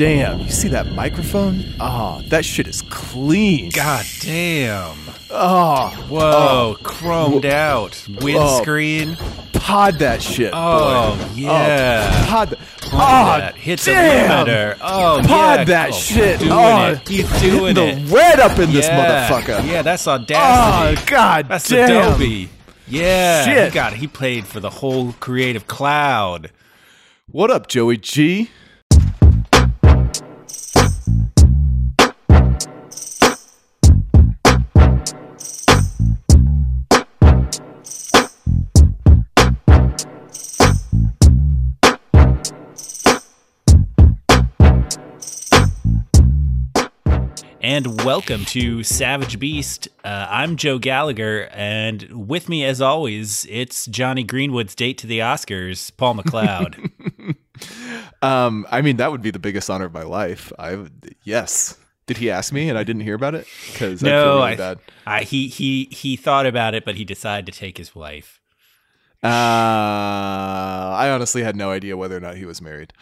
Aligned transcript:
damn. 0.00 0.40
You 0.40 0.48
see 0.48 0.68
that 0.68 0.86
microphone? 0.92 1.62
Oh, 1.78 2.22
that 2.28 2.42
shit 2.46 2.66
is 2.66 2.80
clean. 2.88 3.68
God 3.68 4.06
damn. 4.20 4.96
Oh, 5.28 5.90
Whoa, 6.08 6.76
ah. 6.78 6.82
chromed 6.82 7.44
out. 7.44 8.02
Windscreen. 8.22 9.18
Oh, 9.20 9.46
pod 9.52 9.96
that 9.98 10.22
shit. 10.22 10.52
Oh, 10.54 11.18
boy. 11.18 11.22
Oh, 11.22 11.32
yeah. 11.36 12.26
pod. 12.30 12.48
That. 12.48 12.58
Pod 12.80 12.92
Oh, 12.92 13.40
that. 13.40 13.56
Hits 13.56 13.84
damn. 13.84 14.46
limiter. 14.46 14.78
Oh, 14.80 15.20
Pod 15.22 15.58
yeah. 15.58 15.64
that 15.64 15.90
Oh, 15.90 15.92
shit. 15.92 16.38
Doing 16.40 16.50
oh, 16.50 16.92
it. 16.92 17.06
He's 17.06 17.40
doing 17.42 17.74
the 17.74 17.88
it. 17.88 18.10
red 18.10 18.40
up 18.40 18.58
in 18.58 18.72
this 18.72 18.88
motherfucker. 18.88 19.66
Yeah, 19.68 19.82
that's 19.82 20.08
audacity. 20.08 20.98
Oh 20.98 21.04
god 21.10 21.46
that's 21.48 21.68
damn. 21.68 22.14
Adobe. 22.14 22.48
Yeah. 22.88 23.44
Shit. 23.44 23.64
He 23.66 23.74
got 23.74 23.92
he 23.92 24.06
played 24.06 24.46
for 24.46 24.60
the 24.60 24.70
whole 24.70 25.12
creative 25.20 25.66
cloud. 25.66 26.50
What 27.26 27.50
up, 27.50 27.68
Joey 27.68 27.98
G? 27.98 28.50
And 47.70 48.02
welcome 48.02 48.44
to 48.46 48.82
Savage 48.82 49.38
Beast. 49.38 49.86
Uh, 50.02 50.26
I'm 50.28 50.56
Joe 50.56 50.80
Gallagher, 50.80 51.48
and 51.52 52.26
with 52.28 52.48
me, 52.48 52.64
as 52.64 52.80
always, 52.80 53.46
it's 53.48 53.86
Jonny 53.86 54.24
Greenwood's 54.24 54.74
date 54.74 54.98
to 54.98 55.06
the 55.06 55.20
Oscars, 55.20 55.96
Paul 55.96 56.16
McLeod. 56.16 56.90
Um, 58.22 58.66
I 58.70 58.80
mean 58.82 58.96
that 58.96 59.12
would 59.12 59.20
be 59.22 59.30
the 59.30 59.38
biggest 59.38 59.68
honor 59.70 59.84
of 59.84 59.92
my 59.92 60.02
life. 60.02 60.50
I 60.58 60.86
yes. 61.24 61.78
Did 62.06 62.16
he 62.16 62.30
ask 62.30 62.52
me 62.52 62.68
and 62.70 62.76
I 62.76 62.84
didn't 62.84 63.02
hear 63.02 63.14
about 63.14 63.34
it? 63.34 63.46
Because 63.70 64.02
no, 64.02 64.36
really 64.38 64.52
I, 64.52 64.56
bad. 64.56 64.78
I, 65.06 65.22
he 65.22 65.46
he 65.48 65.84
he 65.92 66.16
thought 66.16 66.46
about 66.46 66.74
it, 66.74 66.84
but 66.84 66.96
he 66.96 67.04
decided 67.04 67.52
to 67.52 67.58
take 67.58 67.76
his 67.78 67.94
wife. 67.94 68.40
Uh, 69.22 69.28
I 69.28 71.10
honestly 71.12 71.42
had 71.42 71.54
no 71.54 71.70
idea 71.70 71.96
whether 71.96 72.16
or 72.16 72.20
not 72.20 72.36
he 72.36 72.46
was 72.46 72.60
married. 72.62 72.92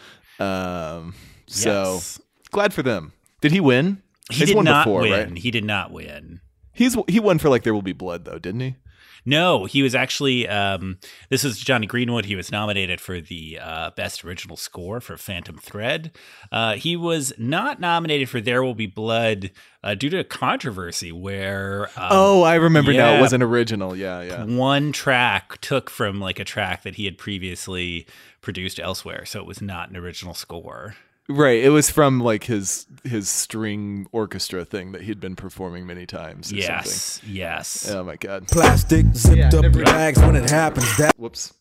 Um, 0.40 1.14
so 1.46 1.94
Yes. 1.94 2.20
glad 2.50 2.74
for 2.74 2.82
them. 2.82 3.12
Did 3.40 3.52
he 3.52 3.60
win? 3.60 4.02
He 4.30 4.36
He's 4.38 4.48
did 4.48 4.56
won 4.56 4.64
not 4.64 4.84
before, 4.84 5.02
win. 5.02 5.12
right? 5.30 5.38
He 5.38 5.50
did 5.50 5.64
not 5.64 5.90
win. 5.90 6.40
He's 6.72 6.96
he 7.08 7.18
won 7.20 7.38
for 7.38 7.48
like 7.48 7.62
There 7.62 7.74
Will 7.74 7.82
Be 7.82 7.92
Blood 7.92 8.24
though, 8.24 8.38
didn't 8.38 8.60
he? 8.60 8.76
No, 9.24 9.64
he 9.64 9.82
was 9.82 9.94
actually. 9.94 10.48
Um, 10.48 10.98
this 11.28 11.44
was 11.44 11.58
Jonny 11.58 11.86
Greenwood. 11.86 12.24
He 12.24 12.36
was 12.36 12.50
nominated 12.50 13.00
for 13.00 13.20
the 13.20 13.58
uh, 13.60 13.90
best 13.90 14.24
original 14.24 14.56
score 14.56 15.00
for 15.00 15.16
Phantom 15.16 15.58
Thread. 15.58 16.12
Uh, 16.50 16.74
he 16.76 16.96
was 16.96 17.32
not 17.36 17.80
nominated 17.80 18.28
for 18.28 18.40
There 18.40 18.62
Will 18.62 18.74
Be 18.74 18.86
Blood 18.86 19.50
uh, 19.82 19.94
due 19.94 20.08
to 20.10 20.20
a 20.20 20.24
controversy 20.24 21.12
where. 21.12 21.86
Um, 21.96 22.08
oh, 22.10 22.42
I 22.42 22.54
remember 22.54 22.92
now. 22.92 23.16
It 23.16 23.20
wasn't 23.20 23.42
original. 23.42 23.94
Yeah, 23.96 24.22
yeah. 24.22 24.44
one 24.44 24.92
track 24.92 25.60
took 25.60 25.90
from 25.90 26.20
like 26.20 26.38
a 26.38 26.44
track 26.44 26.82
that 26.84 26.94
he 26.94 27.04
had 27.04 27.18
previously 27.18 28.06
produced 28.40 28.78
elsewhere, 28.80 29.26
so 29.26 29.40
it 29.40 29.46
was 29.46 29.60
not 29.60 29.90
an 29.90 29.96
original 29.96 30.32
score. 30.32 30.94
Right. 31.28 31.62
It 31.62 31.68
was 31.68 31.90
from 31.90 32.20
like 32.20 32.44
his 32.44 32.86
his 33.04 33.28
string 33.28 34.06
orchestra 34.12 34.64
thing 34.64 34.92
that 34.92 35.02
he'd 35.02 35.20
been 35.20 35.36
performing 35.36 35.86
many 35.86 36.06
times. 36.06 36.50
Or 36.52 36.56
Yes, 36.56 37.20
yes. 37.26 37.90
Oh 37.90 38.02
my 38.02 38.16
god. 38.16 38.48
Plastic 38.48 39.06
zipped 39.14 39.52
up 39.54 39.70
bags 39.72 40.18
when 40.20 40.36
it 40.36 40.48
happens. 40.48 40.96
That 40.96 41.14
Whoops. 41.18 41.52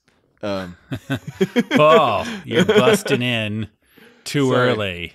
Um, 0.41 0.78
Paul, 1.72 2.25
you're 2.45 2.63
busting 2.63 3.22
in 3.22 3.69
too 4.23 4.51
Sorry. 4.51 4.69
early. 4.69 5.13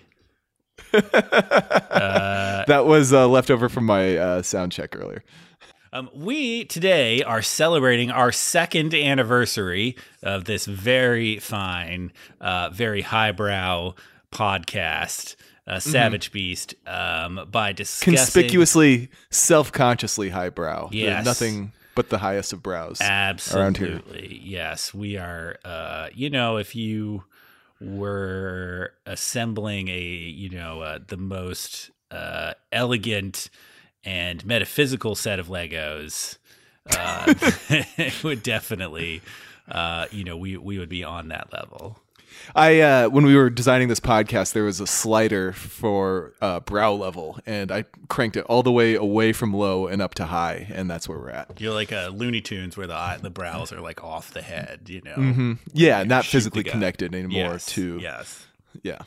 that 0.93 2.85
was 2.85 3.13
uh, 3.13 3.29
left 3.29 3.51
over 3.51 3.69
from 3.69 3.85
my 3.87 4.17
uh, 4.17 4.43
sound 4.43 4.73
check 4.73 4.97
earlier. 4.97 5.23
Um, 5.95 6.09
we 6.15 6.65
today 6.65 7.23
are 7.23 7.43
celebrating 7.43 8.11
our 8.11 8.33
second 8.33 8.95
anniversary 8.95 9.97
of 10.23 10.45
this 10.45 10.65
very 10.65 11.39
fine, 11.39 12.13
uh, 12.41 12.71
very 12.71 13.03
highbrow 13.03 13.95
podcast, 14.33 15.37
uh, 15.67 15.79
Savage 15.79 16.33
Beast, 16.33 16.75
um, 16.87 17.47
by 17.51 17.73
discussing 17.73 18.15
Conspicuously, 18.15 19.11
self-consciously 19.31 20.31
highbrow. 20.31 20.89
There's 20.91 21.25
Nothing 21.25 21.73
but 21.95 22.09
the 22.09 22.19
highest 22.19 22.53
of 22.53 22.63
brows 22.63 23.01
around 23.01 23.77
here. 23.77 23.97
Absolutely. 23.97 24.41
Yes, 24.43 24.95
we 24.95 25.17
are 25.17 25.59
uh 25.65 26.09
you 26.15 26.31
know 26.31 26.57
if 26.57 26.75
you 26.75 27.25
were 27.81 28.95
assembling 29.07 29.89
a 29.89 30.01
you 30.01 30.49
know 30.49 30.81
uh, 30.81 30.99
the 31.07 31.17
most 31.17 31.91
uh 32.11 32.55
elegant 32.71 33.51
and 34.05 34.45
metaphysical 34.47 35.15
set 35.15 35.39
of 35.39 35.49
Legos 35.49 36.39
uh 36.97 37.35
it 37.99 38.25
would 38.25 38.43
definitely 38.43 39.21
uh 39.71 40.07
you 40.11 40.25
know 40.25 40.37
we 40.37 40.57
we 40.57 40.79
would 40.79 40.89
be 40.89 41.05
on 41.05 41.29
that 41.29 41.53
level. 41.53 41.99
I 42.55 42.81
uh, 42.81 43.09
when 43.09 43.25
we 43.25 43.37
were 43.37 43.51
designing 43.51 43.89
this 43.89 44.01
podcast, 44.01 44.53
there 44.53 44.65
was 44.65 44.81
a 44.81 44.87
slider 44.87 45.53
for 45.53 46.35
uh, 46.41 46.61
brow 46.61 46.93
level, 46.93 47.39
and 47.47 47.71
I 47.73 47.85
cranked 48.09 48.37
it 48.37 48.45
all 48.47 48.63
the 48.63 48.73
way 48.73 48.95
away 48.95 49.33
from 49.33 49.53
low 49.55 49.87
and 49.87 50.03
up 50.03 50.15
to 50.17 50.27
high, 50.27 50.67
and 50.73 50.91
that's 50.91 51.09
where 51.09 51.19
we're 51.19 51.31
at. 51.31 51.61
You're 51.61 51.75
like 51.75 51.93
a 51.93 52.09
Looney 52.13 52.41
Tunes 52.41 52.77
where 52.77 52.87
the 52.87 52.95
eye, 52.95 53.19
the 53.21 53.31
brows 53.31 53.73
are 53.73 53.81
like 53.81 54.03
off 54.05 54.33
the 54.33 54.43
head, 54.43 54.83
you 54.89 55.01
know. 55.03 55.15
Mm-hmm. 55.15 55.53
Yeah, 55.73 56.03
not 56.05 56.25
physically 56.25 56.65
connected 56.65 57.15
anymore 57.15 57.53
Yes, 57.53 57.67
to 57.67 57.99
yes. 58.01 58.47
yeah. 58.83 58.99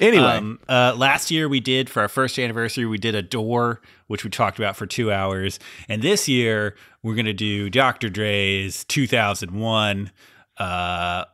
Anyway, 0.00 0.24
Um, 0.24 0.58
uh, 0.68 0.94
last 0.96 1.30
year 1.30 1.48
we 1.48 1.60
did 1.60 1.88
for 1.90 2.00
our 2.00 2.08
first 2.08 2.38
anniversary, 2.38 2.86
we 2.86 2.98
did 2.98 3.14
Adore, 3.14 3.80
which 4.06 4.24
we 4.24 4.30
talked 4.30 4.58
about 4.58 4.74
for 4.76 4.86
two 4.86 5.12
hours, 5.12 5.58
and 5.88 6.02
this 6.02 6.28
year 6.28 6.76
we're 7.02 7.14
gonna 7.14 7.32
do 7.34 7.68
Dr. 7.70 8.08
Dre's 8.08 8.84
2001, 8.84 10.10
uh, 10.58 11.24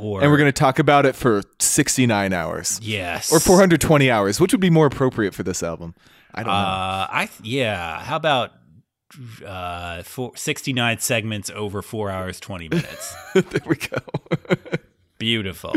or 0.00 0.22
and 0.22 0.30
we're 0.30 0.38
going 0.38 0.48
to 0.48 0.52
talk 0.52 0.78
about 0.78 1.06
it 1.06 1.14
for 1.14 1.42
69 1.58 2.32
hours 2.32 2.80
yes 2.82 3.32
or 3.32 3.40
420 3.40 4.10
hours, 4.10 4.40
which 4.40 4.52
would 4.52 4.60
be 4.60 4.70
more 4.70 4.86
appropriate 4.86 5.34
for 5.34 5.42
this 5.42 5.62
album. 5.62 5.94
I 6.34 6.42
don't 6.42 6.52
know. 6.52 6.58
Uh, 6.58 7.06
I 7.10 7.26
th- 7.26 7.48
yeah. 7.48 8.02
How 8.02 8.16
about 8.16 8.52
uh, 9.44 10.02
four, 10.02 10.36
69 10.36 10.98
segments 10.98 11.50
over 11.50 11.82
four 11.82 12.10
hours 12.10 12.40
20 12.40 12.68
minutes? 12.68 13.14
there 13.34 13.60
we 13.66 13.76
go. 13.76 13.98
Beautiful. 15.18 15.76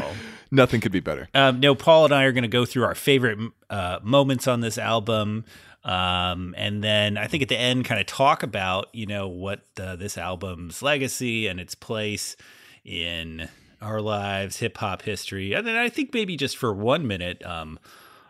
Nothing 0.51 0.79
could 0.79 0.91
be 0.91 0.99
better. 1.01 1.27
Um, 1.33 1.59
no, 1.59 1.75
Paul 1.75 2.05
and 2.05 2.13
I 2.13 2.23
are 2.23 2.31
going 2.31 2.43
to 2.43 2.47
go 2.47 2.65
through 2.65 2.83
our 2.83 2.95
favorite 2.95 3.39
uh, 3.69 3.99
moments 4.01 4.47
on 4.47 4.61
this 4.61 4.77
album, 4.77 5.43
um, 5.83 6.55
and 6.57 6.81
then 6.81 7.17
I 7.17 7.27
think 7.27 7.43
at 7.43 7.49
the 7.49 7.59
end, 7.59 7.83
kind 7.83 7.99
of 7.99 8.07
talk 8.07 8.41
about 8.41 8.87
you 8.93 9.05
know 9.05 9.27
what 9.27 9.61
uh, 9.77 9.97
this 9.97 10.17
album's 10.17 10.81
legacy 10.81 11.47
and 11.47 11.59
its 11.59 11.75
place 11.75 12.37
in 12.85 13.49
our 13.83 14.01
lives, 14.01 14.57
hip 14.57 14.77
hop 14.77 15.01
history, 15.03 15.53
and 15.53 15.67
then 15.67 15.75
I 15.75 15.89
think 15.89 16.13
maybe 16.13 16.35
just 16.37 16.57
for 16.57 16.73
one 16.73 17.05
minute, 17.05 17.45
um, 17.45 17.77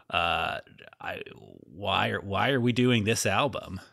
uh, 0.09 0.57
I, 0.99 1.21
why 1.73 2.09
are 2.09 2.21
why 2.21 2.49
are 2.51 2.59
we 2.61 2.71
doing 2.73 3.03
this 3.05 3.25
album? 3.25 3.79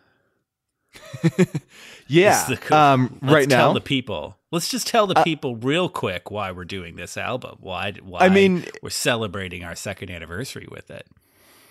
Yeah. 2.08 2.56
Um, 2.72 3.18
right 3.22 3.48
now, 3.48 3.70
Uh, 3.70 3.74
the 3.74 3.80
people. 3.80 4.36
Let's 4.50 4.68
just 4.68 4.88
tell 4.88 5.06
the 5.06 5.14
people 5.22 5.54
real 5.54 5.88
quick 5.88 6.28
why 6.32 6.50
we're 6.50 6.64
doing 6.64 6.96
this 6.96 7.16
album. 7.16 7.58
Why? 7.60 7.92
Why? 8.02 8.20
I 8.22 8.28
mean- 8.28 8.64
we're 8.82 8.90
celebrating 8.90 9.62
our 9.62 9.76
second 9.76 10.10
anniversary 10.10 10.66
with 10.68 10.90
it. 10.90 11.06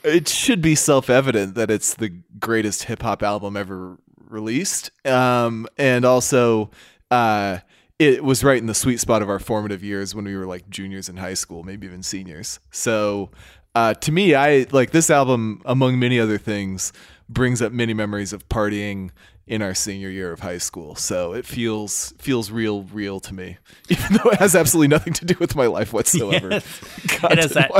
it 0.01 0.29
should 0.29 0.61
be 0.61 0.75
self-evident 0.75 1.55
that 1.55 1.69
it's 1.69 1.93
the 1.93 2.07
greatest 2.39 2.83
hip 2.83 3.01
hop 3.01 3.21
album 3.21 3.57
ever 3.57 3.97
released. 4.29 4.91
Um, 5.05 5.67
and 5.77 6.05
also, 6.05 6.71
uh, 7.11 7.57
it 7.99 8.23
was 8.23 8.43
right 8.43 8.57
in 8.57 8.65
the 8.67 8.73
sweet 8.73 8.99
spot 8.99 9.21
of 9.21 9.29
our 9.29 9.39
formative 9.39 9.83
years 9.83 10.15
when 10.15 10.25
we 10.25 10.35
were 10.35 10.45
like 10.45 10.69
juniors 10.69 11.09
in 11.09 11.17
high 11.17 11.33
school, 11.33 11.63
maybe 11.63 11.85
even 11.85 12.01
seniors. 12.01 12.59
So, 12.71 13.29
uh, 13.75 13.93
to 13.95 14.11
me, 14.11 14.33
I 14.35 14.65
like 14.71 14.91
this 14.91 15.09
album, 15.09 15.61
among 15.65 15.99
many 15.99 16.19
other 16.19 16.37
things, 16.37 16.91
brings 17.27 17.61
up 17.61 17.71
many 17.71 17.93
memories 17.93 18.33
of 18.33 18.47
partying 18.49 19.11
in 19.45 19.61
our 19.61 19.73
senior 19.73 20.09
year 20.09 20.31
of 20.31 20.39
high 20.41 20.57
school. 20.59 20.95
So 20.95 21.33
it 21.33 21.45
feels 21.45 22.13
feels 22.19 22.51
real, 22.51 22.83
real 22.83 23.19
to 23.21 23.33
me, 23.33 23.57
even 23.89 24.13
though 24.17 24.29
it 24.31 24.39
has 24.39 24.55
absolutely 24.55 24.87
nothing 24.89 25.13
to 25.13 25.25
do 25.25 25.35
with 25.39 25.55
my 25.55 25.65
life 25.67 25.91
whatsoever. 25.91 26.49
Yes. 26.51 26.81
It 27.23 27.37
has 27.39 27.51
that- 27.53 27.71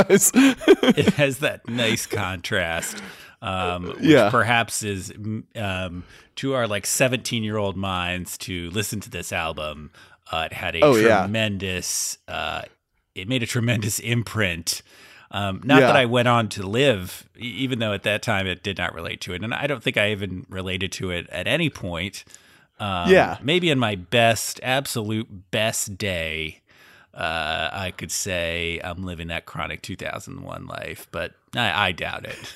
it 0.98 1.14
has 1.14 1.38
that 1.38 1.68
nice 1.68 2.06
contrast, 2.06 3.02
um, 3.40 3.84
which 3.86 3.96
Yeah. 4.02 4.30
perhaps 4.30 4.82
is 4.82 5.12
um, 5.56 6.04
to 6.36 6.54
our 6.54 6.66
like 6.68 6.86
seventeen 6.86 7.42
year 7.44 7.56
old 7.56 7.76
minds 7.76 8.36
to 8.38 8.70
listen 8.70 9.00
to 9.00 9.10
this 9.10 9.32
album. 9.32 9.90
Uh, 10.30 10.48
it 10.50 10.52
had 10.52 10.76
a 10.76 10.80
Oh, 10.82 10.94
yeah. 10.96 11.22
tremendous. 11.22 12.18
Uh, 12.28 12.62
it 13.14 13.28
made 13.28 13.42
a 13.42 13.46
tremendous 13.46 13.98
imprint. 13.98 14.82
Um, 15.32 15.60
not 15.64 15.80
Yeah. 15.80 15.86
that 15.88 15.96
I 15.96 16.06
went 16.06 16.28
on 16.28 16.48
to 16.50 16.62
live, 16.66 17.28
even 17.36 17.78
though 17.78 17.92
at 17.92 18.02
that 18.04 18.22
time 18.22 18.46
it 18.46 18.62
did 18.62 18.78
not 18.78 18.94
relate 18.94 19.20
to 19.22 19.32
it, 19.32 19.42
and 19.42 19.54
I 19.54 19.66
don't 19.66 19.82
think 19.82 19.96
I 19.96 20.10
even 20.10 20.44
related 20.48 20.90
to 20.92 21.10
it 21.10 21.28
at 21.30 21.46
any 21.46 21.70
point. 21.70 22.24
Um, 22.80 23.10
Yeah. 23.10 23.38
maybe 23.42 23.70
in 23.70 23.78
my 23.78 23.94
best, 23.94 24.58
absolute 24.62 25.50
best 25.50 25.98
day, 25.98 26.60
uh, 27.14 27.68
I 27.72 27.92
could 27.96 28.10
say 28.12 28.80
I'm 28.82 29.04
living 29.04 29.28
that 29.28 29.44
chronic 29.46 29.82
2001 29.82 30.66
life, 30.66 31.06
but 31.12 31.34
I, 31.54 31.88
I 31.88 31.92
doubt 31.92 32.24
it. 32.26 32.54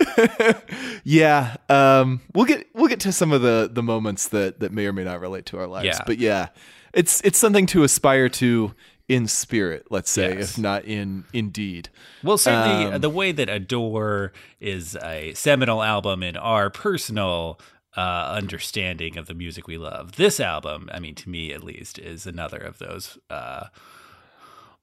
yeah, 1.04 1.56
um, 1.68 2.20
we'll 2.34 2.44
get 2.46 2.66
we'll 2.74 2.86
get 2.88 3.00
to 3.00 3.12
some 3.12 3.32
of 3.32 3.42
the 3.42 3.68
the 3.72 3.82
moments 3.82 4.28
that 4.28 4.60
that 4.60 4.72
may 4.72 4.86
or 4.86 4.92
may 4.92 5.04
not 5.04 5.20
relate 5.20 5.46
to 5.46 5.58
our 5.58 5.66
lives. 5.66 5.86
Yeah. 5.86 5.98
But 6.06 6.18
yeah, 6.18 6.48
it's 6.94 7.20
it's 7.22 7.38
something 7.38 7.66
to 7.66 7.82
aspire 7.82 8.28
to 8.30 8.74
in 9.08 9.26
spirit, 9.26 9.86
let's 9.90 10.10
say, 10.10 10.34
Yes. 10.36 10.50
if 10.52 10.58
not 10.58 10.84
in 10.84 11.24
indeed. 11.32 11.88
Well, 12.22 12.36
certainly 12.36 12.92
Um, 12.92 13.00
the 13.00 13.08
way 13.10 13.32
that 13.32 13.48
Adore 13.48 14.32
is 14.60 14.96
a 15.02 15.32
seminal 15.34 15.82
album 15.82 16.22
in 16.22 16.36
our 16.36 16.68
personal 16.68 17.58
uh, 17.96 18.00
understanding 18.36 19.16
of 19.16 19.26
the 19.26 19.34
music 19.34 19.66
we 19.66 19.78
love. 19.78 20.12
This 20.16 20.38
album, 20.38 20.88
I 20.92 21.00
mean, 21.00 21.14
to 21.16 21.28
me 21.30 21.52
at 21.52 21.64
least, 21.64 21.98
is 21.98 22.26
another 22.26 22.58
of 22.58 22.78
those 22.78 23.16
uh, 23.30 23.68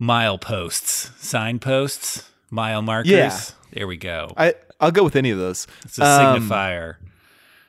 mileposts, 0.01 1.11
signposts, 1.19 2.29
mile 2.49 2.81
markers. 2.81 3.11
Yeah. 3.11 3.39
There 3.73 3.87
we 3.87 3.97
go. 3.97 4.31
I 4.37 4.55
I'll 4.79 4.91
go 4.91 5.03
with 5.03 5.15
any 5.15 5.31
of 5.31 5.37
those. 5.37 5.67
It's 5.83 5.99
a 5.99 6.05
Um, 6.05 6.49
signifier. 6.49 6.95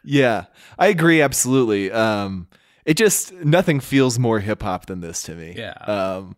Yeah, 0.04 0.44
I 0.78 0.86
agree 0.88 1.20
absolutely. 1.20 1.90
Um, 1.90 2.46
it 2.86 2.96
just 2.96 3.32
nothing 3.34 3.80
feels 3.80 4.18
more 4.18 4.40
hip 4.40 4.62
hop 4.62 4.86
than 4.86 5.00
this 5.00 5.22
to 5.24 5.34
me. 5.34 5.54
Yeah. 5.56 5.72
Um, 5.72 6.36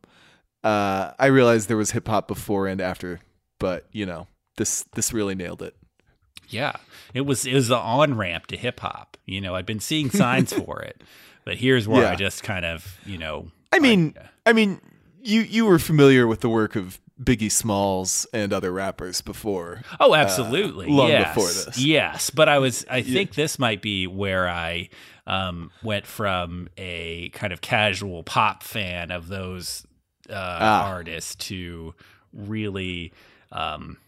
uh, 0.65 1.13
I 1.19 1.27
realized 1.27 1.69
there 1.69 1.77
was 1.77 1.93
hip 1.93 2.09
hop 2.09 2.27
before 2.27 2.67
and 2.67 2.81
after, 2.81 3.21
but 3.61 3.87
you 3.93 4.07
know, 4.07 4.27
this 4.57 4.85
this 4.95 5.13
really 5.13 5.35
nailed 5.35 5.63
it. 5.63 5.77
Yeah, 6.49 6.73
it 7.13 7.21
was 7.21 7.47
it 7.47 7.55
was 7.55 7.69
the 7.69 7.77
on 7.77 8.17
ramp 8.17 8.47
to 8.49 8.57
hip 8.57 8.81
hop. 8.81 9.17
You 9.27 9.41
know, 9.41 9.55
I'd 9.55 9.67
been 9.67 9.81
seeing 9.81 10.11
signs 10.11 10.53
for 10.65 10.81
it, 10.81 11.03
but 11.45 11.57
here's 11.59 11.87
where 11.87 12.03
Yeah. 12.03 12.13
I 12.13 12.17
just 12.17 12.43
kind 12.43 12.65
of 12.65 12.99
you 13.05 13.19
know. 13.19 13.51
I 13.71 13.79
mean, 13.79 14.15
I 14.47 14.55
mean, 14.55 14.81
you 15.23 15.43
you 15.43 15.67
were 15.67 15.79
familiar 15.79 16.27
with 16.27 16.41
the 16.41 16.49
work 16.49 16.75
of 16.75 16.99
Biggie 17.23 17.53
Smalls 17.53 18.27
and 18.33 18.53
other 18.53 18.73
rappers 18.73 19.21
before. 19.21 19.83
Oh, 20.01 20.15
absolutely. 20.15 20.87
Uh, 20.87 20.93
long 20.93 21.09
yes. 21.09 21.35
before 21.35 21.49
this. 21.49 21.79
Yes, 21.79 22.31
but 22.31 22.49
I 22.49 22.59
was. 22.59 22.87
I 22.89 23.03
think 23.03 23.35
this 23.35 23.59
might 23.59 23.83
be 23.83 24.07
where 24.07 24.49
I 24.49 24.89
um, 25.29 25.71
went 25.85 26.07
from 26.07 26.69
a 26.77 27.29
kind 27.29 27.53
of 27.53 27.61
casual 27.61 28.25
pop 28.25 28.65
fan 28.65 29.13
of 29.13 29.29
those 29.29 29.87
uh, 30.29 30.33
Ah. 30.61 30.87
artists 30.89 31.35
to 31.37 31.95
really 32.33 33.13
um, 33.53 33.99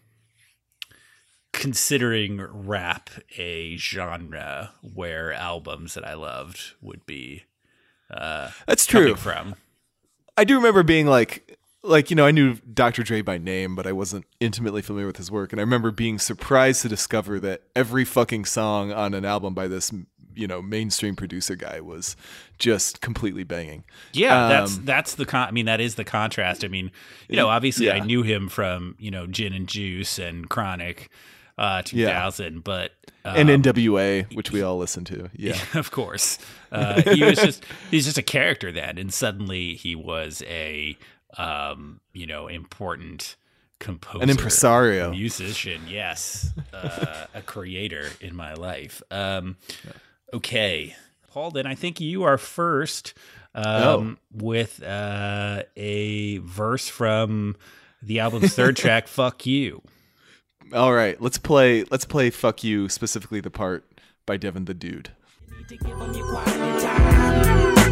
considering 1.52 2.40
rap 2.52 3.10
a 3.36 3.76
genre 3.76 4.72
where 4.94 5.32
albums 5.32 5.94
that 5.94 6.06
I 6.06 6.14
loved 6.14 6.74
would 6.80 7.04
be 7.06 7.44
uh, 8.10 8.50
That's 8.66 8.86
true. 8.86 9.14
from. 9.14 9.54
I 10.36 10.44
do 10.44 10.56
remember 10.56 10.82
being 10.82 11.06
like, 11.06 11.58
like 11.82 12.10
you 12.10 12.16
know, 12.16 12.26
I 12.26 12.30
knew 12.30 12.56
Dr. 12.72 13.02
Dre 13.02 13.22
by 13.22 13.38
name, 13.38 13.74
but 13.74 13.86
I 13.86 13.92
wasn't 13.92 14.26
intimately 14.38 14.82
familiar 14.82 15.06
with 15.06 15.16
his 15.16 15.30
work, 15.30 15.52
and 15.52 15.60
I 15.60 15.62
remember 15.62 15.90
being 15.90 16.18
surprised 16.18 16.82
to 16.82 16.88
discover 16.88 17.40
that 17.40 17.62
every 17.74 18.04
fucking 18.04 18.44
song 18.44 18.92
on 18.92 19.14
an 19.14 19.24
album 19.24 19.54
by 19.54 19.66
this, 19.68 19.90
you 20.34 20.46
know, 20.46 20.60
mainstream 20.62 21.16
producer 21.16 21.56
guy 21.56 21.80
was 21.80 22.16
just 22.58 23.00
completely 23.00 23.44
banging. 23.44 23.84
Yeah, 24.12 24.48
that's 24.48 24.76
Um, 24.76 24.84
that's 24.84 25.14
the 25.14 25.24
con- 25.26 25.48
I 25.48 25.50
mean 25.52 25.66
that 25.66 25.80
is 25.80 25.94
the 25.94 26.04
contrast. 26.04 26.64
I 26.64 26.68
mean, 26.68 26.90
you 27.28 27.36
know, 27.36 27.48
obviously 27.48 27.90
I 27.90 28.00
knew 28.00 28.22
him 28.22 28.48
from, 28.48 28.94
you 28.98 29.10
know, 29.10 29.26
Gin 29.26 29.52
and 29.52 29.66
Juice 29.66 30.18
and 30.18 30.48
Chronic 30.48 31.10
uh 31.58 31.82
2000, 31.82 32.62
but 32.62 32.92
uh, 33.24 33.34
and 33.36 33.48
NWA, 33.48 34.34
which 34.34 34.50
we 34.50 34.62
all 34.62 34.78
listen 34.78 35.04
to. 35.06 35.30
Yeah, 35.34 35.60
of 35.74 35.90
course. 35.90 36.38
Uh, 36.70 37.02
he 37.02 37.24
was 37.24 37.38
just 37.38 37.64
he's 37.90 38.04
just 38.04 38.18
a 38.18 38.22
character 38.22 38.70
then 38.70 38.98
and 38.98 39.12
suddenly 39.12 39.74
he 39.74 39.94
was 39.96 40.42
a 40.46 40.96
um, 41.38 42.00
you 42.12 42.26
know, 42.26 42.48
important 42.48 43.36
composer. 43.78 44.22
an 44.22 44.28
impresario. 44.28 45.10
musician 45.10 45.80
yes 45.88 46.52
uh, 46.74 47.24
a 47.34 47.40
creator 47.40 48.06
in 48.20 48.36
my 48.36 48.52
life 48.52 49.02
um, 49.10 49.56
okay 50.34 50.94
paul 51.28 51.50
then 51.50 51.66
i 51.66 51.74
think 51.74 51.98
you 51.98 52.22
are 52.22 52.36
first 52.36 53.14
um, 53.54 54.18
with 54.30 54.82
uh, 54.82 55.62
a 55.78 56.36
verse 56.38 56.88
from 56.88 57.56
the 58.02 58.20
album's 58.20 58.54
third 58.54 58.76
track 58.82 59.08
fuck 59.08 59.46
you 59.46 59.80
All 60.74 60.92
right, 60.92 61.20
let's 61.20 61.38
play. 61.38 61.84
Let's 61.90 62.04
play. 62.04 62.30
Fuck 62.30 62.62
you, 62.62 62.88
specifically 62.88 63.40
the 63.40 63.50
part 63.50 63.84
by 64.24 64.36
Devin 64.36 64.66
the 64.66 64.74
Dude. 64.74 65.10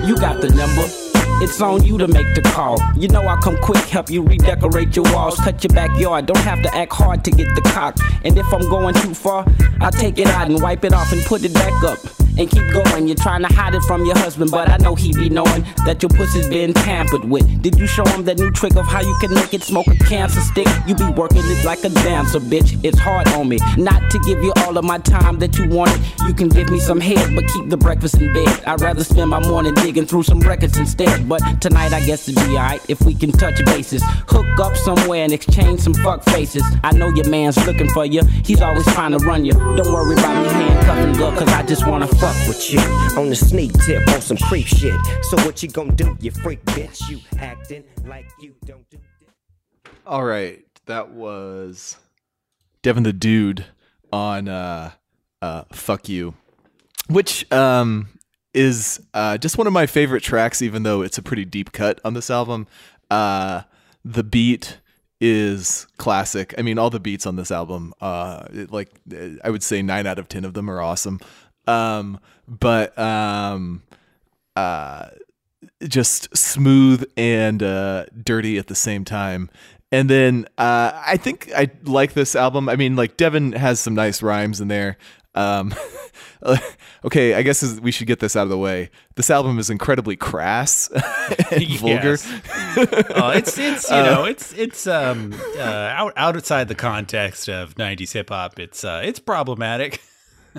You 0.06 0.16
got 0.16 0.40
the 0.40 0.48
number. 0.54 1.07
It's 1.40 1.60
on 1.60 1.84
you 1.84 1.96
to 1.98 2.08
make 2.08 2.34
the 2.34 2.42
call. 2.42 2.78
You 2.96 3.06
know 3.06 3.22
I'll 3.22 3.40
come 3.40 3.56
quick, 3.58 3.84
help 3.84 4.10
you 4.10 4.22
redecorate 4.22 4.96
your 4.96 5.04
walls, 5.14 5.36
cut 5.36 5.62
your 5.62 5.72
backyard. 5.72 6.26
Don't 6.26 6.38
have 6.38 6.62
to 6.64 6.74
act 6.74 6.92
hard 6.92 7.24
to 7.26 7.30
get 7.30 7.54
the 7.54 7.62
cock. 7.62 7.96
And 8.24 8.36
if 8.36 8.52
I'm 8.52 8.68
going 8.68 8.94
too 8.94 9.14
far, 9.14 9.46
I'll 9.80 9.92
take 9.92 10.18
it 10.18 10.26
out 10.26 10.50
and 10.50 10.60
wipe 10.60 10.84
it 10.84 10.92
off 10.92 11.12
and 11.12 11.22
put 11.22 11.44
it 11.44 11.54
back 11.54 11.84
up. 11.84 12.00
And 12.38 12.48
keep 12.48 12.70
going. 12.72 13.08
You're 13.08 13.16
trying 13.16 13.42
to 13.42 13.52
hide 13.52 13.74
it 13.74 13.82
from 13.82 14.04
your 14.04 14.16
husband, 14.16 14.52
but 14.52 14.68
I 14.70 14.76
know 14.76 14.94
he 14.94 15.12
be 15.12 15.28
knowing 15.28 15.64
that 15.84 16.00
your 16.02 16.10
pussy's 16.10 16.48
been 16.48 16.72
tampered 16.72 17.24
with. 17.24 17.62
Did 17.62 17.78
you 17.78 17.86
show 17.88 18.04
him 18.06 18.24
that 18.26 18.38
new 18.38 18.52
trick 18.52 18.76
of 18.76 18.86
how 18.86 19.00
you 19.00 19.16
can 19.20 19.34
make 19.34 19.52
it 19.54 19.62
smoke 19.62 19.88
a 19.88 19.96
cancer 19.96 20.40
stick? 20.40 20.68
You 20.86 20.94
be 20.94 21.06
working 21.06 21.42
it 21.42 21.64
like 21.64 21.82
a 21.82 21.88
dancer, 21.88 22.38
bitch. 22.38 22.78
It's 22.84 22.98
hard 22.98 23.26
on 23.28 23.48
me. 23.48 23.58
Not 23.76 24.08
to 24.12 24.20
give 24.20 24.42
you 24.44 24.52
all 24.58 24.78
of 24.78 24.84
my 24.84 24.98
time 24.98 25.40
that 25.40 25.58
you 25.58 25.68
wanted. 25.68 26.00
You 26.26 26.32
can 26.32 26.48
give 26.48 26.70
me 26.70 26.78
some 26.78 27.00
head, 27.00 27.34
but 27.34 27.44
keep 27.48 27.68
the 27.70 27.76
breakfast 27.76 28.20
in 28.20 28.32
bed. 28.32 28.62
I'd 28.66 28.80
rather 28.80 29.02
spend 29.02 29.30
my 29.30 29.40
morning 29.40 29.74
digging 29.74 30.06
through 30.06 30.22
some 30.22 30.38
records 30.40 30.78
instead. 30.78 31.28
But 31.28 31.40
tonight 31.60 31.92
I 31.92 32.04
guess 32.06 32.28
it'd 32.28 32.40
be 32.46 32.56
alright 32.56 32.80
if 32.88 33.00
we 33.02 33.14
can 33.14 33.32
touch 33.32 33.64
bases. 33.64 34.02
Hook 34.28 34.46
up 34.60 34.76
somewhere 34.76 35.24
and 35.24 35.32
exchange 35.32 35.80
some 35.80 35.94
fuck 35.94 36.22
faces. 36.24 36.62
I 36.84 36.92
know 36.92 37.08
your 37.08 37.28
man's 37.28 37.56
looking 37.66 37.88
for 37.88 38.04
you. 38.04 38.22
He's 38.44 38.60
always 38.60 38.86
trying 38.94 39.10
to 39.10 39.18
run 39.18 39.44
you. 39.44 39.52
Don't 39.52 39.92
worry 39.92 40.14
about 40.14 40.42
me 40.42 40.48
handcuffing 40.50 41.14
girl, 41.14 41.32
cause 41.32 41.48
I 41.48 41.62
just 41.64 41.84
wanna 41.86 42.06
fuck 42.06 42.27
with 42.46 42.72
you. 42.72 42.80
on 43.20 43.28
the 43.28 43.36
sneak 43.36 43.72
tip 43.84 44.06
on 44.08 44.20
some 44.20 44.36
creep 44.36 44.66
shit. 44.66 44.94
So 45.22 45.36
what 45.44 45.62
you 45.62 45.68
gonna 45.68 45.92
do, 45.92 46.16
you 46.20 46.30
freak 46.30 46.64
bitch? 46.66 47.08
You 47.08 47.20
acting 47.38 47.84
like 48.06 48.26
you 48.40 48.54
don't 48.64 48.88
do. 48.90 48.98
All 50.06 50.24
right, 50.24 50.64
that 50.86 51.10
was 51.10 51.96
Devin 52.82 53.02
the 53.02 53.12
Dude 53.12 53.64
on 54.12 54.48
uh, 54.48 54.92
uh, 55.42 55.64
"Fuck 55.72 56.08
You," 56.08 56.34
which 57.08 57.50
um, 57.52 58.08
is 58.54 59.00
uh, 59.14 59.36
just 59.38 59.58
one 59.58 59.66
of 59.66 59.72
my 59.72 59.86
favorite 59.86 60.22
tracks. 60.22 60.62
Even 60.62 60.82
though 60.82 61.02
it's 61.02 61.18
a 61.18 61.22
pretty 61.22 61.44
deep 61.44 61.72
cut 61.72 62.00
on 62.04 62.14
this 62.14 62.30
album, 62.30 62.66
uh, 63.10 63.62
the 64.04 64.24
beat 64.24 64.78
is 65.20 65.86
classic. 65.98 66.54
I 66.56 66.62
mean, 66.62 66.78
all 66.78 66.90
the 66.90 67.00
beats 67.00 67.26
on 67.26 67.36
this 67.36 67.50
album, 67.50 67.92
uh, 68.00 68.44
it- 68.52 68.72
like 68.72 68.90
I 69.44 69.50
would 69.50 69.62
say, 69.62 69.82
nine 69.82 70.06
out 70.06 70.18
of 70.18 70.28
ten 70.28 70.44
of 70.44 70.54
them 70.54 70.70
are 70.70 70.80
awesome. 70.80 71.20
Um, 71.68 72.18
but 72.48 72.98
um, 72.98 73.82
uh, 74.56 75.08
just 75.86 76.36
smooth 76.36 77.04
and 77.16 77.62
uh, 77.62 78.06
dirty 78.22 78.58
at 78.58 78.66
the 78.66 78.74
same 78.74 79.04
time. 79.04 79.50
And 79.90 80.10
then 80.10 80.46
uh, 80.58 80.92
I 80.94 81.16
think 81.16 81.50
I 81.54 81.70
like 81.84 82.12
this 82.12 82.36
album. 82.36 82.68
I 82.68 82.76
mean, 82.76 82.96
like 82.96 83.16
Devin 83.16 83.52
has 83.52 83.80
some 83.80 83.94
nice 83.94 84.22
rhymes 84.22 84.60
in 84.60 84.68
there. 84.68 84.98
Um, 85.34 85.74
okay, 87.04 87.34
I 87.34 87.42
guess 87.42 87.78
we 87.80 87.90
should 87.90 88.06
get 88.06 88.18
this 88.20 88.34
out 88.34 88.42
of 88.42 88.48
the 88.48 88.58
way. 88.58 88.90
This 89.14 89.30
album 89.30 89.58
is 89.58 89.70
incredibly 89.70 90.16
crass 90.16 90.88
and 91.50 91.68
vulgar. 91.78 92.18
Oh, 93.14 93.30
it's 93.30 93.56
it's 93.56 93.90
you 93.90 93.96
know 93.96 94.24
it's 94.24 94.52
it's 94.54 94.86
um 94.86 95.34
uh, 95.56 95.62
out 95.62 96.12
outside 96.16 96.68
the 96.68 96.74
context 96.74 97.48
of 97.48 97.76
'90s 97.76 98.12
hip 98.12 98.30
hop. 98.30 98.58
It's 98.58 98.84
uh, 98.84 99.02
it's 99.04 99.20
problematic. 99.20 100.00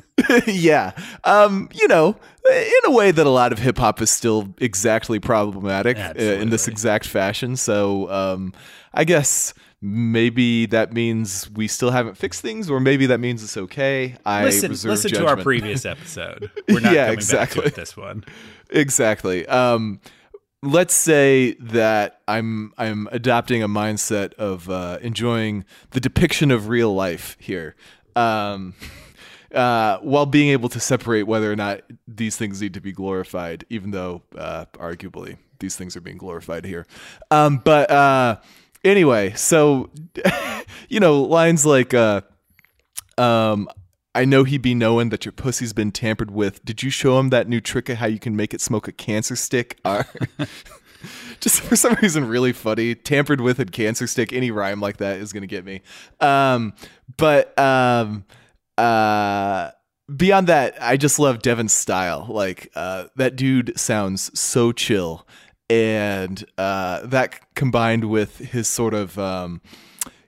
yeah. 0.48 0.92
Um, 1.24 1.70
you 1.74 1.88
know, 1.88 2.16
in 2.52 2.72
a 2.86 2.92
way 2.92 3.12
that 3.12 3.26
a 3.26 3.30
lot 3.30 3.52
of 3.52 3.60
hip 3.60 3.78
hop 3.78 4.02
is 4.02 4.10
still 4.12 4.54
exactly 4.60 5.20
problematic 5.20 5.98
uh, 5.98 6.14
in 6.20 6.50
this 6.50 6.68
exact 6.68 7.06
fashion. 7.08 7.56
So, 7.56 8.10
um, 8.12 8.54
I 8.94 9.04
guess 9.04 9.54
maybe 9.82 10.66
that 10.66 10.92
means 10.94 11.50
we 11.52 11.68
still 11.68 11.92
haven't 11.92 12.18
fixed 12.18 12.42
things, 12.42 12.70
or 12.70 12.80
maybe 12.80 13.06
that 13.06 13.20
means 13.20 13.44
it's 13.44 13.56
okay. 13.58 14.16
I 14.26 14.44
listen 14.46 14.72
listen 14.72 15.12
to 15.12 15.26
our 15.28 15.38
previous 15.38 15.86
episode. 15.96 16.50
We're 16.68 16.80
not 16.82 16.94
Yeah, 16.94 17.06
coming 17.06 17.14
exactly. 17.20 17.62
back 17.64 17.74
to 17.74 17.80
this 17.80 17.96
one. 17.96 18.24
exactly. 18.70 19.46
Um, 19.48 20.02
let's 20.62 20.94
say 20.94 21.54
that 21.60 22.20
I'm 22.28 22.74
I'm 22.78 23.08
adopting 23.12 23.64
a 23.64 23.70
mindset 23.70 24.34
of 24.34 24.70
uh, 24.70 24.98
enjoying 25.02 25.64
the 25.92 26.00
depiction 26.02 26.52
of 26.52 26.68
real 26.68 26.94
life 26.94 27.38
here, 27.40 27.76
um, 28.16 28.74
uh, 29.54 29.98
while 30.00 30.26
being 30.26 30.50
able 30.50 30.70
to 30.70 30.80
separate 30.80 31.24
whether 31.24 31.52
or 31.52 31.56
not 31.56 31.82
these 32.08 32.38
things 32.38 32.62
need 32.62 32.74
to 32.74 32.82
be 32.82 32.92
glorified, 32.92 33.66
even 33.70 33.92
though 33.92 34.22
uh, 34.38 34.66
arguably 34.74 35.38
these 35.60 35.76
things 35.76 35.96
are 35.96 36.02
being 36.02 36.18
glorified 36.18 36.66
here. 36.66 36.86
Um, 37.32 37.58
but 37.58 37.90
uh, 37.92 38.38
anyway, 38.84 39.34
so 39.34 39.90
you 40.90 41.00
know 41.00 41.22
lines 41.22 41.66
like. 41.66 41.94
Uh, 41.94 42.22
um, 43.18 43.70
I 44.16 44.26
know 44.26 44.44
he 44.44 44.58
be 44.58 44.74
knowing 44.74 45.10
that 45.10 45.24
your 45.24 45.32
pussy's 45.32 45.72
been 45.72 45.92
tampered 45.92 46.32
with. 46.32 46.66
Did 46.66 46.82
you 46.82 46.90
show 46.90 47.20
him 47.20 47.30
that 47.30 47.48
new 47.48 47.62
trick 47.62 47.90
of 47.90 47.98
how 47.98 48.08
you 48.08 48.20
can 48.20 48.36
make 48.36 48.54
it 48.54 48.62
smoke 48.62 48.88
a 48.88 48.92
cancer 48.92 49.36
stick? 49.36 49.78
Are 49.86 50.08
just 51.40 51.62
for 51.62 51.76
some 51.76 51.96
reason 52.02 52.28
really 52.28 52.52
funny. 52.52 52.96
Tampered 52.96 53.40
with 53.40 53.60
and 53.60 53.72
cancer 53.72 54.08
stick. 54.08 54.34
Any 54.34 54.52
rhyme 54.52 54.82
like 54.82 54.98
that 54.98 55.20
is 55.20 55.32
gonna 55.32 55.48
get 55.48 55.64
me. 55.64 55.82
Um, 56.20 56.74
but 57.18 57.58
um, 57.60 58.26
uh, 58.80 59.72
beyond 60.16 60.48
that, 60.48 60.82
I 60.82 60.98
just 60.98 61.20
love 61.20 61.42
Devin's 61.42 61.74
style. 61.74 62.26
Like 62.30 62.72
uh, 62.76 63.06
that 63.16 63.36
dude 63.36 63.78
sounds 63.80 64.38
so 64.40 64.72
chill, 64.72 65.28
and 65.70 66.44
uh, 66.58 67.02
that 67.06 67.54
combined 67.56 68.06
with 68.06 68.38
his 68.38 68.68
sort 68.68 68.94
of 68.94 69.18
um, 69.20 69.62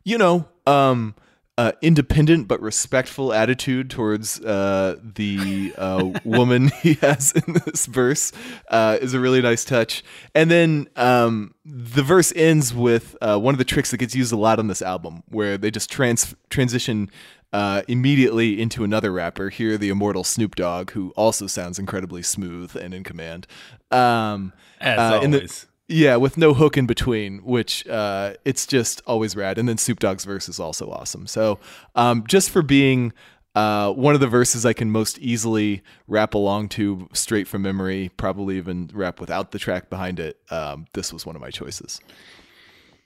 you 0.03 0.17
know 0.17 0.47
um, 0.67 1.15
uh, 1.57 1.71
independent 1.81 2.47
but 2.47 2.61
respectful 2.61 3.33
attitude 3.33 3.89
towards 3.89 4.39
uh, 4.41 4.97
the 5.01 5.73
uh, 5.77 6.11
woman 6.23 6.69
he 6.81 6.95
has 6.95 7.31
in 7.31 7.53
this 7.65 7.85
verse 7.85 8.31
is 8.71 9.13
a 9.13 9.19
really 9.19 9.41
nice 9.41 9.63
touch. 9.63 10.03
And 10.35 10.51
then 10.51 10.87
um, 10.95 11.53
the 11.65 12.03
verse 12.03 12.33
ends 12.35 12.73
with 12.73 13.15
one 13.21 13.53
of 13.53 13.57
the 13.57 13.65
tricks 13.65 13.91
that 13.91 13.97
gets 13.97 14.15
used 14.15 14.33
a 14.33 14.37
lot 14.37 14.59
on 14.59 14.67
this 14.67 14.81
album, 14.81 15.23
where 15.29 15.57
they 15.57 15.71
just 15.71 15.89
trans- 15.89 16.35
transition. 16.49 17.09
Uh, 17.53 17.81
immediately 17.89 18.61
into 18.61 18.83
another 18.83 19.11
rapper 19.11 19.49
here, 19.49 19.77
the 19.77 19.89
immortal 19.89 20.23
Snoop 20.23 20.55
Dogg, 20.55 20.91
who 20.91 21.11
also 21.17 21.47
sounds 21.47 21.77
incredibly 21.77 22.21
smooth 22.23 22.75
and 22.77 22.93
in 22.93 23.03
command. 23.03 23.45
Um, 23.91 24.53
As 24.79 24.97
the- 25.21 25.25
always. 25.27 25.67
yeah, 25.89 26.15
with 26.15 26.37
no 26.37 26.53
hook 26.53 26.77
in 26.77 26.85
between, 26.85 27.39
which 27.39 27.85
uh, 27.87 28.35
it's 28.45 28.65
just 28.65 29.01
always 29.05 29.35
rad. 29.35 29.57
And 29.57 29.67
then 29.67 29.77
Snoop 29.77 29.99
Dogg's 29.99 30.23
verse 30.23 30.47
is 30.47 30.61
also 30.61 30.89
awesome. 30.89 31.27
So 31.27 31.59
um, 31.93 32.23
just 32.25 32.49
for 32.51 32.61
being 32.61 33.11
uh, 33.53 33.91
one 33.91 34.13
of 34.13 34.21
the 34.21 34.27
verses 34.29 34.65
I 34.65 34.71
can 34.71 34.89
most 34.89 35.19
easily 35.19 35.83
rap 36.07 36.33
along 36.33 36.69
to 36.69 37.09
straight 37.11 37.49
from 37.49 37.63
memory, 37.63 38.11
probably 38.15 38.55
even 38.59 38.89
rap 38.93 39.19
without 39.19 39.51
the 39.51 39.59
track 39.59 39.89
behind 39.89 40.21
it, 40.21 40.39
um, 40.51 40.85
this 40.93 41.11
was 41.11 41.25
one 41.25 41.35
of 41.35 41.41
my 41.41 41.49
choices. 41.49 41.99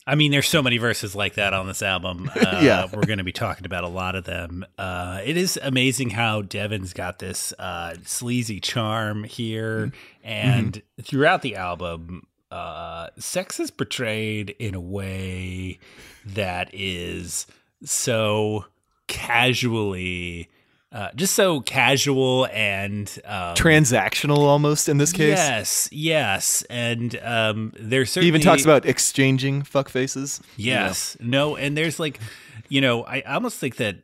I 0.07 0.13
mean, 0.15 0.31
there's 0.31 0.47
so 0.47 0.61
many 0.61 0.77
verses 0.77 1.15
like 1.15 1.33
that 1.33 1.53
on 1.53 1.65
this 1.67 1.81
album. 1.81 2.29
Uh, 2.35 2.59
Yeah. 2.61 2.85
we're 2.93 3.05
going 3.05 3.17
to 3.17 3.23
be 3.23 3.31
talking 3.31 3.65
about 3.65 3.83
a 3.83 3.87
lot 3.87 4.15
of 4.15 4.23
them. 4.25 4.63
Uh, 4.77 5.19
it 5.25 5.35
is 5.35 5.57
amazing 5.63 6.11
how 6.11 6.41
Devin's 6.43 6.93
got 6.93 7.17
this 7.19 7.53
uh, 7.57 7.95
sleazy 8.05 8.59
charm 8.59 9.23
here, 9.23 9.91
and 10.23 10.81
throughout 11.01 11.41
the 11.41 11.55
album, 11.55 12.27
uh, 12.51 13.07
sex 13.17 13.59
is 13.59 13.71
portrayed 13.71 14.51
in 14.59 14.75
a 14.75 14.79
way 14.79 15.79
that 16.25 16.69
is 16.73 17.47
so 17.83 18.65
casually. 19.07 20.49
Uh, 20.95 21.09
just 21.13 21.35
so 21.35 21.59
casual 21.59 22.47
and 22.53 23.19
um, 23.25 23.53
Transactional 23.55 24.37
almost 24.37 24.87
in 24.87 24.97
this 24.97 25.11
case. 25.11 25.37
Yes, 25.37 25.89
yes, 25.91 26.63
and 26.69 27.19
um, 27.21 27.73
there's 27.77 28.13
He 28.13 28.25
even 28.27 28.39
talks 28.39 28.63
about 28.63 28.85
exchanging 28.85 29.63
fuck 29.63 29.89
faces. 29.89 30.39
Yes. 30.55 31.17
No, 31.19 31.57
and 31.57 31.75
there's 31.75 31.99
like, 31.99 32.21
you 32.69 32.79
know, 32.79 33.03
I 33.03 33.19
almost 33.23 33.57
think 33.57 33.75
that 33.75 33.97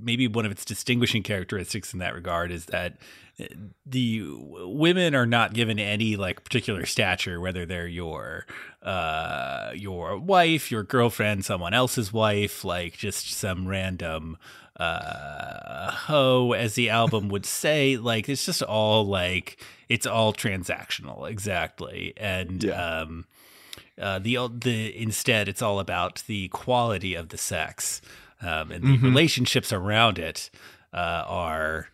maybe 0.00 0.28
one 0.28 0.46
of 0.46 0.52
its 0.52 0.64
distinguishing 0.64 1.24
characteristics 1.24 1.92
in 1.92 1.98
that 1.98 2.14
regard 2.14 2.52
is 2.52 2.66
that 2.66 2.98
uh, 3.40 3.46
the 3.84 4.22
women 4.22 5.16
are 5.16 5.26
not 5.26 5.52
given 5.52 5.80
any 5.80 6.14
like 6.14 6.44
particular 6.44 6.86
stature 6.86 7.40
whether 7.40 7.66
they're 7.66 7.88
your 7.88 8.46
uh 8.82 9.72
your 9.74 10.18
wife 10.18 10.70
your 10.70 10.82
girlfriend 10.82 11.44
someone 11.44 11.74
else's 11.74 12.12
wife 12.12 12.64
like 12.64 12.96
just 12.96 13.32
some 13.32 13.66
random 13.66 14.36
uh 14.80 15.90
hoe 15.90 16.52
as 16.52 16.74
the 16.74 16.88
album 16.90 17.28
would 17.28 17.44
say 17.46 17.96
like 18.10 18.28
it's 18.28 18.44
just 18.46 18.62
all 18.62 19.06
like 19.06 19.62
it's 19.88 20.06
all 20.06 20.32
transactional 20.32 21.28
exactly 21.30 22.12
and 22.16 22.64
Yeah. 22.64 23.00
um 23.00 23.26
uh, 24.00 24.18
the 24.18 24.38
the 24.50 24.96
instead 24.98 25.46
it's 25.48 25.60
all 25.60 25.78
about 25.78 26.22
the 26.26 26.48
quality 26.48 27.14
of 27.14 27.28
the 27.28 27.36
sex 27.36 28.00
um, 28.40 28.70
and 28.72 28.82
the 28.82 28.96
relationships 29.06 29.70
around 29.74 30.18
it 30.18 30.48
uh, 30.94 31.24
are 31.26 31.88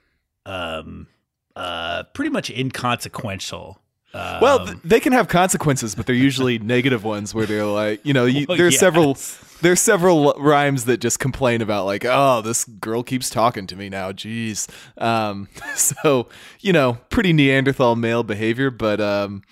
um, 0.44 1.08
uh, 1.56 2.04
pretty 2.14 2.30
much 2.30 2.48
inconsequential. 2.50 3.80
Um, 4.14 4.40
Well, 4.40 4.66
th- 4.66 4.78
they 4.84 5.00
can 5.00 5.12
have 5.12 5.26
consequences, 5.26 5.96
but 5.96 6.06
they're 6.06 6.14
usually 6.14 6.58
negative 6.76 7.02
ones 7.02 7.34
where 7.34 7.46
they're 7.46 7.64
like, 7.66 8.06
you 8.06 8.12
know, 8.14 8.26
you, 8.26 8.46
Well, 8.48 8.56
there's 8.56 8.78
several 8.78 9.08
yes. 9.08 9.42
There's 9.62 9.80
several 9.80 10.32
rhymes 10.38 10.84
that 10.84 10.98
just 10.98 11.18
complain 11.18 11.62
about 11.62 11.86
like, 11.86 12.04
oh, 12.04 12.40
this 12.42 12.64
girl 12.64 13.02
keeps 13.02 13.30
talking 13.30 13.66
to 13.68 13.76
me 13.76 13.88
now. 13.88 14.12
Jeez. 14.12 14.68
Um, 15.00 15.48
so 15.74 16.28
you 16.60 16.72
know, 16.72 16.98
pretty 17.10 17.32
Neanderthal 17.32 17.96
male 17.96 18.22
behavior, 18.22 18.70
but 18.70 19.00
um, 19.00 19.42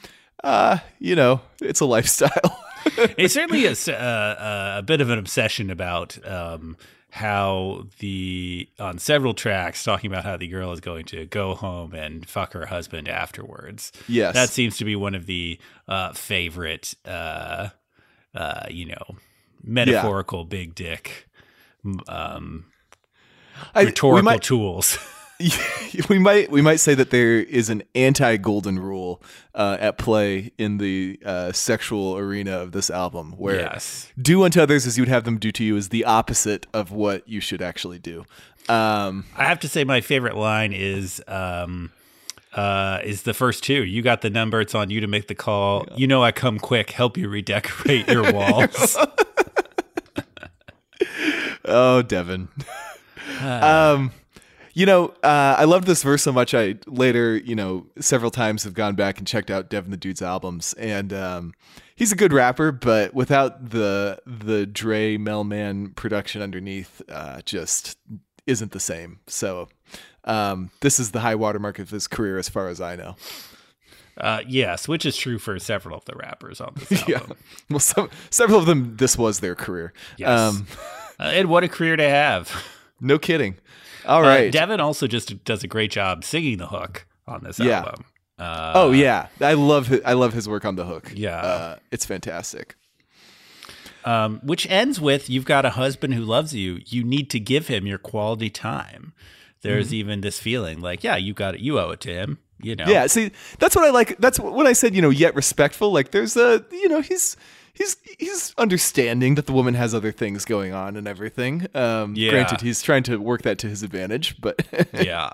uh, 0.43 0.79
you 0.99 1.15
know, 1.17 1.41
it's 1.61 1.81
a 1.81 1.87
lifestyle. 1.87 2.61
it's 3.17 3.35
certainly 3.35 3.67
a, 3.67 3.71
s- 3.71 3.89
uh, 3.89 4.75
a 4.79 4.83
bit 4.83 5.01
of 5.01 5.11
an 5.11 5.19
obsession 5.19 5.71
about 5.71 6.19
um, 6.27 6.77
how 7.11 7.87
the 8.01 8.69
on 8.79 8.99
several 8.99 9.33
tracks 9.35 9.83
talking 9.85 10.11
about 10.11 10.25
how 10.25 10.37
the 10.37 10.49
girl 10.49 10.73
is 10.73 10.81
going 10.81 11.05
to 11.07 11.25
go 11.27 11.55
home 11.55 11.95
and 11.95 12.29
fuck 12.29 12.53
her 12.53 12.67
husband 12.67 13.09
afterwards. 13.09 13.93
Yes. 14.09 14.35
that 14.35 14.51
seems 14.51 14.77
to 14.79 14.85
be 14.85 14.97
one 14.97 15.15
of 15.15 15.27
the 15.27 15.59
uh, 15.89 16.13
favorite, 16.13 16.95
uh, 17.07 17.69
uh, 18.35 18.67
you 18.69 18.87
know, 18.87 19.17
metaphorical 19.65 20.45
big 20.45 20.75
dick 20.75 21.29
um, 22.09 22.67
I, 23.75 23.83
rhetorical 23.83 24.23
might 24.23 24.43
tools. 24.43 24.99
we 26.09 26.19
might 26.19 26.49
we 26.51 26.63
might 26.63 26.77
say 26.77 26.95
that 26.95 27.11
there 27.11 27.41
is 27.41 27.69
an 27.69 27.83
anti 27.95 28.37
golden 28.37 28.79
rule 28.79 29.21
uh, 29.55 29.77
at 29.81 29.99
play 29.99 30.53
in 30.59 30.79
the 30.79 31.19
uh, 31.25 31.51
sexual 31.53 32.17
arena 32.17 32.53
of 32.53 32.71
this 32.71 32.89
album, 32.89 33.33
where 33.33 33.57
Yes. 33.57 34.13
do 34.21 34.45
unto 34.45 34.61
others 34.61 34.87
as 34.87 34.97
you 34.97 35.03
would 35.03 35.09
have 35.09 35.25
them 35.25 35.39
do 35.39 35.51
to 35.51 35.65
you 35.65 35.77
is 35.77 35.89
the 35.89 36.05
opposite 36.05 36.67
of 36.73 36.93
what 36.93 37.29
you 37.29 37.41
should 37.41 37.61
actually 37.61 37.99
do. 37.99 38.25
Um, 38.69 39.25
I 39.37 39.45
have 39.45 39.59
to 39.61 39.69
say, 39.69 39.85
my 39.85 40.01
favorite 40.01 40.37
line 40.37 40.73
is. 40.73 41.21
Um, 41.27 41.91
uh, 42.55 43.01
is 43.05 43.23
the 43.23 43.35
first 43.35 43.65
two. 43.65 43.85
You 43.85 44.03
got 44.03 44.21
the 44.21 44.31
number. 44.31 44.61
It's 44.61 44.75
on 44.75 44.91
you 44.91 45.01
to 45.01 45.07
make 45.07 45.29
the 45.29 45.35
call. 45.35 45.87
You 45.97 46.07
know 46.07 46.23
I 46.23 46.33
come 46.33 46.59
quick. 46.59 46.91
Help 46.91 47.17
you 47.17 47.29
redecorate 47.29 48.09
your 48.09 48.33
walls. 48.35 48.97
oh, 51.65 52.03
Devin. 52.03 52.49
um, 53.41 54.13
you 54.75 54.87
know, 54.87 55.15
uh, 55.23 55.55
I 55.59 55.65
loved 55.65 55.87
this 55.87 56.03
verse 56.03 56.23
so 56.23 56.33
much. 56.33 56.53
I 56.53 56.77
later, 56.87 57.37
you 57.37 57.55
know, 57.55 57.87
several 58.01 58.31
times 58.31 58.65
have 58.65 58.75
gone 58.75 58.97
back 58.97 59.19
and 59.19 59.27
checked 59.27 59.51
out 59.51 59.71
Devin 59.71 59.93
the 59.93 59.97
Dude's 59.97 60.21
albums, 60.21 60.75
and 60.75 61.13
um, 61.13 61.55
he's 61.95 62.11
a 62.11 62.17
good 62.17 62.33
rapper, 62.33 62.73
but 62.73 63.15
without 63.15 63.71
the 63.71 64.19
the 64.27 64.67
Dre 64.67 65.17
Melman 65.17 65.95
production 65.95 66.43
underneath, 66.43 67.01
uh, 67.09 67.41
just 67.43 67.97
isn't 68.47 68.73
the 68.73 68.81
same. 68.81 69.21
So, 69.29 69.69
um, 70.25 70.71
this 70.81 70.99
is 70.99 71.11
the 71.13 71.21
high 71.21 71.35
watermark 71.35 71.79
of 71.79 71.91
his 71.91 72.07
career, 72.09 72.39
as 72.39 72.49
far 72.49 72.69
as 72.69 72.81
I 72.81 72.97
know. 72.97 73.17
Uh, 74.17 74.41
yes, 74.47 74.87
which 74.87 75.05
is 75.05 75.17
true 75.17 75.39
for 75.39 75.59
several 75.59 75.99
of 75.99 76.05
the 76.05 76.15
rappers 76.15 76.61
on 76.61 76.73
this 76.77 76.93
album. 77.09 77.31
Yeah. 77.31 77.35
Well, 77.71 77.81
some, 77.81 78.11
several 78.31 78.59
of 78.61 78.67
them, 78.67 78.97
this 78.97 79.19
was 79.19 79.41
their 79.41 79.55
career. 79.55 79.93
Yes. 80.17 80.29
Um, 80.31 80.67
Uh, 81.17 81.31
and 81.33 81.49
what 81.49 81.63
a 81.63 81.69
career 81.69 81.95
to 81.95 82.03
have. 82.09 82.53
no 83.01 83.21
kidding. 83.21 83.55
All 84.05 84.25
Uh, 84.25 84.27
right. 84.27 84.53
Devin 84.53 84.81
also 84.81 85.07
just 85.07 85.45
does 85.45 85.63
a 85.63 85.69
great 85.69 85.93
job 85.93 86.25
singing 86.25 86.59
the 86.59 86.67
hook 86.67 87.07
on 87.29 87.45
this 87.45 87.61
Yeah. 87.61 87.79
album. 87.85 88.05
Uh, 88.37 88.73
oh 88.75 88.91
yeah, 88.91 89.29
I 89.41 89.53
love 89.53 89.87
his, 89.87 90.01
I 90.05 90.15
love 90.15 90.33
his 90.33 90.49
work 90.49 90.65
on 90.65 90.75
the 90.75 90.85
hook. 90.85 91.13
Yeah. 91.15 91.37
uh, 91.41 91.77
it's 91.93 92.05
fantastic. 92.05 92.75
um, 94.05 94.41
which 94.43 94.69
ends 94.69 95.01
with 95.01 95.31
you've 95.31 95.45
got 95.45 95.65
a 95.65 95.71
husband 95.71 96.15
who 96.15 96.23
loves 96.25 96.53
you. 96.53 96.81
You 96.85 97.05
need 97.05 97.31
to 97.31 97.39
give 97.39 97.69
him 97.69 97.87
your 97.87 97.99
quality 97.99 98.51
time. 98.51 99.13
There's 99.65 99.87
Mm-hmm. 99.89 99.95
even 99.97 100.21
this 100.21 100.39
feeling 100.39 100.81
like, 100.81 101.03
yeah, 101.03 101.17
you 101.17 101.35
got 101.35 101.57
it. 101.57 101.61
You 101.61 101.81
owe 101.81 101.91
it 101.91 102.01
to 102.03 102.11
him. 102.15 102.39
You 102.63 102.77
know. 102.77 102.85
Yeah, 102.87 103.09
see, 103.09 103.33
that's 103.59 103.75
what 103.75 103.85
I 103.85 103.91
like. 103.91 104.17
That's 104.19 104.39
when 104.39 104.67
I 104.67 104.73
said, 104.75 104.95
you 104.95 105.03
know, 105.03 105.11
yet 105.11 105.35
respectful. 105.35 105.93
Like, 105.93 106.13
there's 106.13 106.37
a, 106.37 106.65
you 106.71 106.89
know, 106.89 107.01
he's 107.03 107.37
he's 107.75 107.97
he's 108.19 108.55
understanding 108.57 109.35
that 109.35 109.47
the 109.47 109.53
woman 109.53 109.75
has 109.75 109.93
other 109.95 110.13
things 110.13 110.45
going 110.45 110.73
on 110.73 110.97
and 110.97 111.07
everything. 111.09 111.67
Um, 111.75 112.15
Yeah. 112.17 112.31
Granted, 112.31 112.61
he's 112.63 112.81
trying 112.81 113.03
to 113.05 113.17
work 113.19 113.43
that 113.43 113.59
to 113.59 113.69
his 113.69 113.83
advantage, 113.83 114.41
but 114.41 114.65
Yeah. 114.95 115.31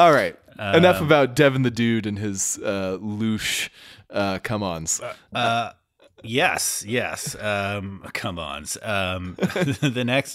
all 0.00 0.12
right. 0.12 0.34
Enough 0.58 0.96
Um, 1.00 1.06
about 1.06 1.36
Devin 1.36 1.62
the 1.62 1.70
dude 1.70 2.06
and 2.06 2.18
his 2.18 2.58
uh, 2.64 2.98
louche 3.00 3.68
uh, 4.10 4.38
come-ons. 4.42 5.00
Uh, 5.32 5.72
yes, 6.22 6.84
yes. 6.86 7.36
Um, 7.40 8.02
come 8.12 8.38
on. 8.38 8.64
Um, 8.82 9.34
the 9.38 10.02
next, 10.04 10.34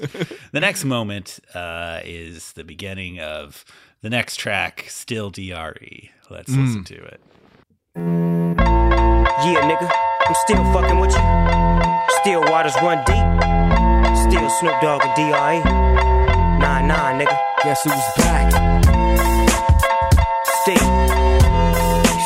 the 0.52 0.60
next 0.60 0.86
moment 0.86 1.40
uh, 1.54 2.00
is 2.04 2.54
the 2.54 2.64
beginning 2.64 3.20
of 3.20 3.66
the 4.02 4.10
next 4.10 4.38
track. 4.38 4.86
Still 4.90 5.30
Dre. 5.30 6.12
Let's 6.30 6.50
listen 6.50 6.84
to 6.86 6.96
it. 6.96 7.22
Yeah, 9.46 9.62
nigga, 9.70 9.90
I'm 10.28 10.36
still 10.46 10.64
fucking 10.74 11.00
with 11.00 11.12
you. 11.12 11.22
Still 12.22 12.42
waters 12.52 12.74
run 12.82 12.98
deep. 13.06 14.26
Still 14.26 14.50
Snoop 14.50 14.82
Dogg 14.82 15.04
and 15.04 15.16
D.R.E. 15.16 15.60
Nah, 16.60 16.82
nah, 16.82 17.14
nigga. 17.14 17.38
Guess 17.64 17.84
who's 17.84 17.94
back? 18.18 18.52
Still. 20.62 20.78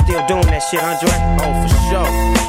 Still 0.03 0.27
doing 0.27 0.47
that 0.47 0.63
shit, 0.69 0.81
Andre? 0.81 1.09
Oh, 1.41 1.53
for 1.61 1.69
sure. 1.89 2.49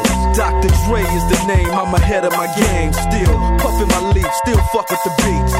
Dr. 0.33 0.69
Dre 0.87 1.01
is 1.01 1.25
the 1.27 1.43
name, 1.47 1.67
I'm 1.71 1.93
ahead 1.93 2.23
of 2.23 2.31
my 2.33 2.47
game. 2.55 2.93
Still 2.93 3.35
puffin' 3.59 3.87
my 3.89 4.11
leaf, 4.15 4.31
still 4.43 4.61
fuck 4.71 4.89
with 4.89 5.03
the 5.03 5.13
beats. 5.19 5.53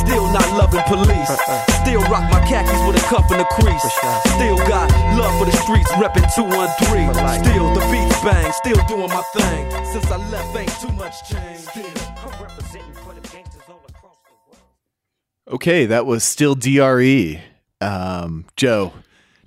Still 0.00 0.26
not 0.32 0.48
loving 0.56 0.82
police. 0.88 1.30
Still 1.84 2.00
rock 2.08 2.24
my 2.32 2.40
khakis 2.48 2.80
with 2.86 2.96
a 2.96 3.04
cuff 3.08 3.30
and 3.30 3.40
a 3.42 3.48
crease. 3.56 3.84
Still 4.34 4.56
got 4.68 4.90
love 5.16 5.36
for 5.38 5.44
the 5.44 5.56
streets, 5.64 5.90
reppin' 5.92 6.24
213. 6.34 7.44
Still 7.44 7.74
the 7.74 7.80
beats 7.92 8.20
bang, 8.22 8.52
still 8.52 8.80
doing 8.88 9.08
my 9.08 9.22
thing. 9.36 9.70
Since 9.92 10.10
I 10.10 10.16
left, 10.30 10.56
ain't 10.56 10.80
too 10.80 10.92
much 10.96 11.28
change. 11.28 11.60
Still. 11.60 11.84
I'm 12.16 12.42
representing 12.42 12.92
for 12.94 13.12
the 13.14 13.20
gangsters 13.28 13.62
all 13.68 13.82
across 13.88 14.16
the 14.24 14.32
world. 14.48 14.58
Okay, 15.56 15.86
that 15.86 16.06
was 16.06 16.24
still 16.24 16.54
DRE. 16.54 17.40
Um, 17.80 18.46
Joe, 18.56 18.92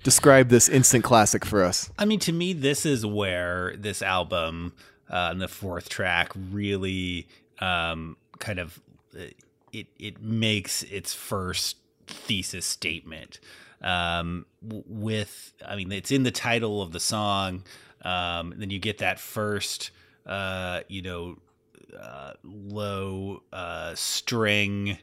describe 0.07 0.47
this 0.47 0.69
instant 0.69 1.03
classic 1.03 1.43
for 1.43 1.65
us. 1.65 1.91
I 1.99 2.05
mean, 2.05 2.19
to 2.19 2.31
me, 2.31 2.53
this 2.53 2.85
is 2.85 3.05
where 3.05 3.75
this 3.75 4.01
album 4.01 4.71
uh, 5.09 5.33
the 5.33 5.49
fourth 5.49 5.89
track 5.89 6.31
really 6.33 7.27
um, 7.59 8.15
kind 8.39 8.57
of 8.57 8.79
uh, 9.13 9.23
it 9.73 9.87
it 9.99 10.21
makes 10.21 10.83
its 10.83 11.13
first 11.13 11.75
thesis 12.07 12.65
statement. 12.65 13.41
Um, 13.81 14.45
with, 14.61 15.53
I 15.65 15.75
mean, 15.75 15.91
it's 15.91 16.09
in 16.09 16.23
the 16.23 16.31
title 16.31 16.81
of 16.81 16.93
the 16.93 17.01
song. 17.01 17.63
Um, 18.01 18.53
then 18.55 18.69
you 18.69 18.79
get 18.79 18.99
that 18.99 19.19
first, 19.19 19.91
uh, 20.25 20.83
you 20.87 21.01
know, 21.01 21.37
uh, 21.99 22.31
low 22.45 23.43
uh, 23.51 23.93
string 23.95 24.99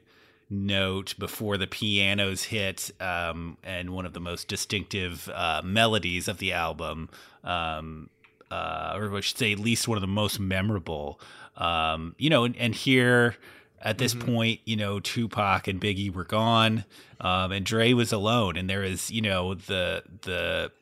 note 0.50 1.14
before 1.18 1.56
the 1.56 1.66
pianos 1.66 2.44
hit, 2.44 2.90
um, 3.00 3.56
and 3.62 3.90
one 3.90 4.06
of 4.06 4.12
the 4.12 4.20
most 4.20 4.48
distinctive 4.48 5.28
uh, 5.34 5.62
melodies 5.64 6.28
of 6.28 6.38
the 6.38 6.52
album, 6.52 7.08
um, 7.42 8.10
uh, 8.50 8.92
or 8.96 9.16
I 9.16 9.20
should 9.20 9.38
say, 9.38 9.52
at 9.52 9.58
least 9.58 9.88
one 9.88 9.96
of 9.96 10.02
the 10.02 10.06
most 10.06 10.38
memorable. 10.38 11.20
Um, 11.56 12.14
you 12.18 12.30
know, 12.30 12.44
and, 12.44 12.56
and 12.56 12.74
here 12.74 13.36
at 13.80 13.98
this 13.98 14.14
point, 14.14 14.60
you 14.64 14.76
know, 14.76 14.98
Tupac 14.98 15.68
and 15.68 15.80
Biggie 15.80 16.12
were 16.12 16.24
gone, 16.24 16.84
um, 17.20 17.52
and 17.52 17.64
Dre 17.64 17.92
was 17.92 18.12
alone, 18.12 18.56
and 18.56 18.68
there 18.68 18.82
is, 18.82 19.10
you 19.10 19.20
know, 19.20 19.54
the 19.54 20.02
the 20.22 20.72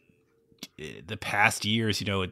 the 1.07 1.16
past 1.16 1.64
years, 1.64 2.00
you 2.00 2.07
know, 2.07 2.26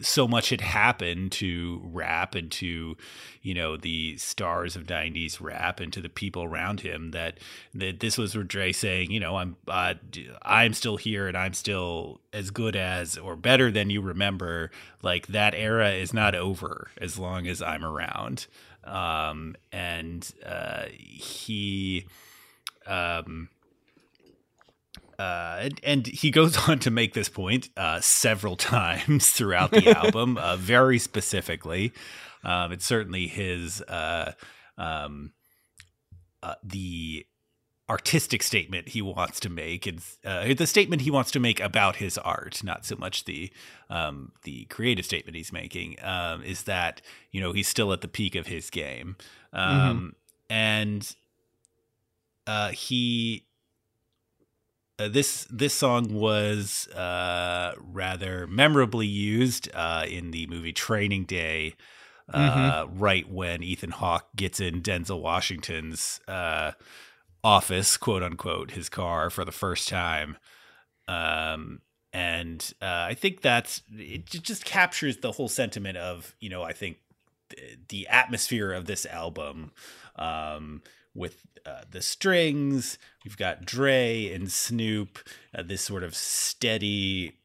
so 0.00 0.26
much 0.28 0.50
had 0.50 0.60
happened 0.60 1.32
to 1.32 1.80
rap 1.84 2.34
and 2.34 2.50
to 2.52 2.96
you 3.42 3.54
know 3.54 3.76
the 3.76 4.16
stars 4.16 4.76
of 4.76 4.84
90s 4.84 5.40
rap 5.40 5.80
and 5.80 5.92
to 5.92 6.00
the 6.00 6.08
people 6.08 6.42
around 6.42 6.80
him 6.80 7.12
that 7.12 7.38
that 7.74 8.00
this 8.00 8.18
was 8.18 8.32
Dre 8.46 8.72
saying 8.72 9.10
you 9.10 9.20
know 9.20 9.36
I'm 9.36 9.56
uh, 9.68 9.94
I'm 10.42 10.72
still 10.72 10.96
here 10.96 11.28
and 11.28 11.36
I'm 11.36 11.54
still 11.54 12.20
as 12.32 12.50
good 12.50 12.76
as 12.76 13.16
or 13.16 13.36
better 13.36 13.70
than 13.70 13.90
you 13.90 14.00
remember. 14.00 14.70
Like 15.02 15.28
that 15.28 15.54
era 15.54 15.92
is 15.92 16.12
not 16.12 16.34
over 16.34 16.90
as 16.98 17.18
long 17.18 17.46
as 17.46 17.62
I'm 17.62 17.84
around. 17.84 18.46
Um 18.84 19.56
and 19.72 20.30
uh 20.44 20.86
he 20.90 22.06
um 22.86 23.48
uh, 25.18 25.58
and, 25.60 25.80
and 25.82 26.06
he 26.06 26.30
goes 26.30 26.56
on 26.68 26.78
to 26.80 26.90
make 26.90 27.14
this 27.14 27.28
point 27.28 27.70
uh, 27.76 28.00
several 28.00 28.56
times 28.56 29.30
throughout 29.30 29.70
the 29.70 29.88
album, 29.96 30.36
uh, 30.38 30.56
very 30.56 30.98
specifically. 30.98 31.92
Um, 32.44 32.72
it's 32.72 32.84
certainly 32.84 33.26
his 33.26 33.82
uh, 33.82 34.32
um, 34.78 35.32
uh, 36.42 36.54
the 36.62 37.26
artistic 37.88 38.42
statement 38.42 38.88
he 38.88 39.00
wants 39.00 39.40
to 39.40 39.48
make, 39.48 39.86
and 39.86 40.00
uh, 40.24 40.52
the 40.54 40.66
statement 40.66 41.02
he 41.02 41.10
wants 41.10 41.30
to 41.32 41.40
make 41.40 41.60
about 41.60 41.96
his 41.96 42.18
art, 42.18 42.62
not 42.62 42.84
so 42.84 42.96
much 42.96 43.24
the 43.24 43.50
um, 43.90 44.32
the 44.42 44.64
creative 44.66 45.04
statement 45.04 45.36
he's 45.36 45.52
making, 45.52 45.96
um, 46.02 46.42
is 46.42 46.64
that 46.64 47.00
you 47.32 47.40
know 47.40 47.52
he's 47.52 47.68
still 47.68 47.92
at 47.92 48.00
the 48.00 48.08
peak 48.08 48.34
of 48.34 48.46
his 48.46 48.70
game, 48.70 49.16
um, 49.52 50.14
and 50.50 51.14
uh, 52.46 52.70
he 52.70 53.45
uh, 54.98 55.08
this 55.08 55.46
this 55.50 55.74
song 55.74 56.12
was 56.12 56.88
uh, 56.88 57.74
rather 57.78 58.46
memorably 58.46 59.06
used 59.06 59.68
uh, 59.74 60.06
in 60.08 60.30
the 60.30 60.46
movie 60.46 60.72
Training 60.72 61.24
Day, 61.24 61.74
uh, 62.32 62.86
right 62.90 63.30
when 63.30 63.62
Ethan 63.62 63.90
Hawke 63.90 64.28
gets 64.34 64.58
in 64.58 64.82
Denzel 64.82 65.20
Washington's 65.20 66.20
uh, 66.26 66.72
office, 67.44 67.96
quote 67.96 68.22
unquote, 68.22 68.72
his 68.72 68.88
car 68.88 69.28
for 69.30 69.44
the 69.44 69.52
first 69.52 69.88
time. 69.88 70.38
Um, 71.08 71.80
and 72.12 72.72
uh, 72.80 73.06
I 73.08 73.14
think 73.14 73.42
that's 73.42 73.82
it. 73.92 74.26
Just 74.26 74.64
captures 74.64 75.18
the 75.18 75.32
whole 75.32 75.48
sentiment 75.48 75.98
of 75.98 76.34
you 76.40 76.48
know 76.48 76.62
I 76.62 76.72
think 76.72 76.96
th- 77.50 77.78
the 77.88 78.08
atmosphere 78.08 78.72
of 78.72 78.86
this 78.86 79.04
album 79.04 79.72
um, 80.16 80.82
with 81.16 81.46
uh, 81.64 81.82
the 81.90 82.02
strings. 82.02 82.98
We've 83.24 83.36
got 83.36 83.64
Dre 83.64 84.32
and 84.32 84.52
Snoop, 84.52 85.18
uh, 85.54 85.62
this 85.62 85.82
sort 85.82 86.02
of 86.02 86.14
steady, 86.14 87.38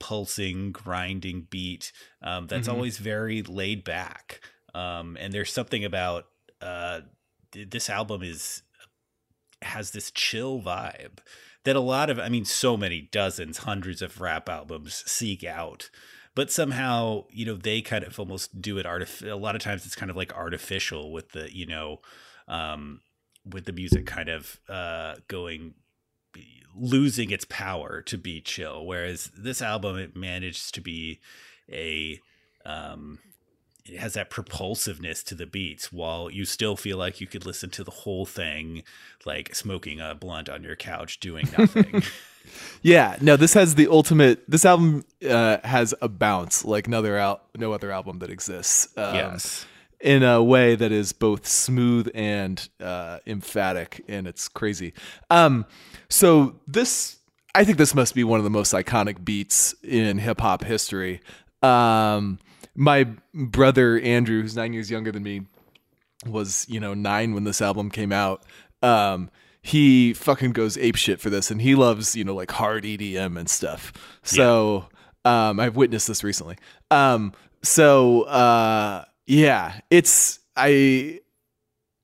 pulsing, 0.00 0.72
grinding 0.72 1.46
beat 1.50 1.92
um, 2.22 2.46
that's 2.46 2.68
always 2.68 2.98
very 2.98 3.42
laid 3.42 3.84
back. 3.84 4.40
Um, 4.74 5.16
and 5.20 5.32
there's 5.32 5.52
something 5.52 5.84
about 5.84 6.26
uh, 6.60 7.00
th- 7.52 7.70
this 7.70 7.88
album 7.88 8.22
is 8.22 8.62
has 9.62 9.92
this 9.92 10.10
chill 10.10 10.60
vibe 10.60 11.18
that 11.64 11.76
a 11.76 11.80
lot 11.80 12.10
of, 12.10 12.18
I 12.18 12.28
mean, 12.28 12.44
so 12.44 12.76
many 12.76 13.08
dozens, 13.10 13.58
hundreds 13.58 14.02
of 14.02 14.20
rap 14.20 14.48
albums 14.48 15.02
seek 15.06 15.42
out. 15.42 15.88
But 16.34 16.50
somehow, 16.50 17.24
you 17.30 17.46
know, 17.46 17.54
they 17.54 17.80
kind 17.80 18.04
of 18.04 18.18
almost 18.18 18.60
do 18.60 18.76
it 18.76 18.86
artif- 18.86 19.30
A 19.30 19.36
lot 19.36 19.54
of 19.54 19.62
times, 19.62 19.86
it's 19.86 19.94
kind 19.94 20.10
of 20.10 20.16
like 20.16 20.34
artificial 20.34 21.12
with 21.12 21.30
the, 21.30 21.54
you 21.54 21.64
know, 21.64 22.00
um, 22.48 23.00
with 23.48 23.64
the 23.64 23.72
music 23.72 24.06
kind 24.06 24.28
of 24.28 24.60
uh, 24.68 25.16
going 25.28 25.74
losing 26.76 27.30
its 27.30 27.46
power 27.48 28.02
to 28.02 28.18
be 28.18 28.40
chill 28.40 28.84
whereas 28.84 29.30
this 29.36 29.62
album 29.62 29.96
it 29.96 30.16
managed 30.16 30.74
to 30.74 30.80
be 30.80 31.20
a 31.70 32.20
um 32.66 33.20
it 33.86 33.98
has 33.98 34.14
that 34.14 34.30
propulsiveness 34.30 35.22
to 35.22 35.36
the 35.36 35.46
beats 35.46 35.92
while 35.92 36.28
you 36.28 36.44
still 36.44 36.74
feel 36.74 36.96
like 36.96 37.20
you 37.20 37.28
could 37.28 37.46
listen 37.46 37.70
to 37.70 37.84
the 37.84 37.90
whole 37.92 38.26
thing 38.26 38.82
like 39.24 39.54
smoking 39.54 40.00
a 40.00 40.14
blunt 40.14 40.48
on 40.48 40.64
your 40.64 40.74
couch 40.74 41.20
doing 41.20 41.48
nothing 41.56 42.02
Yeah, 42.82 43.16
no, 43.22 43.36
this 43.36 43.54
has 43.54 43.74
the 43.74 43.88
ultimate. 43.88 44.44
This 44.46 44.66
album 44.66 45.06
uh, 45.26 45.58
has 45.64 45.94
a 46.02 46.10
bounce 46.10 46.62
like 46.62 46.86
no 46.86 46.98
other 46.98 47.16
al- 47.16 47.40
no 47.56 47.72
other 47.72 47.90
album 47.90 48.18
that 48.18 48.28
exists. 48.28 48.86
Um, 48.98 49.14
yes 49.14 49.64
in 50.04 50.22
a 50.22 50.42
way 50.42 50.74
that 50.76 50.92
is 50.92 51.14
both 51.14 51.46
smooth 51.46 52.10
and 52.14 52.68
uh, 52.78 53.18
emphatic, 53.26 54.04
and 54.06 54.26
it's 54.28 54.48
crazy. 54.48 54.92
Um, 55.30 55.64
so 56.10 56.60
this, 56.68 57.16
I 57.54 57.64
think 57.64 57.78
this 57.78 57.94
must 57.94 58.14
be 58.14 58.22
one 58.22 58.38
of 58.38 58.44
the 58.44 58.50
most 58.50 58.74
iconic 58.74 59.24
beats 59.24 59.74
in 59.82 60.18
hip 60.18 60.42
hop 60.42 60.62
history. 60.62 61.22
Um, 61.62 62.38
my 62.74 63.08
brother 63.32 63.98
Andrew, 63.98 64.42
who's 64.42 64.54
nine 64.54 64.74
years 64.74 64.90
younger 64.90 65.10
than 65.10 65.22
me, 65.22 65.46
was 66.26 66.66
you 66.68 66.80
know 66.80 66.92
nine 66.92 67.32
when 67.32 67.44
this 67.44 67.62
album 67.62 67.90
came 67.90 68.12
out. 68.12 68.44
Um, 68.82 69.30
he 69.62 70.12
fucking 70.12 70.52
goes 70.52 70.76
ape 70.76 70.96
shit 70.96 71.18
for 71.18 71.30
this, 71.30 71.50
and 71.50 71.62
he 71.62 71.74
loves 71.74 72.14
you 72.14 72.24
know 72.24 72.34
like 72.34 72.50
hard 72.50 72.84
EDM 72.84 73.38
and 73.38 73.48
stuff. 73.48 73.90
So 74.22 74.86
um, 75.24 75.58
I've 75.58 75.76
witnessed 75.76 76.08
this 76.08 76.22
recently. 76.22 76.58
Um, 76.90 77.32
so 77.62 78.22
uh, 78.24 79.06
yeah, 79.26 79.80
it's 79.90 80.40
I 80.56 81.20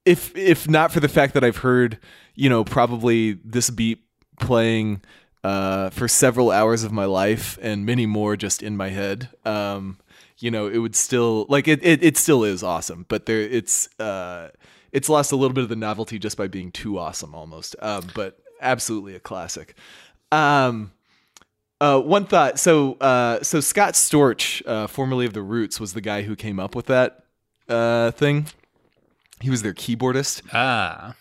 if 0.04 0.36
if 0.36 0.68
not 0.68 0.92
for 0.92 1.00
the 1.00 1.08
fact 1.08 1.34
that 1.34 1.44
I've 1.44 1.58
heard 1.58 1.98
you 2.34 2.48
know 2.48 2.64
probably 2.64 3.32
this 3.44 3.70
beat 3.70 4.04
playing 4.38 5.02
uh, 5.44 5.90
for 5.90 6.08
several 6.08 6.50
hours 6.50 6.84
of 6.84 6.92
my 6.92 7.04
life 7.04 7.58
and 7.62 7.86
many 7.86 8.06
more 8.06 8.36
just 8.36 8.62
in 8.62 8.76
my 8.76 8.88
head. 8.90 9.28
Um, 9.44 9.98
you 10.38 10.50
know, 10.50 10.66
it 10.66 10.78
would 10.78 10.96
still 10.96 11.46
like 11.48 11.68
it, 11.68 11.80
it. 11.82 12.02
It 12.02 12.16
still 12.16 12.44
is 12.44 12.62
awesome, 12.62 13.04
but 13.08 13.26
there 13.26 13.40
it's 13.40 13.88
uh, 14.00 14.48
it's 14.92 15.08
lost 15.08 15.32
a 15.32 15.36
little 15.36 15.54
bit 15.54 15.62
of 15.62 15.68
the 15.68 15.76
novelty 15.76 16.18
just 16.18 16.36
by 16.36 16.48
being 16.48 16.72
too 16.72 16.98
awesome 16.98 17.34
almost. 17.34 17.76
Um, 17.80 18.08
but 18.14 18.38
absolutely 18.60 19.14
a 19.14 19.20
classic. 19.20 19.74
Um, 20.32 20.92
Uh, 21.80 21.98
one 22.00 22.26
thought. 22.26 22.58
So, 22.58 22.94
uh, 22.94 23.42
so 23.42 23.60
Scott 23.60 23.94
Storch, 23.94 24.62
uh, 24.66 24.86
formerly 24.86 25.24
of 25.24 25.32
the 25.32 25.42
Roots, 25.42 25.80
was 25.80 25.94
the 25.94 26.00
guy 26.00 26.22
who 26.22 26.36
came 26.36 26.60
up 26.60 26.74
with 26.74 26.86
that 26.86 27.24
uh, 27.68 28.10
thing. 28.10 28.46
He 29.40 29.48
was 29.48 29.62
their 29.62 29.72
keyboardist. 29.72 30.42
Ah. 30.52 31.14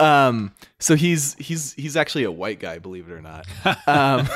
Um, 0.00 0.52
so 0.78 0.96
he's 0.96 1.34
he's 1.34 1.74
he's 1.74 1.96
actually 1.96 2.24
a 2.24 2.30
white 2.30 2.58
guy, 2.58 2.78
believe 2.78 3.08
it 3.08 3.12
or 3.12 3.22
not. 3.22 3.46
Um, 3.86 4.28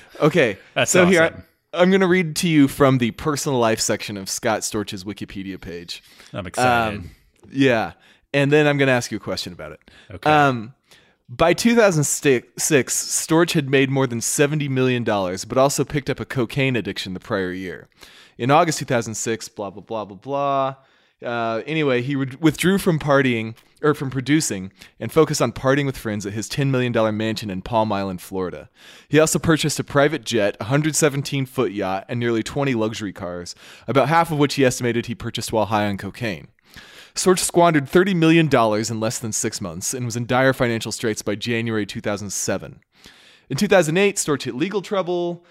okay, 0.20 0.58
That's 0.74 0.90
so 0.90 1.06
here 1.06 1.22
awesome. 1.22 1.44
I, 1.72 1.82
I'm 1.82 1.90
going 1.90 2.00
to 2.00 2.08
read 2.08 2.34
to 2.36 2.48
you 2.48 2.66
from 2.66 2.98
the 2.98 3.12
personal 3.12 3.58
life 3.58 3.80
section 3.80 4.16
of 4.16 4.28
Scott 4.28 4.62
Storch's 4.62 5.04
Wikipedia 5.04 5.60
page. 5.60 6.02
I'm 6.32 6.46
excited. 6.46 6.98
Um, 6.98 7.10
yeah, 7.50 7.92
and 8.34 8.50
then 8.50 8.66
I'm 8.66 8.78
going 8.78 8.88
to 8.88 8.92
ask 8.92 9.10
you 9.10 9.16
a 9.16 9.20
question 9.20 9.52
about 9.52 9.72
it. 9.72 9.80
Okay. 10.10 10.30
Um, 10.30 10.74
by 11.28 11.54
2006, 11.54 12.54
Storch 12.94 13.52
had 13.52 13.68
made 13.68 13.90
more 13.90 14.06
than 14.06 14.20
$70 14.20 14.68
million, 14.68 15.02
but 15.04 15.58
also 15.58 15.84
picked 15.84 16.08
up 16.08 16.20
a 16.20 16.24
cocaine 16.24 16.76
addiction 16.76 17.14
the 17.14 17.20
prior 17.20 17.52
year. 17.52 17.88
In 18.38 18.50
August 18.50 18.78
2006, 18.78 19.48
blah, 19.48 19.70
blah, 19.70 19.82
blah, 19.82 20.04
blah, 20.04 20.16
blah. 20.16 20.76
Uh, 21.22 21.62
anyway, 21.66 22.02
he 22.02 22.14
would- 22.14 22.40
withdrew 22.42 22.78
from 22.78 22.98
partying 22.98 23.56
or 23.82 23.94
from 23.94 24.10
producing 24.10 24.70
and 25.00 25.10
focused 25.10 25.40
on 25.42 25.50
partying 25.52 25.86
with 25.86 25.96
friends 25.96 26.26
at 26.26 26.32
his 26.32 26.48
$10 26.48 26.68
million 26.68 27.16
mansion 27.16 27.50
in 27.50 27.62
Palm 27.62 27.90
Island, 27.90 28.20
Florida. 28.20 28.68
He 29.08 29.18
also 29.18 29.38
purchased 29.38 29.80
a 29.80 29.84
private 29.84 30.24
jet, 30.24 30.56
a 30.60 30.64
117 30.64 31.46
foot 31.46 31.72
yacht, 31.72 32.04
and 32.08 32.20
nearly 32.20 32.42
20 32.42 32.74
luxury 32.74 33.12
cars, 33.12 33.54
about 33.88 34.08
half 34.08 34.30
of 34.30 34.38
which 34.38 34.54
he 34.54 34.64
estimated 34.64 35.06
he 35.06 35.14
purchased 35.14 35.52
while 35.52 35.66
high 35.66 35.86
on 35.86 35.96
cocaine. 35.96 36.48
Storch 37.16 37.38
squandered 37.38 37.86
$30 37.86 38.14
million 38.14 38.46
in 38.46 39.00
less 39.00 39.18
than 39.18 39.32
six 39.32 39.58
months 39.58 39.94
and 39.94 40.04
was 40.04 40.16
in 40.16 40.26
dire 40.26 40.52
financial 40.52 40.92
straits 40.92 41.22
by 41.22 41.34
January 41.34 41.86
2007. 41.86 42.80
In 43.48 43.56
2008, 43.56 44.16
Storch 44.16 44.42
hit 44.42 44.54
legal 44.54 44.82
trouble, 44.82 45.42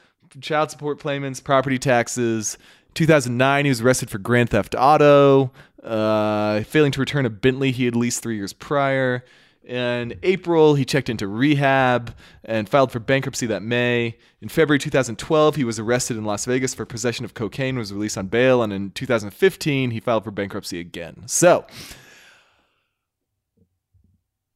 child 0.41 0.69
support 0.69 1.01
payments, 1.01 1.39
property 1.39 1.79
taxes. 1.79 2.59
2009, 2.93 3.65
he 3.65 3.69
was 3.69 3.81
arrested 3.81 4.11
for 4.11 4.19
grand 4.19 4.51
theft 4.51 4.75
auto, 4.77 5.51
uh, 5.83 6.61
failing 6.61 6.91
to 6.91 6.99
return 6.99 7.25
a 7.25 7.31
Bentley 7.31 7.71
he 7.71 7.85
had 7.85 7.95
leased 7.95 8.21
three 8.21 8.35
years 8.35 8.53
prior. 8.53 9.25
In 9.65 10.19
April, 10.21 10.75
he 10.75 10.85
checked 10.85 11.09
into 11.09 11.27
rehab 11.27 12.15
and 12.43 12.69
filed 12.69 12.91
for 12.91 12.99
bankruptcy 12.99 13.47
that 13.47 13.63
May. 13.63 14.15
In 14.39 14.47
February 14.47 14.77
2012, 14.77 15.55
he 15.55 15.63
was 15.63 15.79
arrested 15.79 16.17
in 16.17 16.23
Las 16.23 16.45
Vegas 16.45 16.75
for 16.75 16.85
possession 16.85 17.25
of 17.25 17.33
cocaine, 17.33 17.75
was 17.75 17.91
released 17.91 18.15
on 18.15 18.27
bail, 18.27 18.61
and 18.61 18.71
in 18.71 18.91
2015, 18.91 19.89
he 19.89 19.99
filed 19.99 20.23
for 20.23 20.29
bankruptcy 20.29 20.79
again. 20.79 21.23
So, 21.25 21.65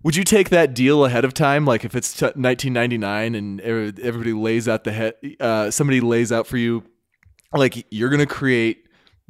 would 0.04 0.15
you 0.15 0.24
take 0.24 0.50
that 0.50 0.76
deal 0.76 1.04
ahead 1.04 1.26
of 1.26 1.34
time? 1.34 1.65
Like 1.65 1.84
if 1.84 1.95
it's 1.95 2.13
t- 2.13 2.26
1999 2.26 3.34
and 3.34 3.60
everybody 3.62 4.34
lays 4.34 4.67
out 4.67 4.84
the 4.84 4.91
head, 4.91 5.15
uh, 5.39 5.72
somebody 5.72 6.02
lays 6.02 6.32
out 6.32 6.45
for 6.45 6.58
you, 6.58 6.84
like 7.52 7.86
you're 7.89 8.10
gonna 8.10 8.28
create 8.28 8.86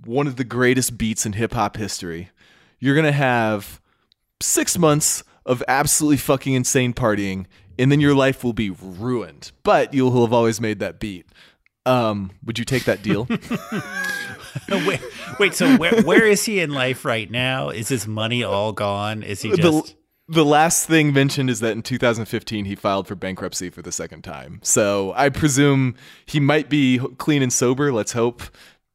one 0.05 0.27
of 0.27 0.35
the 0.35 0.43
greatest 0.43 0.97
beats 0.97 1.25
in 1.25 1.33
hip 1.33 1.53
hop 1.53 1.77
history. 1.77 2.29
You're 2.79 2.95
gonna 2.95 3.13
have 3.13 3.81
six 4.41 4.77
months 4.77 5.23
of 5.49 5.63
absolutely 5.67 6.17
fucking 6.17 6.53
insane 6.53 6.93
partying, 6.93 7.45
and 7.77 7.91
then 7.91 7.99
your 7.99 8.13
life 8.13 8.43
will 8.43 8.53
be 8.53 8.69
ruined. 8.69 9.51
But 9.63 9.93
you'll 9.93 10.21
have 10.21 10.31
always 10.31 10.61
made 10.61 10.79
that 10.79 10.99
beat. 10.99 11.25
Um, 11.85 12.31
would 12.45 12.59
you 12.59 12.65
take 12.65 12.85
that 12.85 13.01
deal? 13.01 13.27
wait, 14.69 15.01
wait, 15.39 15.55
so 15.55 15.75
where 15.77 16.01
where 16.03 16.25
is 16.25 16.45
he 16.45 16.59
in 16.59 16.71
life 16.71 17.03
right 17.03 17.29
now? 17.29 17.69
Is 17.69 17.89
his 17.89 18.07
money 18.07 18.43
all 18.43 18.71
gone? 18.71 19.23
Is 19.23 19.41
he 19.41 19.49
the, 19.49 19.57
just 19.57 19.95
the 20.27 20.45
last 20.45 20.85
thing 20.85 21.11
mentioned 21.11 21.49
is 21.49 21.61
that 21.61 21.71
in 21.71 21.81
2015 21.81 22.65
he 22.65 22.75
filed 22.75 23.07
for 23.07 23.15
bankruptcy 23.15 23.71
for 23.71 23.81
the 23.81 23.91
second 23.91 24.21
time. 24.21 24.59
So 24.61 25.11
I 25.15 25.29
presume 25.29 25.95
he 26.27 26.39
might 26.39 26.69
be 26.69 26.99
clean 27.17 27.41
and 27.41 27.51
sober. 27.51 27.91
Let's 27.91 28.11
hope. 28.11 28.43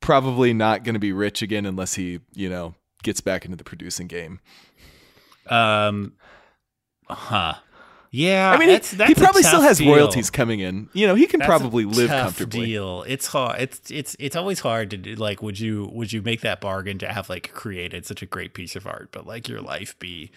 Probably 0.01 0.53
not 0.53 0.85
going 0.85 0.95
to 0.95 1.01
be 1.01 1.12
rich 1.12 1.43
again 1.43 1.67
unless 1.67 1.95
he, 1.95 2.21
you 2.35 2.49
know, 2.49 2.75
gets 3.03 3.21
back 3.21 3.45
into 3.45 3.57
the 3.57 3.64
producing 3.64 4.07
game. 4.07 4.38
um 5.49 6.12
huh. 7.09 7.55
Yeah, 8.17 8.53
I 8.53 8.59
mean, 8.59 8.69
he, 8.69 8.75
that's, 8.77 8.93
that's 8.93 9.09
he 9.09 9.14
probably 9.17 9.43
still 9.43 9.61
has 9.61 9.79
deal. 9.79 9.93
royalties 9.93 10.31
coming 10.31 10.61
in. 10.61 10.88
You 10.93 11.09
know, 11.09 11.17
he 11.17 11.27
can 11.27 11.40
That's 11.40 11.49
probably 11.49 11.85
live 11.85 12.11
comfortably. 12.11 12.67
Deal. 12.67 13.03
It's 13.09 13.27
hard. 13.27 13.61
It's 13.61 13.90
it's 13.90 14.14
it's 14.21 14.37
always 14.37 14.61
hard 14.61 14.90
to 14.93 14.97
do. 14.97 15.17
Like, 15.17 15.43
would 15.43 15.59
you 15.59 15.90
would 15.93 16.12
you 16.12 16.23
make 16.23 16.43
that 16.43 16.61
bargain 16.61 16.97
to 16.99 17.09
have 17.12 17.29
like 17.29 17.53
created 17.53 18.07
such 18.07 18.23
a 18.23 18.27
great 18.27 18.55
piece 18.55 18.77
of 18.77 18.87
art, 18.87 19.09
but 19.11 19.27
like 19.27 19.49
your 19.49 19.61
life 19.61 19.99
be 19.99 20.31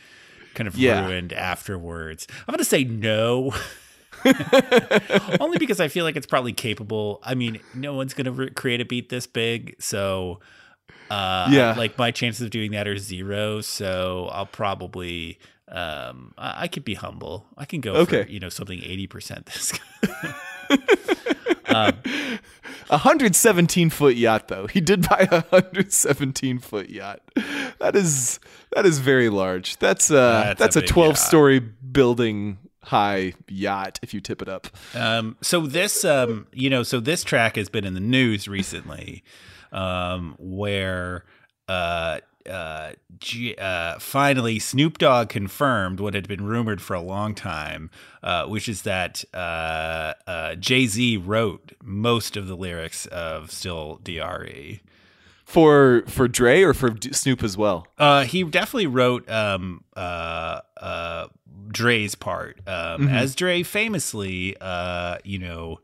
kind 0.56 0.67
of 0.67 0.75
Yeah. 0.75 1.06
ruined 1.06 1.34
afterwards? 1.34 2.25
I'm 2.47 2.53
gonna 2.53 2.63
say 2.63 2.84
no. 2.84 3.53
Only 5.39 5.58
because 5.60 5.80
I 5.80 5.88
feel 5.88 6.03
like 6.03 6.15
it's 6.15 6.25
probably 6.27 6.53
capable. 6.53 7.19
I 7.23 7.36
mean, 7.36 7.60
no 7.75 7.93
one's 7.93 8.13
gonna 8.15 8.32
re- 8.32 8.49
create 8.49 8.82
a 8.82 8.86
beat 8.86 9.10
this 9.10 9.27
big, 9.27 9.75
so 9.80 10.39
uh, 11.12 11.47
Yeah. 11.51 11.75
like 11.77 11.97
my 11.97 12.12
chances 12.12 12.41
of 12.41 12.49
doing 12.49 12.71
that 12.71 12.88
are 12.88 12.97
zero. 12.97 13.62
So 13.62 14.30
I'll 14.32 14.45
probably 14.47 15.38
um, 15.69 16.34
I, 16.38 16.63
I 16.63 16.67
could 16.67 16.84
be 16.86 16.93
humble. 16.95 17.45
I 17.58 17.65
can 17.65 17.82
go 17.82 17.93
Okay. 17.95 18.23
for 18.23 18.30
you 18.30 18.39
know 18.39 18.49
something 18.49 18.80
eighty 18.84 19.08
percent 19.08 19.45
this. 19.47 19.73
A 22.89 22.95
117 22.99 23.89
foot 23.89 24.15
yacht, 24.15 24.47
though. 24.47 24.67
He 24.67 24.80
did 24.80 25.08
buy 25.08 25.27
a 25.30 25.41
117 25.49 26.60
foot 26.60 26.89
yacht. 26.89 27.19
That 27.80 27.95
is 27.95 28.39
that 28.73 28.86
is 28.86 28.99
very 28.99 29.30
large. 29.30 29.77
That's 29.77 30.10
uh 30.10 30.53
That's 30.58 30.60
that's, 30.60 30.75
a 30.77 30.80
a, 30.80 30.88
12 30.88 31.10
yacht. 31.10 31.17
story 31.17 31.60
building 31.60 32.58
high 32.84 33.34
yacht 33.49 33.99
if 34.01 34.13
you 34.13 34.21
tip 34.21 34.41
it 34.41 34.47
up. 34.47 34.67
Um, 34.95 35.36
so 35.41 35.62
this, 35.67 36.06
um, 36.06 36.47
you 36.53 36.69
know, 36.69 36.84
so 36.84 37.01
this 37.01 37.23
track 37.25 37.58
has 37.58 37.67
been 37.67 37.84
in 37.84 37.93
the 37.93 37.99
news 37.99 38.47
recently, 38.47 39.23
um, 39.73 40.36
where 40.39 41.25
uh, 41.67 42.21
uh, 42.47 42.93
G- 43.19 43.55
uh, 43.57 43.99
finally 43.99 44.60
Snoop 44.60 44.97
Dogg 44.97 45.29
confirmed 45.29 45.99
what 45.99 46.13
had 46.13 46.27
been 46.27 46.45
rumored 46.45 46.81
for 46.81 46.93
a 46.93 47.01
long 47.01 47.33
time, 47.36 47.89
uh, 48.23 48.45
which 48.45 48.67
is 48.69 48.83
that 48.83 49.23
uh, 49.33 50.13
uh, 50.27 50.55
Jay 50.55 50.86
Z 50.88 51.17
wrote 51.17 51.73
most 51.83 52.38
of 52.38 52.47
the 52.47 52.55
lyrics 52.55 53.05
of 53.07 53.51
"Still 53.51 53.99
Dre." 54.03 54.81
For 55.45 56.03
for 56.07 56.27
Dre 56.27 56.62
or 56.62 56.73
for 56.73 56.89
D- 56.89 57.13
Snoop 57.13 57.41
as 57.41 57.55
well. 57.55 57.88
Uh, 57.97 58.23
he 58.25 58.43
definitely 58.43 58.88
wrote 58.88 59.29
um, 59.29 59.83
uh, 59.95 60.60
uh, 60.75 61.27
Dre's 61.69 62.15
part. 62.15 62.60
Um, 62.67 63.07
As 63.07 63.33
Dre 63.33 63.63
famously, 63.63 64.57
uh, 64.60 65.19
you 65.23 65.39
know, 65.39 65.79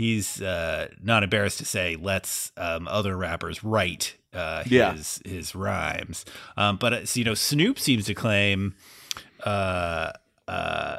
he's 0.00 0.40
uh, 0.42 0.88
not 1.02 1.22
embarrassed 1.22 1.58
to 1.58 1.64
say, 1.64 1.96
lets 1.96 2.52
um, 2.56 2.88
other 2.88 3.16
rappers 3.16 3.62
write 3.62 4.16
uh, 4.32 4.62
his 4.64 5.20
Yeah. 5.24 5.32
his 5.32 5.54
rhymes. 5.54 6.24
Um, 6.56 6.76
but 6.76 6.92
uh, 6.92 7.00
you 7.14 7.24
know, 7.24 7.34
Snoop 7.34 7.78
seems 7.78 8.06
to 8.06 8.14
claim 8.14 8.74
uh, 9.44 10.12
uh, 10.48 10.98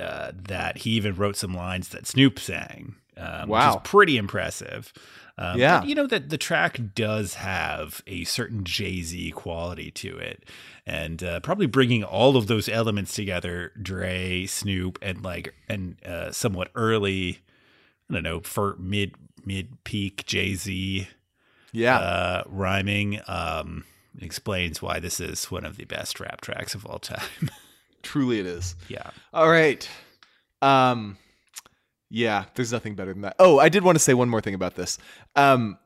uh, 0.00 0.32
that 0.34 0.78
he 0.78 0.90
even 0.92 1.14
wrote 1.14 1.36
some 1.36 1.54
lines 1.54 1.88
that 1.90 2.06
Snoop 2.06 2.38
sang. 2.38 2.94
Um, 3.16 3.48
Wow. 3.48 3.66
which 3.66 3.74
is 3.76 3.90
pretty 3.90 4.16
impressive. 4.16 4.92
Um, 5.36 5.58
Yeah. 5.58 5.80
but, 5.80 5.88
you 5.88 5.96
know 5.96 6.06
that 6.06 6.30
the 6.30 6.38
track 6.38 6.78
does 6.94 7.34
have 7.34 8.00
a 8.06 8.22
certain 8.22 8.62
Jay 8.62 9.02
Z 9.02 9.32
quality 9.32 9.90
to 9.90 10.16
it, 10.18 10.44
and 10.86 11.20
uh, 11.24 11.40
probably 11.40 11.66
bringing 11.66 12.04
all 12.04 12.36
of 12.36 12.46
those 12.46 12.68
elements 12.68 13.14
together, 13.14 13.72
Dre, 13.82 14.46
Snoop, 14.46 15.00
and 15.02 15.24
like 15.24 15.52
and 15.68 15.96
uh, 16.06 16.30
somewhat 16.30 16.70
early, 16.76 17.40
I 18.10 18.14
don't 18.14 18.22
know, 18.22 18.40
for 18.40 18.76
mid 18.78 19.14
mid 19.44 19.82
peak 19.84 20.24
Jay 20.26 20.54
Z 20.54 21.08
Yeah. 21.72 21.98
uh, 21.98 22.42
rhyming, 22.46 23.20
um, 23.26 23.84
explains 24.20 24.80
why 24.82 24.98
this 25.00 25.20
is 25.20 25.50
one 25.50 25.64
of 25.64 25.76
the 25.76 25.84
best 25.84 26.18
rap 26.20 26.40
tracks 26.40 26.74
of 26.74 26.84
all 26.86 26.98
time. 26.98 27.50
Truly 28.02 28.40
it 28.40 28.46
is. 28.46 28.74
yeah. 28.88 29.10
All 29.34 29.48
right. 29.50 29.88
Um 30.62 31.18
yeah, 32.10 32.44
there's 32.54 32.72
nothing 32.72 32.94
better 32.94 33.12
than 33.12 33.22
that. 33.22 33.36
Oh, 33.38 33.58
I 33.58 33.68
did 33.68 33.84
want 33.84 33.96
to 33.96 34.00
say 34.02 34.14
one 34.14 34.28
more 34.30 34.40
thing 34.40 34.54
about 34.54 34.74
this. 34.76 34.98
Um 35.36 35.78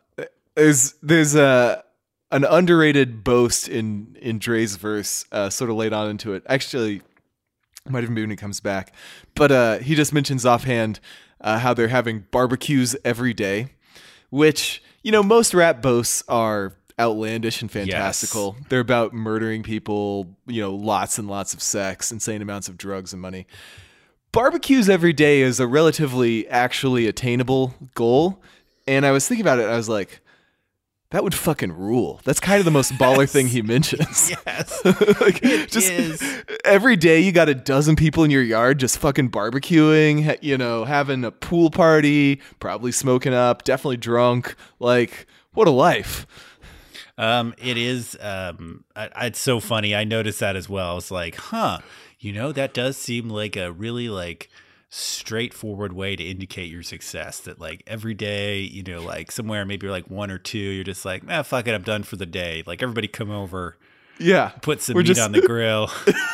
there's 0.55 0.95
there's 1.03 1.35
a 1.35 1.83
an 2.31 2.45
underrated 2.45 3.25
boast 3.25 3.69
in 3.69 4.17
in 4.21 4.39
Dre's 4.39 4.77
verse 4.77 5.25
uh 5.33 5.51
sort 5.51 5.69
of 5.71 5.77
laid 5.77 5.93
on 5.93 6.09
into 6.11 6.33
it. 6.35 6.43
Actually 6.47 7.03
might 7.89 8.03
even 8.05 8.15
be 8.15 8.21
when 8.23 8.31
he 8.31 8.37
comes 8.37 8.61
back. 8.61 8.95
But 9.35 9.51
uh 9.53 9.79
he 9.79 9.95
just 9.95 10.13
mentions 10.15 10.47
offhand 10.47 11.01
uh, 11.43 11.59
how 11.59 11.75
they're 11.75 11.89
having 11.89 12.25
barbecues 12.31 12.97
every 13.05 13.35
day, 13.35 13.69
which, 14.31 14.83
you 15.03 15.13
know, 15.13 15.23
most 15.23 15.53
rap 15.53 15.83
boasts 15.83 16.23
are 16.29 16.75
outlandish 16.99 17.61
and 17.61 17.71
fantastical. 17.71 18.57
They're 18.69 18.81
about 18.81 19.13
murdering 19.13 19.63
people, 19.63 20.35
you 20.47 20.63
know, 20.63 20.75
lots 20.75 21.19
and 21.19 21.29
lots 21.29 21.53
of 21.53 21.63
sex, 21.63 22.11
insane 22.11 22.41
amounts 22.41 22.69
of 22.69 22.79
drugs 22.79 23.13
and 23.13 23.21
money 23.21 23.47
barbecues 24.33 24.89
every 24.89 25.13
day 25.13 25.43
is 25.43 25.61
a 25.61 25.67
relatively 25.67 26.49
actually 26.49 27.07
attainable 27.07 27.75
goal. 27.95 28.43
And 28.87 29.07
I 29.07 29.13
was 29.13 29.29
thinking 29.29 29.45
about 29.45 29.61
it, 29.61 29.67
I 29.67 29.77
was 29.77 29.89
like, 29.89 30.21
that 31.13 31.23
would 31.23 31.35
fucking 31.35 31.73
rule. 31.73 32.21
That's 32.25 32.41
kind 32.41 32.59
of 32.59 32.65
the 32.65 32.71
most 32.71 32.93
baller 32.95 33.29
thing 33.29 33.47
he 33.49 33.63
mentions. 33.63 34.33
Yes. 34.47 34.85
like, 35.21 35.43
It 35.43 35.71
just 35.71 35.91
is. 35.91 36.23
every 36.65 36.97
day 36.97 37.21
you 37.21 37.31
got 37.33 37.49
a 37.49 37.55
dozen 37.55 37.95
people 37.97 38.25
in 38.25 38.31
your 38.31 38.43
yard 38.43 38.79
just 38.79 38.99
fucking 38.99 39.31
barbecuing, 39.31 40.37
you 40.43 40.59
know, 40.59 40.85
having 40.85 41.25
a 41.25 41.31
pool 41.31 41.71
party, 41.71 42.41
probably 42.61 42.93
smoking 42.93 43.33
up, 43.35 43.63
definitely 43.65 43.97
drunk. 43.99 44.55
Like, 44.81 45.27
what 45.53 45.69
a 45.69 45.71
life. 45.71 46.27
Um, 47.19 47.55
it 47.59 47.77
is. 47.77 48.17
Um, 48.21 48.85
I, 48.97 49.09
I- 49.15 49.27
it's 49.27 49.41
so 49.41 49.61
funny. 49.61 49.95
I 49.95 50.05
noticed 50.05 50.41
that 50.41 50.57
as 50.57 50.69
well. 50.69 50.99
It's 50.99 51.11
like, 51.11 51.37
huh, 51.37 51.79
you 52.19 52.33
know, 52.33 52.53
that 52.53 52.73
does 52.75 52.97
seem 52.97 53.29
like 53.29 53.57
a 53.57 53.71
really 53.71 54.09
like 54.09 54.49
straightforward 54.95 55.95
way 55.95 56.15
to 56.15 56.23
indicate 56.23 56.71
your 56.71 56.83
success. 56.83 57.41
That 57.41 57.59
like 57.59 57.83
every 57.87 58.13
day, 58.15 58.61
you 58.61 58.83
know, 58.83 59.01
like 59.03 59.33
somewhere 59.33 59.65
maybe 59.65 59.89
like 59.89 60.11
one 60.11 60.31
or 60.31 60.39
two, 60.39 60.59
you're 60.59 60.85
just 60.85 61.05
like, 61.05 61.23
ah, 61.29 61.43
fuck 61.43 61.67
it, 61.67 61.75
I'm 61.75 61.83
done 61.83 62.03
for 62.03 62.17
the 62.17 62.27
day. 62.27 62.63
Like 62.67 62.83
everybody 62.83 63.09
come 63.09 63.31
over, 63.31 63.79
Yeah. 64.19 64.51
put 64.61 64.83
some 64.83 64.97
meat 64.99 65.05
just- 65.07 65.21
on 65.21 65.33
the 65.33 65.41
grill, 65.41 65.91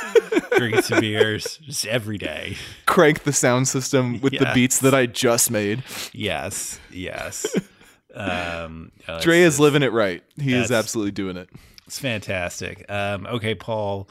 drinking 0.59 0.83
some 0.83 1.01
beers, 1.01 1.59
just 1.59 1.87
every 1.87 2.19
day. 2.19 2.57
Crank 2.85 3.23
the 3.23 3.33
sound 3.33 3.69
system 3.69 4.21
with 4.21 4.37
the 4.37 4.51
beats 4.55 4.81
that 4.81 4.93
I 4.95 5.07
just 5.07 5.51
made. 5.51 5.85
Yes, 6.13 6.81
yes. 6.91 7.47
Um, 8.15 8.91
uh, 9.07 9.21
Dre 9.21 9.43
is 9.43 9.61
living 9.61 9.85
it 9.85 9.93
right. 9.93 10.25
He 10.41 10.53
is 10.53 10.73
absolutely 10.73 11.13
doing 11.13 11.37
it. 11.37 11.49
It's 11.87 12.01
fantastic. 12.01 12.85
Um, 12.91 13.27
okay, 13.27 13.55
Paul. 13.55 14.09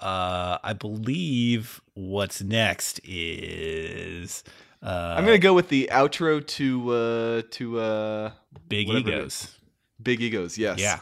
Uh, 0.00 0.58
I 0.62 0.72
believe 0.72 1.80
what's 1.94 2.42
next 2.42 3.00
is 3.04 4.42
uh, 4.82 5.14
I'm 5.18 5.24
gonna 5.24 5.38
go 5.38 5.52
with 5.52 5.68
the 5.68 5.88
outro 5.92 6.46
to 6.46 6.90
uh 6.92 7.42
to 7.50 7.78
uh 7.80 8.30
big 8.68 8.88
egos. 8.88 9.56
Big 10.02 10.22
Egos, 10.22 10.56
yes. 10.56 10.78
Yeah. 10.80 11.00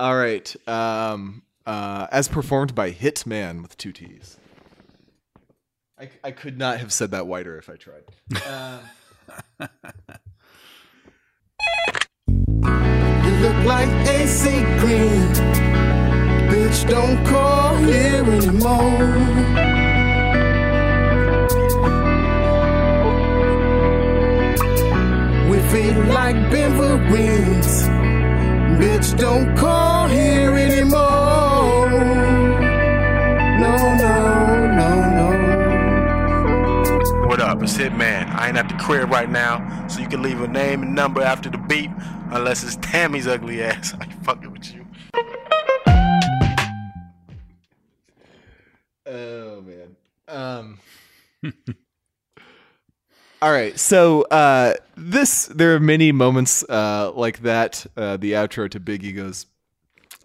All 0.00 0.16
right. 0.16 0.54
Um 0.68 1.42
uh 1.64 2.08
as 2.10 2.26
performed 2.26 2.74
by 2.74 2.90
Hitman 2.90 3.62
with 3.62 3.76
two 3.76 3.92
T's. 3.92 4.38
I, 6.00 6.10
I 6.24 6.30
could 6.32 6.58
not 6.58 6.80
have 6.80 6.92
said 6.92 7.12
that 7.12 7.28
wider 7.28 7.56
if 7.58 7.70
I 7.70 7.76
tried. 7.76 8.02
Um, 9.60 9.68
You 13.24 13.30
look 13.40 13.64
like 13.64 13.88
AC 14.08 14.62
Green. 14.80 15.71
Bitch, 16.72 16.88
don't 16.88 17.20
call 17.26 17.76
here 17.76 18.24
anymore. 18.24 19.08
We 25.50 25.58
feel 25.68 26.04
like 26.06 26.34
Ben 26.50 26.72
Vereen's. 26.78 27.82
Bitch, 28.80 29.14
don't 29.18 29.54
call 29.54 30.08
here 30.08 30.54
anymore. 30.54 31.90
No, 33.60 33.76
no, 33.98 34.14
no, 34.78 34.90
no. 35.18 35.28
What 37.28 37.40
up? 37.40 37.62
It's 37.62 37.76
Hitman. 37.76 38.34
I 38.34 38.48
ain't 38.48 38.56
at 38.56 38.70
the 38.70 38.76
crib 38.76 39.10
right 39.10 39.28
now, 39.28 39.86
so 39.88 40.00
you 40.00 40.08
can 40.08 40.22
leave 40.22 40.40
a 40.40 40.48
name 40.48 40.82
and 40.82 40.94
number 40.94 41.20
after 41.20 41.50
the 41.50 41.58
beep, 41.58 41.90
unless 42.30 42.64
it's 42.64 42.76
Tammy's 42.76 43.26
ugly 43.26 43.62
ass. 43.62 43.92
I 44.00 44.04
ain't 44.04 44.24
fucking 44.24 44.50
with 44.50 44.72
you. 44.72 44.81
Oh 49.12 49.60
man. 49.62 49.96
Um 50.28 50.78
All 53.42 53.50
right. 53.50 53.78
So 53.78 54.22
uh 54.22 54.74
this 54.96 55.46
there 55.46 55.74
are 55.74 55.80
many 55.80 56.12
moments 56.12 56.62
uh 56.68 57.10
like 57.14 57.40
that, 57.40 57.84
uh 57.96 58.16
the 58.16 58.32
outro 58.32 58.70
to 58.70 58.78
Big 58.80 59.04
Egos 59.04 59.46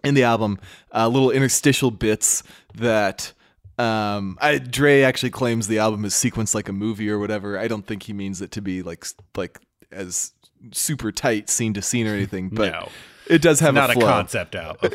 in 0.04 0.14
the 0.14 0.22
album, 0.22 0.58
uh, 0.94 1.08
little 1.08 1.30
interstitial 1.32 1.90
bits 1.90 2.44
that 2.76 3.32
um 3.76 4.38
I 4.40 4.58
Dre 4.58 5.02
actually 5.02 5.30
claims 5.30 5.66
the 5.66 5.78
album 5.80 6.04
is 6.04 6.14
sequenced 6.14 6.54
like 6.54 6.68
a 6.68 6.72
movie 6.72 7.10
or 7.10 7.18
whatever. 7.18 7.58
I 7.58 7.66
don't 7.68 7.86
think 7.86 8.04
he 8.04 8.12
means 8.12 8.40
it 8.40 8.52
to 8.52 8.62
be 8.62 8.82
like 8.82 9.04
like 9.36 9.58
as 9.90 10.32
super 10.72 11.10
tight 11.10 11.50
scene 11.50 11.74
to 11.74 11.82
scene 11.82 12.06
or 12.06 12.14
anything, 12.14 12.48
but 12.52 12.70
No. 12.72 12.88
it 13.26 13.42
does 13.42 13.58
have 13.60 13.74
Not 13.74 13.90
a 13.90 13.92
a 13.92 13.96
flow. 13.96 14.06
concept 14.06 14.54
album. 14.54 14.92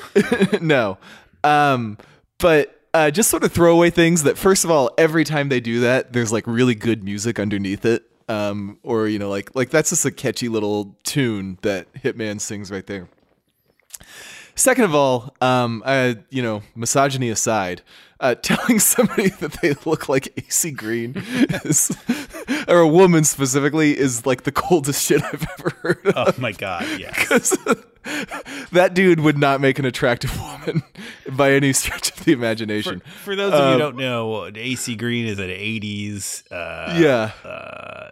no. 0.62 0.98
Um, 1.44 1.98
but 2.38 2.80
uh, 2.94 3.12
just 3.12 3.30
sort 3.30 3.44
of 3.44 3.52
throwaway 3.52 3.90
things 3.90 4.24
that, 4.24 4.38
first 4.38 4.64
of 4.64 4.72
all, 4.72 4.92
every 4.98 5.24
time 5.24 5.50
they 5.50 5.60
do 5.60 5.80
that, 5.82 6.14
there's 6.14 6.32
like 6.32 6.46
really 6.48 6.76
good 6.76 7.04
music 7.04 7.40
underneath 7.40 7.86
it. 7.86 8.04
Um, 8.30 8.80
or 8.84 9.08
you 9.08 9.20
know, 9.20 9.30
like 9.30 9.54
like 9.54 9.70
that's 9.70 9.90
just 9.90 10.06
a 10.06 10.12
catchy 10.12 10.48
little 10.48 10.96
tune 11.04 11.58
that 11.62 11.92
Hitman 11.94 12.40
sings 12.40 12.72
right 12.72 12.88
there. 12.88 13.10
Second 14.56 14.84
of 14.86 14.94
all, 14.96 15.36
um, 15.42 15.82
I, 15.86 16.18
you 16.30 16.42
know, 16.44 16.62
misogyny 16.76 17.30
aside, 17.30 17.82
uh, 18.20 18.36
telling 18.42 18.80
somebody 18.80 19.30
that 19.30 19.54
they 19.62 19.74
look 19.86 20.08
like 20.10 20.32
AC 20.38 20.72
Green 20.72 21.14
is, 21.66 21.96
or 22.68 22.80
a 22.80 22.88
woman 22.88 23.24
specifically, 23.24 23.98
is 23.98 24.26
like 24.26 24.44
the 24.44 24.52
coldest 24.52 25.06
shit 25.06 25.24
I've 25.24 25.46
ever 25.60 25.70
heard 25.82 26.08
of. 26.16 26.38
oh 26.38 26.42
my 26.42 26.52
god, 26.52 26.86
yes. 27.00 27.58
that 28.72 28.92
dude 28.94 29.22
would 29.22 29.38
not 29.38 29.60
make 29.62 29.80
an 29.80 29.86
attractive 29.86 30.40
woman 30.40 30.84
by 31.32 31.52
any 31.54 31.74
stretch 31.74 32.12
of 32.12 32.24
the 32.26 32.32
imagination. 32.34 33.02
for 33.24 33.36
those 33.36 33.54
of 33.54 33.60
you 33.60 33.66
Um, 33.66 33.74
who 33.74 33.80
don't 33.80 33.98
know, 33.98 34.50
AC 34.54 34.96
Green 34.96 35.26
is 35.26 35.40
an 35.40 35.50
'80s 35.50 36.44
uh, 36.52 36.96
yeah, 37.00 37.32
uh, 37.50 38.10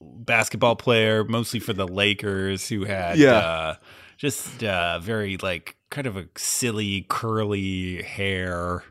basketball 0.00 0.76
player, 0.76 1.24
mostly 1.24 1.60
for 1.60 1.72
the 1.72 1.86
Lakers, 1.88 2.68
who 2.68 2.84
had 2.84 3.18
Yeah. 3.18 3.76
Uh, 4.22 4.26
just 4.28 4.64
uh, 4.64 4.98
very 5.00 5.36
like 5.38 5.76
kind 5.90 6.06
of 6.06 6.16
a 6.16 6.26
silly 6.36 7.06
curly 7.08 8.02
hair. 8.02 8.84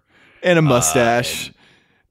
and 0.44 0.60
a 0.60 0.62
mustache, 0.62 1.52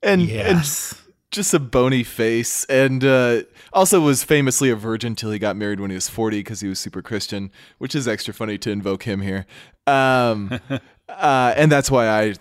and 0.02 0.22
and 0.22 0.30
Yes. 0.30 0.94
just 1.30 1.54
a 1.54 1.58
bony 1.58 2.02
face, 2.02 2.64
and 2.64 3.04
uh, 3.04 3.42
also 3.72 4.00
was 4.00 4.24
famously 4.24 4.70
a 4.70 4.76
virgin 4.76 5.14
till 5.14 5.30
he 5.30 5.38
got 5.38 5.56
married 5.56 5.80
when 5.80 5.90
he 5.90 5.94
was 5.96 6.08
forty 6.08 6.40
because 6.40 6.60
he 6.60 6.68
was 6.68 6.78
super 6.78 7.02
Christian, 7.02 7.50
which 7.78 7.94
is 7.94 8.08
extra 8.08 8.32
funny 8.34 8.58
to 8.58 8.70
invoke 8.70 9.02
him 9.04 9.20
here. 9.20 9.46
Um, 9.86 10.60
uh, 11.08 11.54
and 11.56 11.70
that's 11.72 11.90
why 11.90 12.08
I 12.08 12.34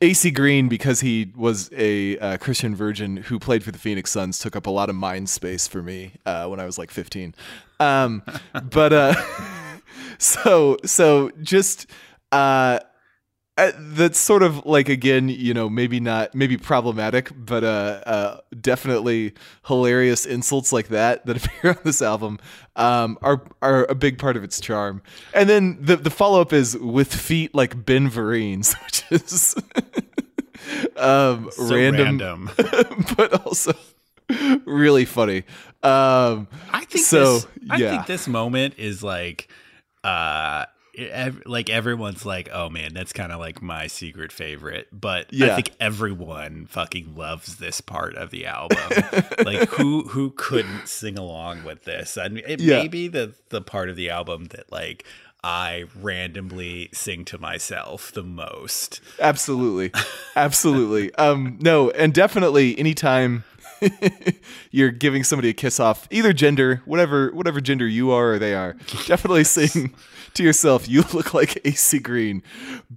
AC 0.00 0.30
Green 0.30 0.68
because 0.68 1.00
he 1.00 1.32
was 1.36 1.70
a 1.72 2.18
uh, 2.18 2.36
Christian 2.36 2.74
virgin 2.76 3.16
who 3.16 3.38
played 3.38 3.64
for 3.64 3.72
the 3.72 3.78
Phoenix 3.78 4.10
Suns 4.10 4.38
took 4.38 4.56
up 4.56 4.66
a 4.66 4.70
lot 4.70 4.88
of 4.90 4.94
mind 4.94 5.28
space 5.30 5.66
for 5.66 5.82
me 5.82 6.12
uh, 6.26 6.46
when 6.46 6.60
I 6.60 6.66
was 6.66 6.78
like 6.78 6.90
fifteen. 6.90 7.34
Um, 7.80 8.22
but 8.70 8.92
uh, 8.92 9.14
so 10.18 10.76
so 10.84 11.30
just 11.42 11.86
uh 12.32 12.78
uh, 13.58 13.70
that's 13.76 14.18
sort 14.18 14.42
of 14.42 14.64
like 14.64 14.88
again 14.88 15.28
you 15.28 15.52
know 15.52 15.68
maybe 15.68 16.00
not 16.00 16.34
maybe 16.34 16.56
problematic 16.56 17.30
but 17.36 17.62
uh, 17.62 18.00
uh 18.06 18.40
definitely 18.62 19.34
hilarious 19.66 20.24
insults 20.24 20.72
like 20.72 20.88
that 20.88 21.26
that 21.26 21.36
appear 21.44 21.72
on 21.72 21.78
this 21.84 22.00
album 22.00 22.38
um 22.76 23.18
are 23.20 23.42
are 23.60 23.84
a 23.90 23.94
big 23.94 24.18
part 24.18 24.38
of 24.38 24.42
its 24.44 24.58
charm. 24.58 25.02
And 25.34 25.50
then 25.50 25.76
the 25.78 25.96
the 25.96 26.08
follow-up 26.08 26.54
is 26.54 26.78
with 26.78 27.14
feet 27.14 27.54
like 27.54 27.84
ben 27.84 28.08
Vereen's, 28.08 28.72
which 28.84 29.04
is 29.10 29.54
um 30.96 31.50
So 31.52 31.74
random, 31.74 32.18
random. 32.20 32.50
but 33.18 33.46
also 33.46 33.74
really 34.64 35.04
funny. 35.04 35.44
Um 35.82 36.48
I 36.72 36.86
think 36.86 37.04
so 37.04 37.34
this, 37.34 37.46
I 37.68 37.76
yeah. 37.76 37.90
think 37.90 38.06
this 38.06 38.26
moment 38.26 38.74
is 38.78 39.02
like 39.02 39.48
uh 40.04 40.64
ev- 40.98 41.42
like 41.46 41.70
everyone's 41.70 42.26
like 42.26 42.48
oh 42.52 42.68
man 42.68 42.92
that's 42.92 43.12
kind 43.12 43.32
of 43.32 43.38
like 43.40 43.62
my 43.62 43.86
secret 43.86 44.30
favorite 44.32 44.88
but 44.92 45.26
i 45.40 45.54
think 45.54 45.70
everyone 45.80 46.66
fucking 46.66 47.14
loves 47.16 47.56
this 47.56 47.80
part 47.80 48.14
of 48.16 48.30
the 48.30 48.44
album 48.46 48.78
like 49.44 49.68
who 49.70 50.02
who 50.08 50.30
couldn't 50.36 50.86
sing 50.88 51.18
along 51.18 51.64
with 51.64 51.84
this 51.84 52.16
and 52.16 52.38
it 52.38 52.60
Yeah. 52.60 52.82
may 52.82 52.88
be 52.88 53.08
the 53.08 53.34
the 53.50 53.62
part 53.62 53.88
of 53.88 53.96
the 53.96 54.10
album 54.10 54.46
that 54.46 54.70
like 54.72 55.04
i 55.44 55.84
randomly 56.00 56.88
sing 56.92 57.24
to 57.24 57.38
myself 57.38 58.12
the 58.12 58.22
most 58.22 59.00
Absolutely. 59.18 59.90
Absolutely. 60.36 61.14
um 61.14 61.58
no, 61.60 61.90
and 61.90 62.12
definitely 62.14 62.78
anytime 62.78 63.44
you're 64.70 64.90
giving 64.90 65.24
somebody 65.24 65.48
a 65.48 65.52
kiss 65.52 65.80
off, 65.80 66.06
either 66.10 66.32
gender, 66.32 66.82
whatever 66.84 67.30
whatever 67.32 67.60
gender 67.60 67.86
you 67.86 68.10
are 68.10 68.32
or 68.32 68.38
they 68.38 68.54
are, 68.54 68.72
definitely 69.06 69.44
sing 69.44 69.94
to 70.34 70.42
yourself, 70.42 70.88
you 70.88 71.02
look 71.12 71.34
like 71.34 71.60
AC 71.64 71.98
Green. 71.98 72.42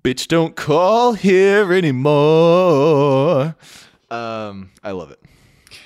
Bitch 0.01 0.27
don't 0.27 0.55
call 0.55 1.13
here 1.13 1.71
anymore. 1.73 3.55
Um 4.09 4.71
I 4.83 4.91
love 4.91 5.11
it. 5.11 5.21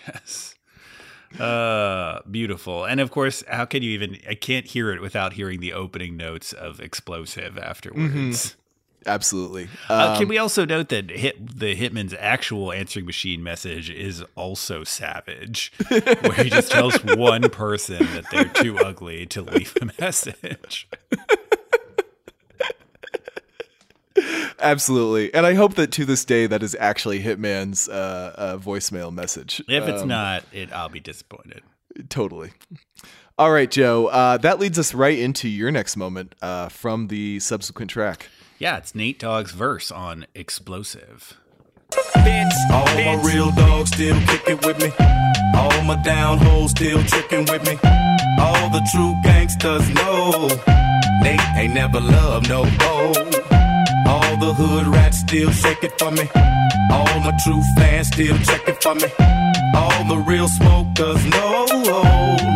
Yes. 0.07 0.55
Uh, 1.39 2.21
beautiful. 2.29 2.85
And 2.85 2.99
of 2.99 3.12
course, 3.12 3.43
how 3.47 3.65
can 3.65 3.83
you 3.83 3.91
even? 3.91 4.17
I 4.27 4.33
can't 4.33 4.65
hear 4.65 4.91
it 4.91 4.99
without 4.99 5.33
hearing 5.33 5.59
the 5.59 5.73
opening 5.73 6.17
notes 6.17 6.53
of 6.53 6.79
"Explosive" 6.79 7.57
afterwards. 7.57 8.55
Absolutely. 9.05 9.69
Uh, 9.89 9.93
um, 9.93 9.99
uh, 9.99 10.17
can 10.17 10.27
we 10.27 10.38
also 10.38 10.65
note 10.65 10.89
that 10.89 11.09
hit, 11.09 11.59
the 11.59 11.75
hitman's 11.75 12.13
actual 12.19 12.71
answering 12.71 13.05
machine 13.05 13.41
message 13.41 13.89
is 13.89 14.23
also 14.35 14.83
savage, 14.83 15.71
where 15.88 16.33
he 16.33 16.49
just 16.49 16.71
tells 16.71 17.03
one 17.03 17.49
person 17.49 17.99
that 18.13 18.25
they're 18.31 18.63
too 18.63 18.77
ugly 18.77 19.25
to 19.27 19.41
leave 19.41 19.75
a 19.81 19.89
message. 19.99 20.88
Absolutely. 24.62 25.33
And 25.33 25.45
I 25.45 25.53
hope 25.53 25.75
that 25.75 25.91
to 25.93 26.05
this 26.05 26.25
day 26.25 26.47
that 26.47 26.62
is 26.63 26.75
actually 26.79 27.21
Hitman's 27.21 27.88
uh, 27.88 28.33
uh, 28.35 28.57
voicemail 28.57 29.13
message. 29.13 29.62
If 29.67 29.88
it's 29.88 30.01
um, 30.01 30.09
not, 30.09 30.43
it 30.51 30.71
I'll 30.73 30.89
be 30.89 30.99
disappointed. 30.99 31.62
Totally. 32.09 32.51
All 33.38 33.51
right, 33.51 33.71
Joe. 33.71 34.07
Uh, 34.07 34.38
that 34.38 34.59
leads 34.59 34.77
us 34.77 34.93
right 34.93 35.17
into 35.17 35.47
your 35.47 35.71
next 35.71 35.95
moment 35.95 36.35
uh, 36.41 36.67
from 36.69 37.07
the 37.07 37.39
subsequent 37.39 37.89
track. 37.89 38.27
Yeah, 38.59 38.75
it's 38.75 38.93
Nate 38.93 39.19
Dogg's 39.19 39.53
verse 39.53 39.89
on 39.89 40.25
Xxplosive. 40.35 41.35
All 42.69 42.85
my 42.85 43.21
real 43.23 43.51
dogs 43.51 43.89
still 43.91 44.19
kicking 44.27 44.59
with 44.67 44.77
me. 44.81 44.91
All 45.55 45.81
my 45.83 45.95
down 46.03 46.39
hoes 46.39 46.71
still 46.71 47.01
tricking 47.05 47.45
with 47.45 47.63
me. 47.65 47.79
All 48.37 48.69
the 48.69 48.85
true 48.91 49.15
gangsters 49.23 49.89
know 49.91 50.49
Nate 51.23 51.39
ain't 51.55 51.73
never 51.73 52.01
loved 52.01 52.49
no 52.49 52.65
hoe. 52.65 53.13
All 54.05 54.35
the 54.35 54.53
hood 54.53 54.87
rats 54.87 55.19
still 55.19 55.51
shake 55.51 55.81
it 55.85 55.97
for 55.97 56.11
me. 56.11 56.29
All 56.91 57.19
my 57.21 57.31
true 57.41 57.63
fans 57.77 58.07
still 58.07 58.37
check 58.39 58.67
it 58.67 58.83
for 58.83 58.93
me. 58.93 59.07
All 59.73 60.03
the 60.03 60.21
real 60.27 60.49
smokers 60.49 61.25
know 61.27 61.65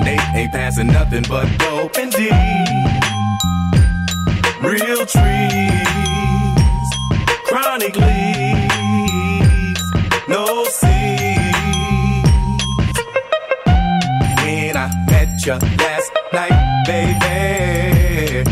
Nate 0.03 0.35
ain't 0.35 0.51
passing 0.51 0.87
nothing 0.87 1.23
but 1.29 1.47
dope 1.59 1.97
and 1.97 2.11
D. 2.11 3.02
Real 4.63 5.05
trees, 5.05 5.83
chronic 7.43 7.95
leaves, 7.97 9.81
no 10.29 10.63
seeds. 10.63 11.03
When 14.37 14.77
I 14.77 14.89
met 15.09 15.45
you 15.45 15.57
last 15.77 16.11
night, 16.31 16.83
baby, 16.87 18.43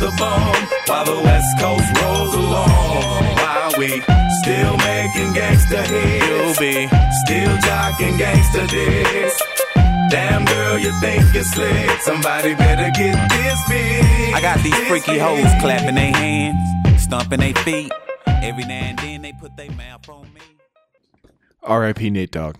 the 0.00 0.10
bomb 0.16 0.56
while 0.86 1.04
the 1.04 1.20
West 1.22 1.58
Coast 1.60 2.02
rolls 2.02 2.34
along. 2.34 3.36
While 3.36 3.72
we 3.76 4.00
still 4.40 4.76
making 4.78 5.30
gangsta 5.36 5.84
hits, 5.84 6.26
you'll 6.26 6.56
be 6.58 6.88
still 7.24 7.54
jocking 7.68 8.16
gangsta 8.16 8.66
dicks. 8.68 9.42
Damn 10.10 10.46
girl, 10.46 10.78
you 10.78 10.90
think 11.00 11.22
you're 11.34 11.44
slick? 11.44 11.90
Somebody 12.00 12.54
better 12.54 12.90
get 12.98 13.30
this 13.30 13.60
big. 13.68 14.34
I 14.34 14.40
got 14.40 14.58
these 14.64 14.74
freaky 14.88 15.12
big. 15.12 15.20
hoes 15.20 15.52
clapping 15.60 15.94
their 15.94 16.12
hands, 16.12 17.02
stomping 17.02 17.40
their 17.40 17.54
feet. 17.56 17.92
Every 18.26 18.64
now 18.64 18.80
and 18.80 18.98
then 18.98 19.22
they 19.22 19.34
put 19.38 19.54
their 19.56 19.70
mouth 19.72 20.08
on 20.08 20.32
me. 20.32 20.40
R.I.P. 21.62 22.08
Nate 22.08 22.32
Dogg. 22.32 22.56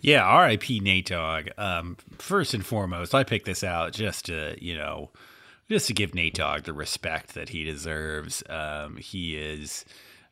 Yeah, 0.00 0.24
R.I.P. 0.24 0.80
Nate 0.80 1.06
Dogg. 1.06 1.48
Um, 1.58 1.98
first 2.16 2.54
and 2.54 2.64
foremost, 2.64 3.14
I 3.14 3.22
picked 3.22 3.44
this 3.44 3.62
out 3.62 3.92
just 3.92 4.24
to 4.26 4.56
you 4.58 4.74
know, 4.74 5.10
just 5.70 5.86
to 5.86 5.94
give 5.94 6.14
Nate 6.14 6.34
Dogg 6.34 6.64
the 6.64 6.72
respect 6.72 7.34
that 7.34 7.50
he 7.50 7.64
deserves. 7.64 8.42
Um, 8.48 8.96
he 8.96 9.36
is 9.36 9.84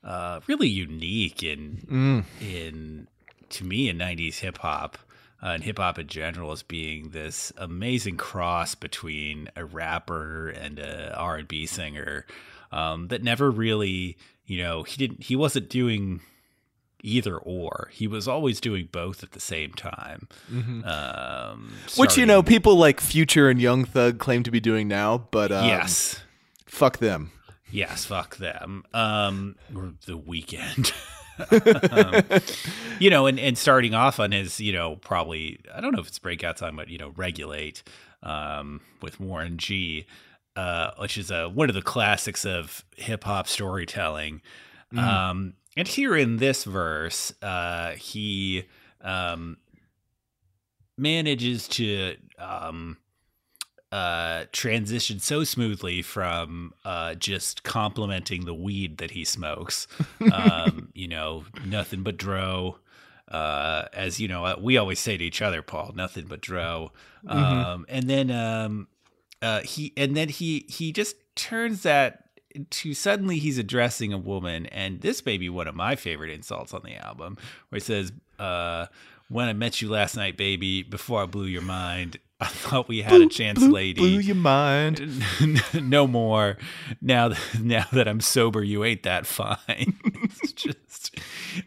uh, 0.05 0.40
really 0.46 0.68
unique 0.68 1.42
in 1.42 2.24
in 2.40 3.07
to 3.51 3.64
me 3.64 3.88
in 3.88 3.98
'90s 3.98 4.40
hip 4.40 4.59
hop. 4.59 4.98
Uh, 5.40 5.51
and 5.51 5.62
hip 5.62 5.79
hop 5.79 6.01
in 6.01 6.09
general 6.09 6.51
as 6.51 6.64
being 6.64 7.11
this 7.11 7.53
amazing 7.57 8.16
cross 8.16 8.74
between 8.74 9.48
a 9.55 9.64
rapper 9.64 10.48
and 10.48 10.81
a 10.81 11.16
R&B 11.16 11.64
singer 11.66 12.27
um, 12.72 13.07
that 13.07 13.22
never 13.22 13.48
really, 13.48 14.18
you 14.46 14.61
know, 14.61 14.83
he 14.83 14.96
didn't, 14.96 15.22
he 15.22 15.37
wasn't 15.37 15.68
doing 15.70 16.20
either 17.03 17.37
or. 17.37 17.91
He 17.93 18.07
was 18.07 18.27
always 18.27 18.61
doing 18.61 18.89
both 18.91 19.23
at 19.23 19.33
the 19.33 19.41
same 19.41 19.73
time. 19.73 20.29
Um, 20.85 21.73
Which 21.97 22.17
you 22.17 22.27
know, 22.27 22.43
people 22.43 22.77
like 22.77 23.01
Future 23.01 23.49
and 23.49 23.61
Young 23.61 23.85
Thug 23.85 24.19
claim 24.19 24.43
to 24.43 24.51
be 24.51 24.61
doing 24.61 24.89
now, 24.89 25.27
but 25.31 25.53
um, 25.53 25.67
yes, 25.67 26.21
fuck 26.67 26.99
them. 26.99 27.33
yes, 27.71 28.05
fuck 28.05 28.37
them. 28.37 28.85
Um, 28.93 29.57
or 29.75 29.93
the 30.07 30.19
Weeknd. 30.19 30.93
um, 32.33 32.41
you 32.99 33.11
know, 33.11 33.27
and, 33.27 33.39
and 33.39 33.57
starting 33.57 33.95
off 33.95 34.19
on 34.19 34.33
his, 34.33 34.61
you 34.61 34.73
know, 34.73 34.97
probably 34.97 35.61
I 35.73 35.81
don't 35.81 35.93
know 35.93 36.01
if 36.01 36.09
it's 36.09 36.19
breakout 36.19 36.57
time, 36.57 36.77
but 36.77 36.89
you 36.89 36.99
know, 36.99 37.13
regulate 37.17 37.83
um, 38.23 38.81
with 39.03 39.21
Warren 39.21 39.57
G, 39.57 40.07
uh, 40.57 40.91
which 40.99 41.17
is 41.17 41.31
a 41.31 41.49
one 41.49 41.69
of 41.69 41.75
the 41.75 41.83
classics 41.83 42.45
of 42.45 42.85
hip 42.97 43.25
hop 43.25 43.47
storytelling. 43.47 44.43
Um, 44.97 45.53
and 45.79 45.87
here 45.87 46.17
in 46.17 46.38
this 46.38 46.64
verse, 46.64 47.33
uh, 47.41 47.93
he 47.93 48.64
um, 49.01 49.59
manages 50.97 51.69
to 51.69 52.17
um, 52.37 52.97
uh, 53.93 54.47
transition 54.51 55.21
so 55.21 55.45
smoothly 55.45 56.03
from 56.03 56.75
uh, 56.85 57.14
just 57.14 57.62
complimenting 57.62 58.45
the 58.45 58.55
weed 58.55 58.99
that 58.99 59.12
he 59.12 59.25
smokes. 59.25 59.87
Um, 60.33 60.88
you 60.95 61.07
know, 61.07 61.45
nothing 61.64 62.03
but 62.03 62.17
dro. 62.17 62.79
Uh, 63.29 63.85
as 63.93 64.19
you 64.19 64.27
know, 64.27 64.45
uh, 64.45 64.57
we 64.61 64.79
always 64.79 64.99
say 64.99 65.17
to 65.17 65.25
each 65.25 65.41
other, 65.41 65.62
Paul, 65.62 65.93
nothing 65.95 66.27
but 66.27 66.41
dro. 66.41 66.91
Um, 67.29 67.87
and 67.88 68.11
then 68.11 68.33
um, 68.33 68.88
uh, 69.41 69.61
he 69.61 69.93
and 69.97 70.17
then 70.17 70.29
he 70.29 70.64
he 70.69 70.91
just 70.91 71.14
turns 71.37 71.85
that 71.85 72.28
to 72.71 72.95
suddenly 72.95 73.39
he's 73.39 73.59
addressing 73.59 74.13
a 74.13 74.19
woman, 74.19 74.67
and 74.67 75.01
this 75.01 75.25
may 75.25 75.39
be 75.39 75.49
one 75.49 75.69
of 75.69 75.75
my 75.75 75.97
favorite 75.97 76.31
insults 76.31 76.73
on 76.75 76.83
the 76.83 76.95
album, 76.97 77.37
where 77.69 77.79
he 77.79 77.85
says, 77.85 78.13
uh, 78.39 78.87
"When 79.29 79.49
I 79.49 79.53
met 79.53 79.81
you 79.83 79.89
last 79.89 80.17
night, 80.17 80.37
baby, 80.37 80.83
before 80.83 81.23
I 81.23 81.27
blew 81.27 81.47
your 81.47 81.63
mind." 81.63 82.19
I 82.41 82.47
thought 82.47 82.87
we 82.87 83.03
had 83.03 83.21
a 83.21 83.27
chance, 83.27 83.59
Blew- 83.59 83.73
lady. 83.73 84.01
Blew 84.01 84.21
your 84.21 84.37
mind. 84.37 85.25
no 85.75 86.07
more. 86.07 86.57
Now, 87.03 87.33
now 87.61 87.87
that 87.93 88.07
I'm 88.07 88.21
sober, 88.21 88.63
you 88.63 88.85
ain't 88.85 89.03
that 89.03 89.27
fine. 89.27 89.99
it's 90.41 90.53
just, 90.53 91.19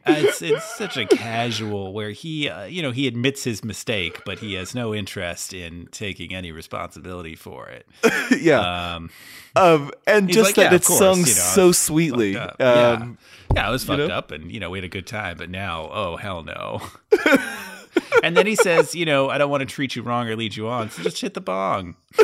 it's 0.05 0.41
it's 0.41 0.75
such 0.75 0.97
a 0.97 1.05
casual 1.05 1.93
where 1.93 2.11
he, 2.11 2.49
uh, 2.49 2.63
you 2.63 2.81
know, 2.81 2.91
he 2.91 3.07
admits 3.07 3.43
his 3.43 3.63
mistake, 3.63 4.21
but 4.25 4.39
he 4.39 4.53
has 4.55 4.73
no 4.75 4.93
interest 4.93 5.53
in 5.53 5.87
taking 5.91 6.33
any 6.33 6.51
responsibility 6.51 7.35
for 7.35 7.67
it. 7.67 7.87
yeah. 8.41 8.93
Um, 8.95 9.09
Um, 9.55 9.91
and 10.07 10.29
just 10.29 10.49
like, 10.49 10.55
that 10.55 10.71
yeah, 10.71 10.75
it's 10.75 10.87
course, 10.87 10.99
sung 10.99 11.17
you 11.17 11.25
know, 11.25 11.31
so 11.31 11.71
sweetly. 11.73 12.37
Um, 12.37 12.51
yeah. 12.59 13.05
yeah, 13.53 13.67
I 13.67 13.69
was 13.69 13.83
fucked 13.83 13.99
know? 13.99 14.07
up, 14.07 14.31
and 14.31 14.49
you 14.51 14.59
know, 14.61 14.69
we 14.69 14.77
had 14.77 14.85
a 14.85 14.89
good 14.89 15.07
time. 15.07 15.37
But 15.37 15.49
now, 15.49 15.89
oh 15.91 16.15
hell 16.15 16.43
no. 16.43 16.81
and 18.23 18.37
then 18.37 18.47
he 18.47 18.55
says, 18.55 18.95
you 18.95 19.05
know, 19.05 19.29
I 19.29 19.37
don't 19.37 19.49
want 19.49 19.61
to 19.61 19.65
treat 19.65 19.95
you 19.95 20.03
wrong 20.03 20.29
or 20.29 20.35
lead 20.37 20.55
you 20.55 20.69
on, 20.69 20.89
so 20.89 21.03
just 21.03 21.19
hit 21.19 21.33
the 21.33 21.41
bong. 21.41 21.95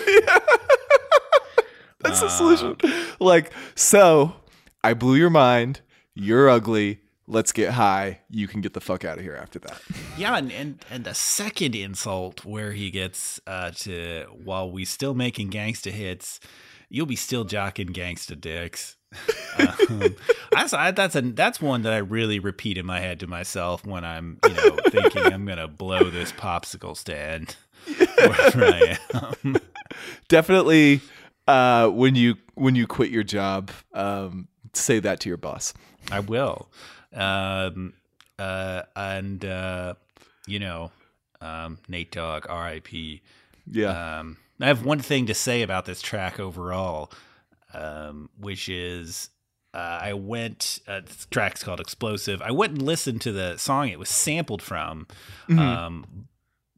That's 1.99 2.21
the 2.21 2.29
solution. 2.29 2.77
Like, 3.19 3.51
so 3.75 4.35
I 4.83 4.93
blew 4.93 5.15
your 5.15 5.29
mind. 5.29 5.81
You're 6.13 6.49
ugly. 6.49 7.01
Let's 7.29 7.51
get 7.51 7.71
high. 7.73 8.21
You 8.29 8.47
can 8.47 8.61
get 8.61 8.73
the 8.73 8.79
fuck 8.79 9.03
out 9.03 9.17
of 9.17 9.23
here 9.23 9.35
after 9.35 9.59
that. 9.59 9.81
Yeah, 10.17 10.35
and 10.35 10.51
and, 10.51 10.83
and 10.89 11.03
the 11.03 11.13
second 11.13 11.75
insult 11.75 12.43
where 12.43 12.71
he 12.71 12.89
gets 12.89 13.39
uh, 13.45 13.69
to 13.69 14.25
while 14.43 14.71
we 14.71 14.83
still 14.83 15.13
making 15.13 15.51
gangsta 15.51 15.91
hits, 15.91 16.39
you'll 16.89 17.05
be 17.05 17.15
still 17.15 17.45
jocking 17.45 17.91
gangsta 17.91 18.39
dicks. 18.39 18.95
um, 19.59 20.15
that's 20.51 20.73
I, 20.73 20.89
that's 20.89 21.15
a 21.15 21.21
that's 21.21 21.61
one 21.61 21.83
that 21.83 21.93
I 21.93 21.97
really 21.97 22.39
repeat 22.39 22.79
in 22.79 22.85
my 22.87 22.99
head 22.99 23.19
to 23.19 23.27
myself 23.27 23.85
when 23.85 24.03
I'm 24.03 24.39
you 24.43 24.53
know 24.55 24.77
thinking 24.89 25.23
I'm 25.23 25.45
gonna 25.45 25.67
blow 25.67 26.09
this 26.09 26.31
popsicle 26.31 26.97
stand. 26.97 27.55
Wherever 28.17 28.65
I 28.65 28.97
am. 29.13 29.57
Definitely, 30.27 31.01
uh, 31.47 31.89
when 31.89 32.15
you 32.15 32.37
when 32.55 32.73
you 32.73 32.87
quit 32.87 33.11
your 33.11 33.23
job, 33.23 33.69
um, 33.93 34.47
say 34.73 34.99
that 34.99 35.19
to 35.21 35.29
your 35.29 35.37
boss. 35.37 35.73
I 36.11 36.21
will. 36.21 36.69
Um, 37.13 37.93
uh, 38.39 38.83
and 38.95 39.43
uh, 39.43 39.95
you 40.45 40.59
know, 40.59 40.91
um, 41.41 41.79
Nate 41.87 42.11
Dogg, 42.11 42.45
R.I.P. 42.49 43.21
Yeah. 43.69 44.19
Um, 44.19 44.37
I 44.59 44.67
have 44.67 44.85
one 44.85 44.99
thing 44.99 45.27
to 45.27 45.33
say 45.33 45.61
about 45.61 45.85
this 45.85 46.01
track 46.01 46.39
overall, 46.39 47.11
um, 47.73 48.29
which 48.39 48.69
is 48.69 49.29
uh, 49.73 49.99
I 50.01 50.13
went. 50.13 50.79
Uh, 50.87 51.01
this 51.01 51.27
track's 51.29 51.63
called 51.63 51.79
"Xxplosive." 51.79 52.41
I 52.41 52.51
went 52.51 52.73
and 52.73 52.81
listened 52.81 53.21
to 53.21 53.31
the 53.31 53.57
song 53.57 53.89
it 53.89 53.99
was 53.99 54.09
sampled 54.09 54.61
from, 54.61 55.07
um, 55.49 56.27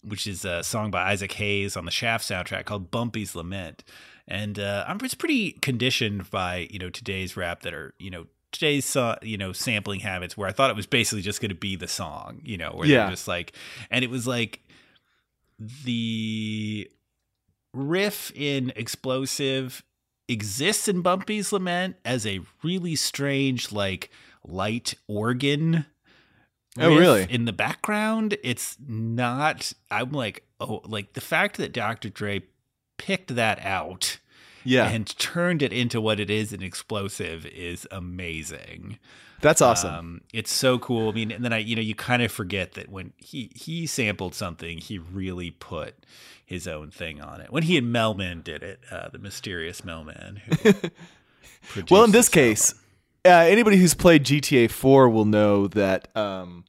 which 0.04 0.28
is 0.28 0.44
a 0.44 0.64
song 0.64 0.92
by 0.92 1.12
Isaac 1.12 1.32
Hayes 1.34 1.78
on 1.78 1.86
the 1.86 1.92
Shaft 1.92 2.28
soundtrack 2.28 2.66
called 2.66 2.92
"Bumpy's 2.92 3.36
Lament." 3.36 3.84
And 4.28 4.60
uh, 4.60 4.86
I'm 4.88 5.00
just 5.00 5.18
pretty 5.18 5.54
conditioned 5.54 6.30
by 6.30 6.68
you 6.70 6.80
know 6.80 6.90
today's 6.90 7.38
rap 7.38 7.62
that 7.62 7.74
are 7.74 7.94
you 7.98 8.10
know 8.10 8.26
Jay's 8.52 8.86
song, 8.86 9.18
you 9.22 9.38
know, 9.38 9.54
sampling 9.54 10.00
habits 10.00 10.36
where 10.38 10.48
I 10.48 10.52
thought 10.52 10.70
it 10.70 10.76
was 10.76 10.88
basically 10.88 11.22
just 11.22 11.42
going 11.42 11.50
to 11.50 11.56
be 11.56 11.76
the 11.76 11.88
song, 11.88 12.42
you 12.44 12.58
know, 12.58 12.72
where 12.74 12.88
Yeah. 12.88 13.02
they're 13.04 13.12
just 13.12 13.28
like, 13.28 13.54
and 13.92 14.04
it 14.04 14.10
was 14.10 14.26
like 14.28 14.62
the 15.84 16.90
riff 17.74 18.32
in 18.36 18.72
Xxplosive 18.76 19.82
exists 20.28 20.88
in 20.88 21.02
Bumpy's 21.02 21.52
Lament 21.52 21.98
as 22.06 22.26
a 22.26 22.40
really 22.64 22.96
strange, 22.96 23.72
like, 23.72 24.10
light 24.46 24.94
organ. 25.08 25.86
Oh, 26.78 26.96
really? 26.96 27.28
In 27.30 27.46
the 27.46 27.54
background, 27.54 28.38
it's 28.44 28.78
not. 28.88 29.74
I'm 29.92 30.12
like, 30.12 30.44
oh, 30.60 30.82
like 30.86 31.14
the 31.14 31.22
fact 31.22 31.58
that 31.58 31.74
Dr. 31.74 32.10
Dre 32.10 32.44
picked 32.98 33.36
that 33.36 33.60
out 33.66 34.20
Yeah, 34.64 34.90
and 34.90 35.08
turned 35.18 35.62
it 35.62 35.72
into 35.72 36.02
what 36.02 36.20
it 36.20 36.30
is 36.30 36.54
an 36.54 36.60
Xxplosive 36.60 37.46
is 37.46 37.88
amazing. 37.92 39.00
that's 39.42 39.62
awesome. 39.62 39.96
Um, 39.96 40.22
it's 40.34 40.52
so 40.52 40.80
cool. 40.80 41.10
I 41.10 41.14
mean, 41.14 41.32
and 41.32 41.44
then 41.44 41.54
I, 41.54 41.60
you 41.60 41.76
know, 41.76 41.82
you 41.82 41.96
kind 41.96 42.22
of 42.22 42.32
forget 42.32 42.74
that 42.74 42.90
when 42.90 43.14
he 43.18 43.52
he 43.56 43.88
sampled 43.88 44.36
something, 44.36 44.78
he 44.78 44.98
really 44.98 45.52
put 45.52 45.96
his 46.46 46.68
own 46.68 46.90
thing 46.90 47.22
on 47.22 47.42
it. 47.42 47.52
When 47.52 47.64
he 47.64 47.78
and 47.78 47.92
Mel-Man 47.92 48.42
did 48.42 48.64
it, 48.64 48.80
uh, 48.92 49.10
the 49.10 49.20
mysterious 49.20 49.86
Mel-Man. 49.86 50.42
Who 50.64 51.84
well, 51.92 52.04
in 52.04 52.12
this 52.12 52.28
case, 52.28 52.74
uh, 53.24 53.30
anybody 53.30 53.78
who's 53.78 53.94
played 53.94 54.24
GTA 54.24 54.72
4 54.72 55.10
will 55.10 55.26
know 55.26 55.68
that 55.68 56.08
um, 56.18 56.66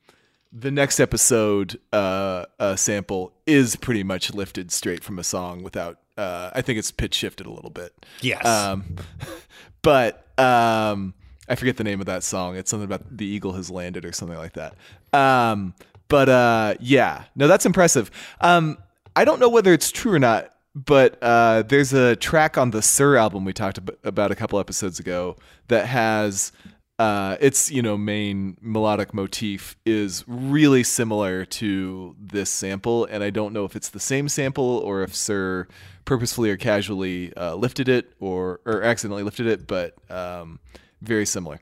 the 0.52 0.70
next 0.70 1.00
episode 1.00 1.80
uh, 1.94 2.44
uh, 2.58 2.76
sample 2.76 3.32
is 3.46 3.76
pretty 3.76 4.02
much 4.02 4.34
lifted 4.34 4.70
straight 4.70 5.02
from 5.02 5.18
a 5.18 5.24
song 5.24 5.62
without. 5.62 5.98
Uh, 6.20 6.50
I 6.54 6.60
think 6.60 6.78
it's 6.78 6.90
pitch 6.90 7.14
shifted 7.14 7.46
a 7.46 7.50
little 7.50 7.70
bit. 7.70 7.94
yes, 8.20 8.44
Um, 8.44 8.96
but 9.82 10.26
um, 10.38 11.14
I 11.48 11.54
forget 11.54 11.78
the 11.78 11.84
name 11.84 11.98
of 12.00 12.06
that 12.06 12.22
song. 12.22 12.56
It's 12.56 12.70
something 12.70 12.84
about 12.84 13.16
the 13.16 13.24
eagle 13.24 13.52
has 13.54 13.70
landed 13.70 14.04
or 14.04 14.12
something 14.12 14.36
like 14.36 14.52
that. 14.52 14.74
Um, 15.14 15.74
but 16.08 16.28
uh, 16.28 16.74
yeah, 16.78 17.24
no, 17.34 17.48
that's 17.48 17.64
impressive. 17.64 18.10
Um, 18.42 18.76
I 19.16 19.24
don't 19.24 19.40
know 19.40 19.48
whether 19.48 19.72
it's 19.72 19.90
true 19.90 20.12
or 20.12 20.18
not, 20.18 20.54
but 20.74 21.16
uh, 21.22 21.62
there's 21.62 21.94
a 21.94 22.16
track 22.16 22.58
on 22.58 22.70
the 22.70 22.82
Sir 22.82 23.16
album 23.16 23.46
we 23.46 23.54
talked 23.54 23.78
about 24.04 24.30
a 24.30 24.34
couple 24.34 24.60
episodes 24.60 25.00
ago 25.00 25.36
that 25.68 25.86
has. 25.86 26.52
Uh, 26.98 27.38
its 27.40 27.70
you 27.70 27.80
know 27.80 27.96
main 27.96 28.58
melodic 28.60 29.14
motif 29.14 29.74
is 29.86 30.22
really 30.28 30.82
similar 30.82 31.46
to 31.46 32.14
this 32.20 32.50
sample, 32.50 33.06
and 33.06 33.24
I 33.24 33.30
don't 33.30 33.54
know 33.54 33.64
if 33.64 33.74
it's 33.74 33.88
the 33.88 33.98
same 33.98 34.28
sample 34.28 34.76
or 34.84 35.02
if 35.02 35.16
Sir 35.16 35.66
purposefully 36.10 36.50
or 36.50 36.56
casually 36.56 37.32
uh, 37.36 37.54
lifted 37.54 37.88
it 37.88 38.12
or 38.18 38.60
or 38.66 38.82
accidentally 38.82 39.22
lifted 39.22 39.46
it, 39.46 39.68
but 39.68 39.94
um, 40.10 40.58
very 41.00 41.24
similar, 41.24 41.60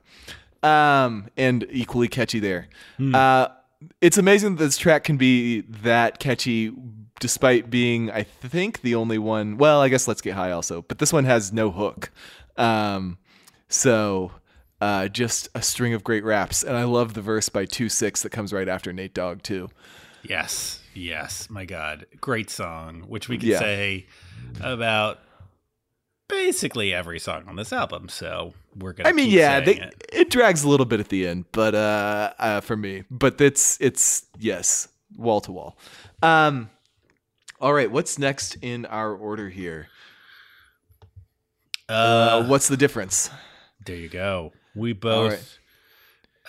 um, 0.63 1.27
and 1.37 1.67
equally 1.69 2.07
catchy 2.07 2.39
there. 2.39 2.67
Uh, 3.13 3.49
it's 4.01 4.17
amazing 4.17 4.55
that 4.55 4.63
this 4.63 4.75
track 4.77 5.03
can 5.03 5.17
be 5.17 5.61
that 5.61 6.17
catchy, 6.19 6.73
despite 7.19 7.69
being, 7.69 8.09
I 8.09 8.23
think, 8.23 8.81
the 8.81 8.95
only 8.95 9.19
one. 9.19 9.57
Well, 9.57 9.81
I 9.81 9.87
guess 9.87 10.07
Let's 10.07 10.19
Get 10.21 10.33
High 10.33 10.51
also, 10.51 10.81
but 10.81 10.97
this 10.97 11.13
one 11.13 11.25
has 11.25 11.53
no 11.53 11.69
hook. 11.69 12.09
Um, 12.57 13.19
so 13.67 14.31
uh, 14.81 15.09
just 15.09 15.47
a 15.53 15.61
string 15.61 15.93
of 15.93 16.03
great 16.03 16.23
raps, 16.23 16.63
and 16.63 16.75
I 16.75 16.85
love 16.85 17.13
the 17.13 17.21
verse 17.21 17.49
by 17.49 17.65
Two 17.65 17.87
Six 17.87 18.23
that 18.23 18.31
comes 18.31 18.51
right 18.51 18.67
after 18.67 18.91
Nate 18.91 19.13
Dogg 19.13 19.43
too. 19.43 19.69
yes, 20.23 20.81
yes. 20.95 21.49
My 21.49 21.65
God, 21.65 22.05
great 22.19 22.49
song, 22.49 23.03
which 23.07 23.29
we 23.29 23.37
could 23.37 23.47
Yeah. 23.47 23.59
say 23.59 24.07
about 24.61 25.19
basically 26.27 26.93
every 26.93 27.19
song 27.19 27.43
on 27.47 27.55
this 27.55 27.73
album. 27.73 28.09
So 28.09 28.53
we're 28.77 28.93
gonna. 28.93 29.09
I 29.09 29.11
mean, 29.11 29.29
yeah, 29.29 29.59
they, 29.59 29.75
it. 29.75 30.05
it 30.11 30.29
drags 30.29 30.63
a 30.63 30.69
little 30.69 30.85
bit 30.85 30.99
at 30.99 31.09
the 31.09 31.27
end, 31.27 31.45
but 31.51 31.75
uh, 31.75 32.33
uh, 32.39 32.61
for 32.61 32.77
me, 32.77 33.03
but 33.11 33.39
it's 33.41 33.77
it's 33.81 34.25
yes, 34.37 34.87
wall 35.17 35.41
to 35.41 35.51
wall. 35.51 35.77
Um, 36.21 36.69
all 37.59 37.73
right, 37.73 37.91
what's 37.91 38.17
next 38.17 38.55
in 38.61 38.85
our 38.85 39.13
order 39.13 39.49
here? 39.49 39.87
Uh, 41.89 42.45
what's 42.45 42.67
the 42.67 42.77
difference? 42.77 43.29
There 43.85 43.95
you 43.95 44.09
go. 44.09 44.53
We 44.75 44.91
All 44.91 44.99
both 44.99 45.58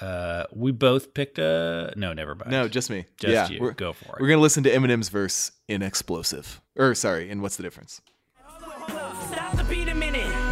uh 0.01 0.45
we 0.53 0.73
both 0.73 1.15
picked 1.15 1.39
a 1.39 1.93
no, 1.97 2.13
never 2.13 2.35
mind. 2.35 2.51
No, 2.51 2.69
just 2.69 2.91
me. 2.91 3.07
Just 3.19 3.33
yeah, 3.33 3.49
you. 3.49 3.73
Go 3.73 3.93
for 3.93 4.17
it. 4.17 4.21
We're 4.21 4.29
gonna 4.29 4.41
listen 4.41 4.63
to 4.65 4.71
Eminem's 4.71 5.09
verse 5.09 5.53
in 5.69 5.83
Xxplosive, 5.83 6.61
or 6.77 6.95
sorry, 6.95 7.31
in 7.31 7.43
What's 7.43 7.57
the 7.57 7.63
Difference? 7.63 8.01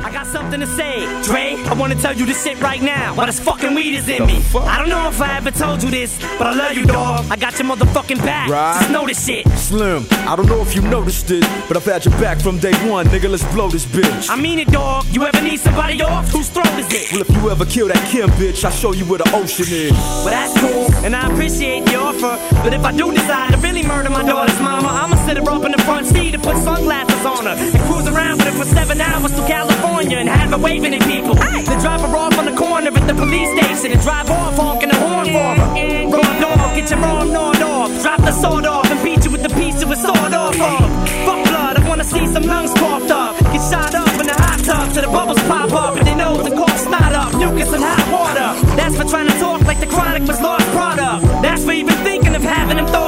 I 0.05 0.11
got 0.13 0.27
something 0.27 0.61
to 0.61 0.67
say. 0.67 1.01
Dre, 1.23 1.57
I 1.67 1.75
wanna 1.75 1.95
tell 1.97 2.15
you 2.15 2.25
this 2.25 2.43
shit 2.45 2.61
right 2.61 2.81
now. 2.81 3.15
While 3.15 3.27
this 3.27 3.41
fucking 3.41 3.75
weed 3.75 3.95
is 3.95 4.09
in 4.09 4.27
me. 4.27 4.43
I 4.55 4.79
don't 4.79 4.89
know 4.89 5.09
if 5.09 5.21
I 5.21 5.37
ever 5.37 5.51
told 5.51 5.83
you 5.83 5.91
this, 5.91 6.19
but 6.39 6.47
I 6.47 6.55
love 6.55 6.77
you, 6.77 6.85
dog. 6.87 7.27
I 7.31 7.37
got 7.37 7.59
your 7.59 7.69
motherfucking 7.69 8.19
back. 8.19 8.49
Right. 8.49 8.79
Just 8.81 8.91
know 8.91 9.07
this 9.07 9.25
shit. 9.27 9.47
Slim, 9.59 10.07
I 10.27 10.37
don't 10.37 10.47
know 10.47 10.61
if 10.63 10.75
you 10.75 10.83
noticed 10.83 11.31
it, 11.31 11.45
but 11.69 11.77
I've 11.77 11.85
had 11.85 12.05
your 12.05 12.15
back 12.19 12.41
from 12.41 12.59
day 12.59 12.73
one, 12.89 13.07
nigga. 13.07 13.29
Let's 13.29 13.45
blow 13.53 13.69
this 13.69 13.85
bitch. 13.85 14.31
I 14.31 14.37
mean 14.37 14.59
it, 14.59 14.69
dog. 14.69 15.05
You 15.11 15.25
ever 15.25 15.43
need 15.43 15.61
somebody 15.61 16.01
off? 16.03 16.29
Whose 16.31 16.49
throat 16.49 16.67
is 16.79 16.87
it? 16.93 17.13
well, 17.13 17.23
if 17.23 17.31
you 17.31 17.51
ever 17.51 17.65
kill 17.67 17.89
that 17.89 18.03
Kim 18.11 18.31
bitch, 18.31 18.65
I'll 18.65 18.71
show 18.71 18.93
you 18.93 19.05
where 19.05 19.19
the 19.19 19.31
ocean 19.35 19.67
is. 19.69 19.93
Well, 19.93 20.27
that's 20.27 20.59
cool, 20.61 21.05
and 21.05 21.15
I 21.15 21.31
appreciate 21.31 21.85
the 21.87 21.97
offer. 21.97 22.39
But 22.63 22.73
if 22.73 22.85
I 22.85 22.93
do 22.93 23.13
decide 23.13 23.53
to 23.53 23.59
really 23.59 23.83
murder 23.83 24.11
my 24.11 24.23
daughter's 24.23 24.61
mama, 24.61 24.89
I'ma 24.89 25.17
sit 25.29 25.37
her 25.37 25.51
up 25.51 25.63
in 25.63 25.73
the 25.73 25.83
front 25.83 26.07
seat 26.07 26.33
and 26.33 26.43
put 26.43 26.57
sunglasses 26.57 27.25
on 27.27 27.45
her 27.45 27.53
and 27.53 27.83
cruise 27.85 28.09
around 28.09 28.39
with 28.39 28.49
her 28.49 28.57
for 28.57 28.65
seven 28.65 28.99
hours 28.99 29.33
to 29.37 29.43
California 29.47 30.17
and 30.17 30.29
have 30.29 30.51
her 30.53 30.57
waving 30.57 30.95
at 30.95 31.03
people. 31.03 31.35
Then 31.35 31.79
drop 31.85 32.01
her 32.01 32.17
off 32.17 32.39
on 32.39 32.47
the 32.47 32.57
corner 32.57 32.89
at 32.89 33.07
the 33.07 33.15
police 33.15 33.51
station 33.53 33.93
and 33.93 34.01
drive 34.01 34.31
off 34.31 34.57
honking 34.57 34.89
the 34.89 34.97
horn 34.97 35.27
for 35.27 35.51
her. 35.61 35.69
Raw 36.09 36.33
dog, 36.41 36.77
get 36.77 36.89
your 36.89 37.01
arm 37.01 37.29
gnawed 37.31 37.61
off. 37.61 37.91
Drop 38.03 38.21
the 38.21 38.33
sword 38.41 38.65
off 38.65 38.91
and 38.91 39.01
beat 39.05 39.23
you 39.25 39.31
with 39.31 39.43
the 39.43 39.53
piece 39.61 39.83
of 39.83 39.91
a 39.91 39.97
sword 39.97 40.33
off 40.33 40.57
of. 40.57 40.85
Fuck 41.27 41.41
blood, 41.49 41.77
I 41.77 41.89
wanna 41.89 42.05
see 42.05 42.27
some 42.27 42.45
lungs 42.45 42.73
coughed 42.81 43.11
up. 43.11 43.37
Get 43.53 43.63
shot 43.69 43.95
up 43.95 44.15
in 44.23 44.27
the 44.33 44.37
hot 44.45 44.61
tub 44.65 44.87
till 44.95 45.03
the 45.03 45.13
bubbles 45.13 45.43
pop 45.43 45.73
up 45.73 45.97
and 45.99 46.07
they 46.07 46.15
nose 46.15 46.47
and 46.47 46.57
cough 46.57 46.79
snot 46.79 47.13
up. 47.13 47.35
Mucus 47.35 47.71
and 47.77 47.85
hot 47.85 48.05
water. 48.17 48.49
That's 48.79 48.97
for 48.97 49.05
trying 49.05 49.29
to 49.29 49.37
talk 49.39 49.61
like 49.71 49.81
the 49.81 49.89
chronic 49.89 50.23
was 50.27 50.41
lost 50.41 50.67
product. 50.69 51.21
That's 51.45 51.65
for 51.65 51.73
even 51.73 51.97
thinking 52.09 52.35
of 52.35 52.43
having 52.43 52.79
them 52.79 52.87
thoughts 52.87 53.08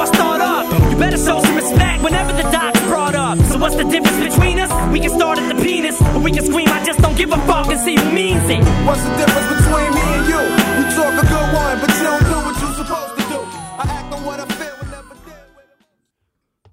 better 1.01 1.17
show 1.17 1.41
some 1.41 1.55
respect 1.55 2.03
whenever 2.03 2.31
the 2.31 2.43
doc's 2.51 2.79
brought 2.81 3.15
up. 3.15 3.35
So 3.49 3.57
what's 3.57 3.75
the 3.75 3.85
difference 3.85 4.19
between 4.29 4.59
us? 4.59 4.69
We 4.93 4.99
can 4.99 5.09
start 5.09 5.39
at 5.39 5.47
the 5.49 5.59
penis, 5.59 5.99
or 6.13 6.19
we 6.19 6.31
can 6.31 6.45
scream, 6.45 6.67
I 6.69 6.83
just 6.85 6.99
don't 6.99 7.17
give 7.17 7.31
a 7.31 7.41
fuck 7.49 7.67
and 7.67 7.79
see 7.79 7.95
who 7.95 8.11
means 8.11 8.47
it. 8.47 8.61
What's 8.85 9.01
the 9.01 9.15
difference 9.17 9.49
between 9.57 9.89
me 9.97 10.05
and 10.15 10.23
you? 10.29 10.41
You 10.77 10.85
talk 10.93 11.13
a 11.17 11.25
good 11.25 11.49
one, 11.57 11.75
but 11.81 11.89
you 11.97 12.03
don't 12.03 12.25
do 12.29 12.37
what 12.45 12.55
you're 12.61 12.77
supposed 12.81 13.15
to 13.17 13.23
do. 13.33 13.39
I 13.81 13.85
act 13.89 14.13
on 14.13 14.23
what 14.23 14.39
I 14.41 14.45
feel 14.45 14.75
and 14.79 14.91
never 14.91 15.15
deal 15.25 15.45
with 15.55 15.65
it. 15.65 15.85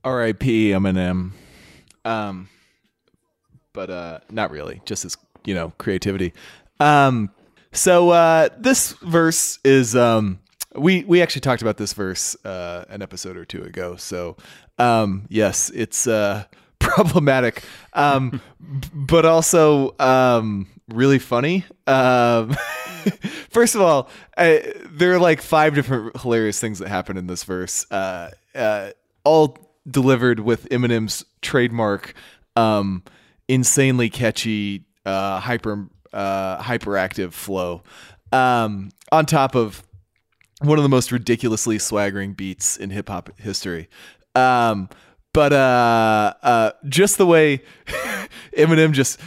R.I.P. 0.05 0.71
Eminem. 0.73 1.33
Um, 2.05 2.51
but 3.73 3.89
uh, 3.89 4.21
not 4.31 4.51
really. 4.51 4.83
Just 4.85 5.07
as 5.07 5.17
you 5.47 5.55
know, 5.55 5.73
creativity. 5.79 6.35
Um, 6.81 7.31
so 7.73 8.11
uh, 8.11 8.51
this 8.59 8.93
verse 9.01 9.59
is 9.65 9.97
um, 9.97 10.41
we 10.79 11.05
we 11.05 11.23
actually 11.23 11.41
talked 11.41 11.63
about 11.63 11.77
this 11.77 11.93
verse 11.93 12.37
uh, 12.45 12.85
an 12.89 13.03
episode 13.03 13.37
or 13.37 13.45
two 13.45 13.63
ago. 13.63 13.97
So 13.97 14.37
um, 14.79 15.27
yes, 15.29 15.71
it's 15.71 16.07
uh, 16.07 16.45
problematic, 16.79 17.63
um, 17.93 18.41
but 18.93 19.25
also 19.25 19.95
um, 19.99 20.67
really 20.89 21.19
funny. 21.19 21.65
Um, 21.87 22.57
first 23.51 23.75
of 23.75 23.81
all, 23.81 24.09
I, 24.37 24.73
there 24.91 25.13
are 25.13 25.19
like 25.19 25.43
five 25.43 25.75
different 25.75 26.21
hilarious 26.21 26.61
things 26.61 26.79
that 26.79 26.89
happen 26.89 27.17
in 27.17 27.27
this 27.27 27.45
verse. 27.45 27.91
Uh, 27.91 28.31
uh, 28.55 28.91
all 29.25 29.59
delivered 29.91 30.41
with 30.41 30.69
Eminem's 30.69 31.25
trademark, 31.43 32.15
um, 32.57 33.03
insanely 33.49 34.11
catchy, 34.11 34.85
uh, 35.05 35.41
hyper 35.41 35.89
uh, 36.13 36.63
hyperactive 36.63 37.33
flow. 37.33 37.83
Um, 38.33 38.91
on 39.11 39.25
top 39.25 39.55
of 39.55 39.83
one 40.61 40.79
of 40.79 40.83
the 40.83 40.89
most 40.89 41.13
ridiculously 41.13 41.79
swaggering 41.79 42.33
beats 42.33 42.77
in 42.77 42.91
hip 42.91 43.09
hop 43.09 43.31
history. 43.39 43.89
Um, 44.35 44.89
but 45.33 45.53
uh, 45.53 46.35
uh, 46.43 46.71
just 46.89 47.19
the 47.19 47.27
way 47.27 47.63
Eminem 48.57 48.93
just 48.93 49.21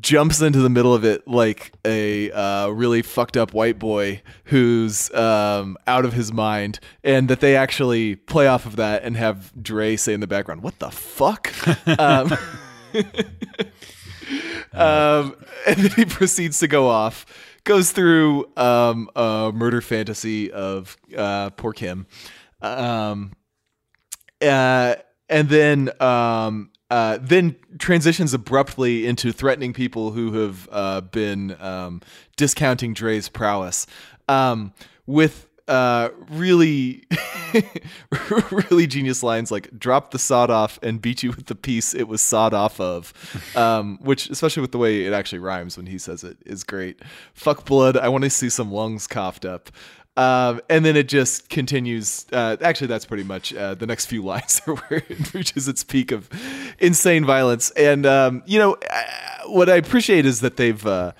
jumps 0.00 0.40
into 0.40 0.60
the 0.60 0.70
middle 0.70 0.94
of 0.94 1.04
it 1.04 1.28
like 1.28 1.72
a 1.84 2.30
uh, 2.30 2.68
really 2.68 3.02
fucked 3.02 3.36
up 3.36 3.52
white 3.52 3.78
boy 3.78 4.22
who's 4.44 5.12
um, 5.12 5.76
out 5.86 6.04
of 6.04 6.12
his 6.12 6.32
mind, 6.32 6.80
and 7.02 7.28
that 7.28 7.40
they 7.40 7.56
actually 7.56 8.16
play 8.16 8.46
off 8.46 8.66
of 8.66 8.76
that 8.76 9.02
and 9.04 9.16
have 9.16 9.52
Dre 9.62 9.96
say 9.96 10.14
in 10.14 10.20
the 10.20 10.26
background, 10.26 10.62
"What 10.62 10.78
the 10.78 10.90
fuck." 10.90 11.52
um, 11.98 12.32
um, 14.72 15.36
and 15.66 15.76
then 15.76 15.90
he 15.90 16.04
proceeds 16.06 16.58
to 16.60 16.68
go 16.68 16.88
off, 16.88 17.26
goes 17.64 17.90
through 17.92 18.50
um, 18.56 19.10
a 19.16 19.52
murder 19.54 19.80
fantasy 19.80 20.50
of 20.50 20.96
uh, 21.16 21.50
poor 21.50 21.72
Kim, 21.72 22.06
um, 22.60 23.32
uh, 24.42 24.94
and 25.28 25.48
then 25.48 25.90
um, 26.00 26.70
uh, 26.90 27.18
then 27.20 27.56
transitions 27.78 28.34
abruptly 28.34 29.06
into 29.06 29.32
threatening 29.32 29.72
people 29.72 30.12
who 30.12 30.32
have 30.32 30.68
uh, 30.70 31.00
been 31.00 31.56
um, 31.60 32.00
discounting 32.36 32.94
Dre's 32.94 33.28
prowess. 33.28 33.86
Um, 34.28 34.72
with 35.06 35.43
uh, 35.68 36.10
really, 36.30 37.04
really 38.70 38.86
genius 38.86 39.22
lines 39.22 39.50
like 39.50 39.78
"drop 39.78 40.10
the 40.10 40.18
sawed 40.18 40.50
off 40.50 40.78
and 40.82 41.00
beat 41.00 41.22
you 41.22 41.30
with 41.30 41.46
the 41.46 41.54
piece 41.54 41.94
it 41.94 42.08
was 42.08 42.20
sawed 42.20 42.54
off 42.54 42.80
of," 42.80 43.12
um, 43.56 43.98
which, 44.02 44.28
especially 44.30 44.60
with 44.60 44.72
the 44.72 44.78
way 44.78 45.04
it 45.06 45.12
actually 45.12 45.38
rhymes 45.38 45.76
when 45.76 45.86
he 45.86 45.98
says 45.98 46.24
it, 46.24 46.36
is 46.44 46.64
great. 46.64 47.00
Fuck 47.32 47.64
blood. 47.64 47.96
I 47.96 48.08
want 48.08 48.24
to 48.24 48.30
see 48.30 48.50
some 48.50 48.70
lungs 48.70 49.06
coughed 49.06 49.44
up. 49.44 49.70
Um, 50.16 50.60
and 50.70 50.84
then 50.84 50.96
it 50.96 51.08
just 51.08 51.48
continues. 51.48 52.26
Uh, 52.32 52.56
actually, 52.60 52.86
that's 52.86 53.04
pretty 53.04 53.24
much 53.24 53.52
uh, 53.52 53.74
the 53.74 53.86
next 53.86 54.06
few 54.06 54.22
lines 54.24 54.60
are 54.66 54.74
where 54.74 55.02
it 55.08 55.34
reaches 55.34 55.66
its 55.68 55.82
peak 55.82 56.12
of 56.12 56.28
insane 56.78 57.24
violence. 57.24 57.70
And 57.72 58.06
um, 58.06 58.42
you 58.46 58.58
know, 58.58 58.76
uh, 58.90 59.02
what 59.46 59.68
I 59.68 59.76
appreciate 59.76 60.26
is 60.26 60.40
that 60.40 60.56
they've, 60.56 60.86
uh, 60.86 61.12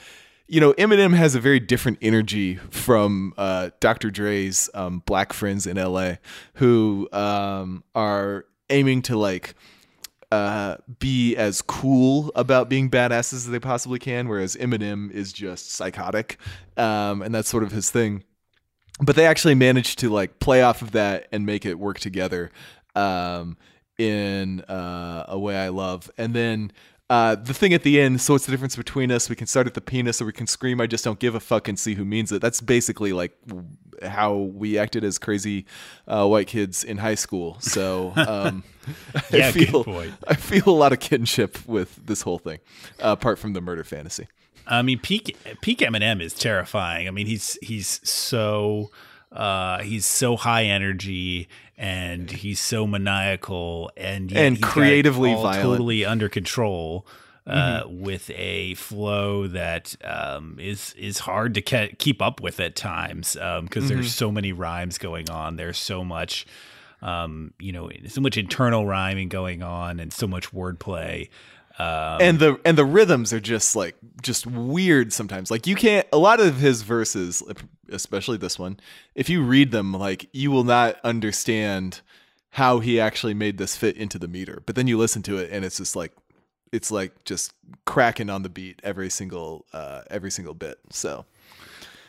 you 0.47 0.61
know, 0.61 0.73
Eminem 0.75 1.15
has 1.15 1.35
a 1.35 1.41
very 1.41 1.61
different 1.61 1.99
energy 2.03 2.57
from 2.71 3.35
uh, 3.37 3.71
Dr. 3.81 4.11
Dre's 4.11 4.69
um, 4.75 5.03
Black 5.07 5.33
friends 5.33 5.67
in 5.67 5.79
L.A. 5.79 6.19
who 6.55 7.09
um, 7.13 7.83
are 7.95 8.45
aiming 8.71 9.03
to 9.03 9.17
like 9.17 9.55
uh, 10.31 10.77
be 10.99 11.37
as 11.37 11.63
cool 11.63 12.31
about 12.35 12.69
being 12.69 12.91
badasses 12.91 13.35
as 13.35 13.49
they 13.49 13.61
possibly 13.61 13.99
can, 13.99 14.29
whereas 14.29 14.57
Eminem 14.57 15.11
is 15.11 15.33
just 15.33 15.71
psychotic, 15.71 16.39
um, 16.77 17.23
and 17.23 17.35
that's 17.35 17.49
sort 17.49 17.63
of 17.63 17.73
his 17.73 17.91
thing 17.91 18.25
but 19.01 19.17
they 19.17 19.27
actually 19.27 19.55
managed 19.55 19.99
to 20.01 20.09
like 20.09 20.39
play 20.39 20.63
off 20.63 20.83
of 20.83 20.93
that 20.93 21.27
and 21.33 21.45
make 21.45 21.67
it 21.67 21.79
work 21.79 21.99
together 21.99 22.51
um, 22.95 23.57
in 23.99 24.61
uh, 24.63 25.25
a 25.29 25.39
way 25.39 25.57
I 25.57 25.69
love. 25.69 26.11
And 26.17 26.35
then 26.35 26.73
uh, 27.15 27.35
the 27.37 27.55
thing 27.55 27.73
at 27.73 27.85
the 27.85 28.01
end, 28.01 28.21
so 28.21 28.35
what's 28.35 28.45
the 28.47 28.51
difference 28.51 28.75
between 28.75 29.13
us? 29.13 29.31
We 29.31 29.37
can 29.37 29.47
start 29.47 29.69
at 29.69 29.75
the 29.75 29.81
penis 29.81 30.21
or 30.21 30.25
we 30.25 30.33
can 30.33 30.49
scream, 30.49 30.81
I 30.81 30.89
just 30.89 31.05
don't 31.05 31.21
give 31.21 31.37
a 31.37 31.41
fuck 31.41 31.69
and 31.69 31.79
see 31.79 31.95
who 31.95 32.05
means 32.05 32.33
it. 32.33 32.43
That's 32.43 32.61
basically 32.61 33.13
like 33.13 33.37
how 34.03 34.35
we 34.35 34.79
acted 34.79 35.05
as 35.05 35.17
crazy 35.19 35.65
uh, 36.09 36.27
white 36.27 36.49
kids 36.49 36.83
in 36.83 36.99
high 36.99 37.15
school. 37.15 37.57
So 37.61 38.13
um, 38.17 38.65
Yeah, 39.31 39.49
I 39.49 39.53
feel. 39.53 39.85
I 40.29 40.35
feel 40.35 40.69
a 40.69 40.71
lot 40.71 40.93
of 40.93 40.99
kinship 40.99 41.65
with 41.69 42.05
this 42.05 42.23
whole 42.23 42.39
thing, 42.39 42.59
uh, 43.01 43.13
apart 43.13 43.39
from 43.39 43.53
the 43.53 43.61
murder 43.61 43.85
fantasy. 43.85 44.27
I 44.67 44.83
mean, 44.83 44.99
peak 44.99 45.37
peak 45.61 45.79
Eminem 45.79 46.21
is 46.21 46.35
terrifying. 46.35 47.07
I 47.07 47.13
mean, 47.13 47.27
he's 47.27 47.59
he's 47.63 48.01
so 48.03 48.91
uh, 49.35 49.83
he's 49.83 50.07
so 50.07 50.37
high 50.37 50.65
energy 50.65 51.49
and 51.77 52.31
he's 52.31 52.61
so 52.61 52.87
maniacal 52.87 53.91
and 53.97 54.33
And 54.33 54.63
creatively 54.63 55.35
totally 55.35 56.05
under 56.05 56.29
control. 56.29 57.07
Uh, 57.47 57.83
Mm-hmm. 57.85 58.01
with 58.01 58.31
a 58.31 58.73
flow 58.73 59.47
that 59.49 59.95
um, 60.03 60.57
is 60.59 60.95
is 60.97 61.19
hard 61.19 61.53
to 61.53 61.61
ke- 61.61 61.99
keep 61.99 62.23
up 62.23 62.41
with 62.41 62.59
at 62.59 62.75
times 62.75 63.35
because 63.35 63.45
Mm-hmm. 63.85 63.89
there's 63.89 64.15
so 64.15 64.33
many 64.33 64.53
rhymes 64.55 64.97
going 64.97 65.29
on. 65.29 65.57
There's 65.57 65.77
so 65.77 66.03
much, 66.05 66.47
um, 67.03 67.53
you 67.61 67.71
know, 67.71 67.91
so 68.09 68.23
much 68.23 68.39
internal 68.39 68.87
rhyming 68.87 69.29
going 69.29 69.63
on, 69.63 70.01
and 70.01 70.11
so 70.11 70.27
much 70.27 70.53
wordplay. 70.55 71.29
Um, 71.79 72.19
and 72.21 72.39
the 72.39 72.61
and 72.65 72.79
the 72.79 72.85
rhythms 72.85 73.33
are 73.33 73.41
just 73.41 73.75
like 73.75 73.97
just 74.23 74.47
weird 74.47 75.13
sometimes. 75.13 75.51
Like 75.51 75.67
you 75.67 75.75
can't 75.75 76.07
a 76.13 76.19
lot 76.19 76.41
of 76.41 76.59
his 76.59 76.83
verses 76.83 77.43
especially 77.91 78.37
this 78.39 78.59
one 78.59 78.81
if 79.15 79.29
you 79.29 79.43
read 79.43 79.71
them 79.71 79.93
like 79.93 80.29
you 80.33 80.51
will 80.51 80.65
not 80.65 80.97
understand 81.05 82.01
how 82.51 82.79
he 82.79 82.99
actually 82.99 83.35
made 83.35 83.59
this 83.59 83.77
fit 83.77 83.97
into 83.97 84.19
the 84.19 84.29
meter. 84.29 84.63
But 84.65 84.77
then 84.77 84.87
you 84.87 84.97
listen 84.97 85.23
to 85.23 85.37
it 85.37 85.51
and 85.51 85.65
it's 85.65 85.79
just 85.79 85.97
like 85.97 86.13
it's 86.71 86.91
like 86.91 87.25
just 87.25 87.53
cracking 87.85 88.31
on 88.31 88.43
the 88.43 88.49
beat 88.49 88.81
every 88.85 89.11
single 89.11 89.67
uh 89.73 90.03
every 90.11 90.31
single 90.31 90.55
bit 90.55 90.79
so. 90.91 91.25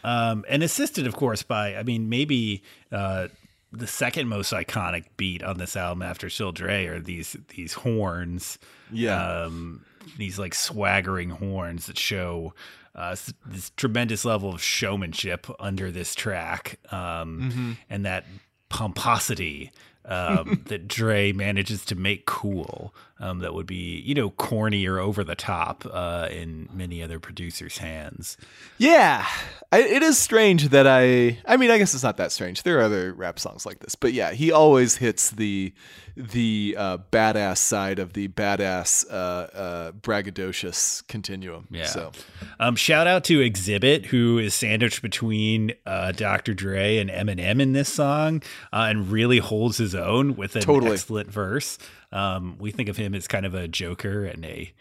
Um, 0.04 0.46
and 0.48 0.62
assisted, 0.62 1.08
of 1.08 1.16
course, 1.16 1.42
by 1.42 1.76
I 1.76 1.82
mean 1.82 2.10
maybe 2.10 2.62
uh, 2.92 3.30
the 3.76 3.88
second 3.88 4.28
most 4.30 4.54
iconic 4.54 5.06
beat 5.18 5.44
on 5.44 5.58
this 5.58 5.76
album 5.76 6.02
after 6.02 6.30
Still 6.30 6.52
Dre 6.52 6.86
are 6.86 7.00
these 7.00 7.36
these 7.56 7.74
horns, 7.74 8.58
yeah 8.92 9.44
um, 9.44 9.84
these 10.18 10.40
like 10.40 10.54
swaggering 10.54 11.30
horns 11.32 11.88
that 11.88 11.98
show 11.98 12.54
uh, 12.96 13.16
this 13.46 13.72
tremendous 13.72 14.24
level 14.26 14.54
of 14.54 14.62
showmanship 14.62 15.48
under 15.60 15.92
this 15.92 16.16
track, 16.16 16.80
um, 16.92 17.78
and 17.90 18.06
that 18.06 18.26
pomposity. 18.70 19.72
um, 20.06 20.62
that 20.68 20.88
Dre 20.88 21.32
manages 21.32 21.84
to 21.86 21.96
make 21.96 22.26
cool, 22.26 22.94
um, 23.20 23.40
that 23.40 23.54
would 23.54 23.66
be 23.68 24.02
you 24.06 24.14
know 24.14 24.30
corny 24.32 24.86
or 24.88 25.00
over 25.00 25.24
the 25.24 25.36
top 25.36 25.86
uh, 25.92 26.28
in 26.32 26.68
many 26.74 27.02
other 27.02 27.20
producers' 27.20 27.78
hands. 27.80 28.38
Yeah, 28.78 29.26
I, 29.72 29.80
it 29.82 30.04
is 30.04 30.18
strange 30.18 30.70
that 30.70 30.86
I. 30.88 31.40
I 31.46 31.58
mean, 31.58 31.72
I 31.72 31.78
guess 31.78 31.94
it's 31.94 32.04
not 32.04 32.18
that 32.18 32.32
strange. 32.32 32.64
There 32.64 32.80
are 32.80 32.84
other 32.84 33.14
rap 33.14 33.40
songs 33.40 33.66
like 33.66 33.80
this, 33.80 33.96
but 33.96 34.14
yeah, 34.14 34.32
he 34.32 34.52
always 34.52 34.98
hits 34.98 35.32
the 35.32 35.74
the 36.18 36.76
uh, 36.78 36.98
badass 37.12 37.58
side 37.58 38.00
of 38.00 38.14
the 38.14 38.30
badass 38.30 39.06
uh, 39.12 39.14
uh, 39.14 39.92
braggadocious 39.92 41.06
continuum. 41.08 41.68
Yeah. 41.70 41.86
So 41.88 42.12
Um, 42.58 42.78
shout 42.78 43.06
out 43.06 43.26
to 43.26 43.40
Xzibit, 43.40 44.06
who 44.06 44.38
is 44.40 44.54
sandwiched 44.54 45.02
between 45.02 45.74
uh, 45.86 46.14
Dr. 46.14 46.54
Dre 46.54 46.98
and 46.98 47.10
Eminem 47.10 47.62
in 47.62 47.74
this 47.74 47.92
song, 47.94 48.42
uh, 48.72 48.88
and 48.90 49.12
really 49.12 49.40
holds 49.40 49.78
his 49.78 49.94
own 49.94 50.38
with 50.38 50.56
an 50.56 50.62
Totally. 50.62 50.94
excellent 50.94 51.30
verse. 51.30 51.78
Um, 52.14 52.56
we 52.60 52.72
think 52.72 52.88
of 52.88 52.96
him 52.96 53.05
as 53.14 53.28
kind 53.28 53.46
of 53.46 53.54
a 53.54 53.68
joker 53.68 54.26
and 54.26 54.44
a 54.46 54.74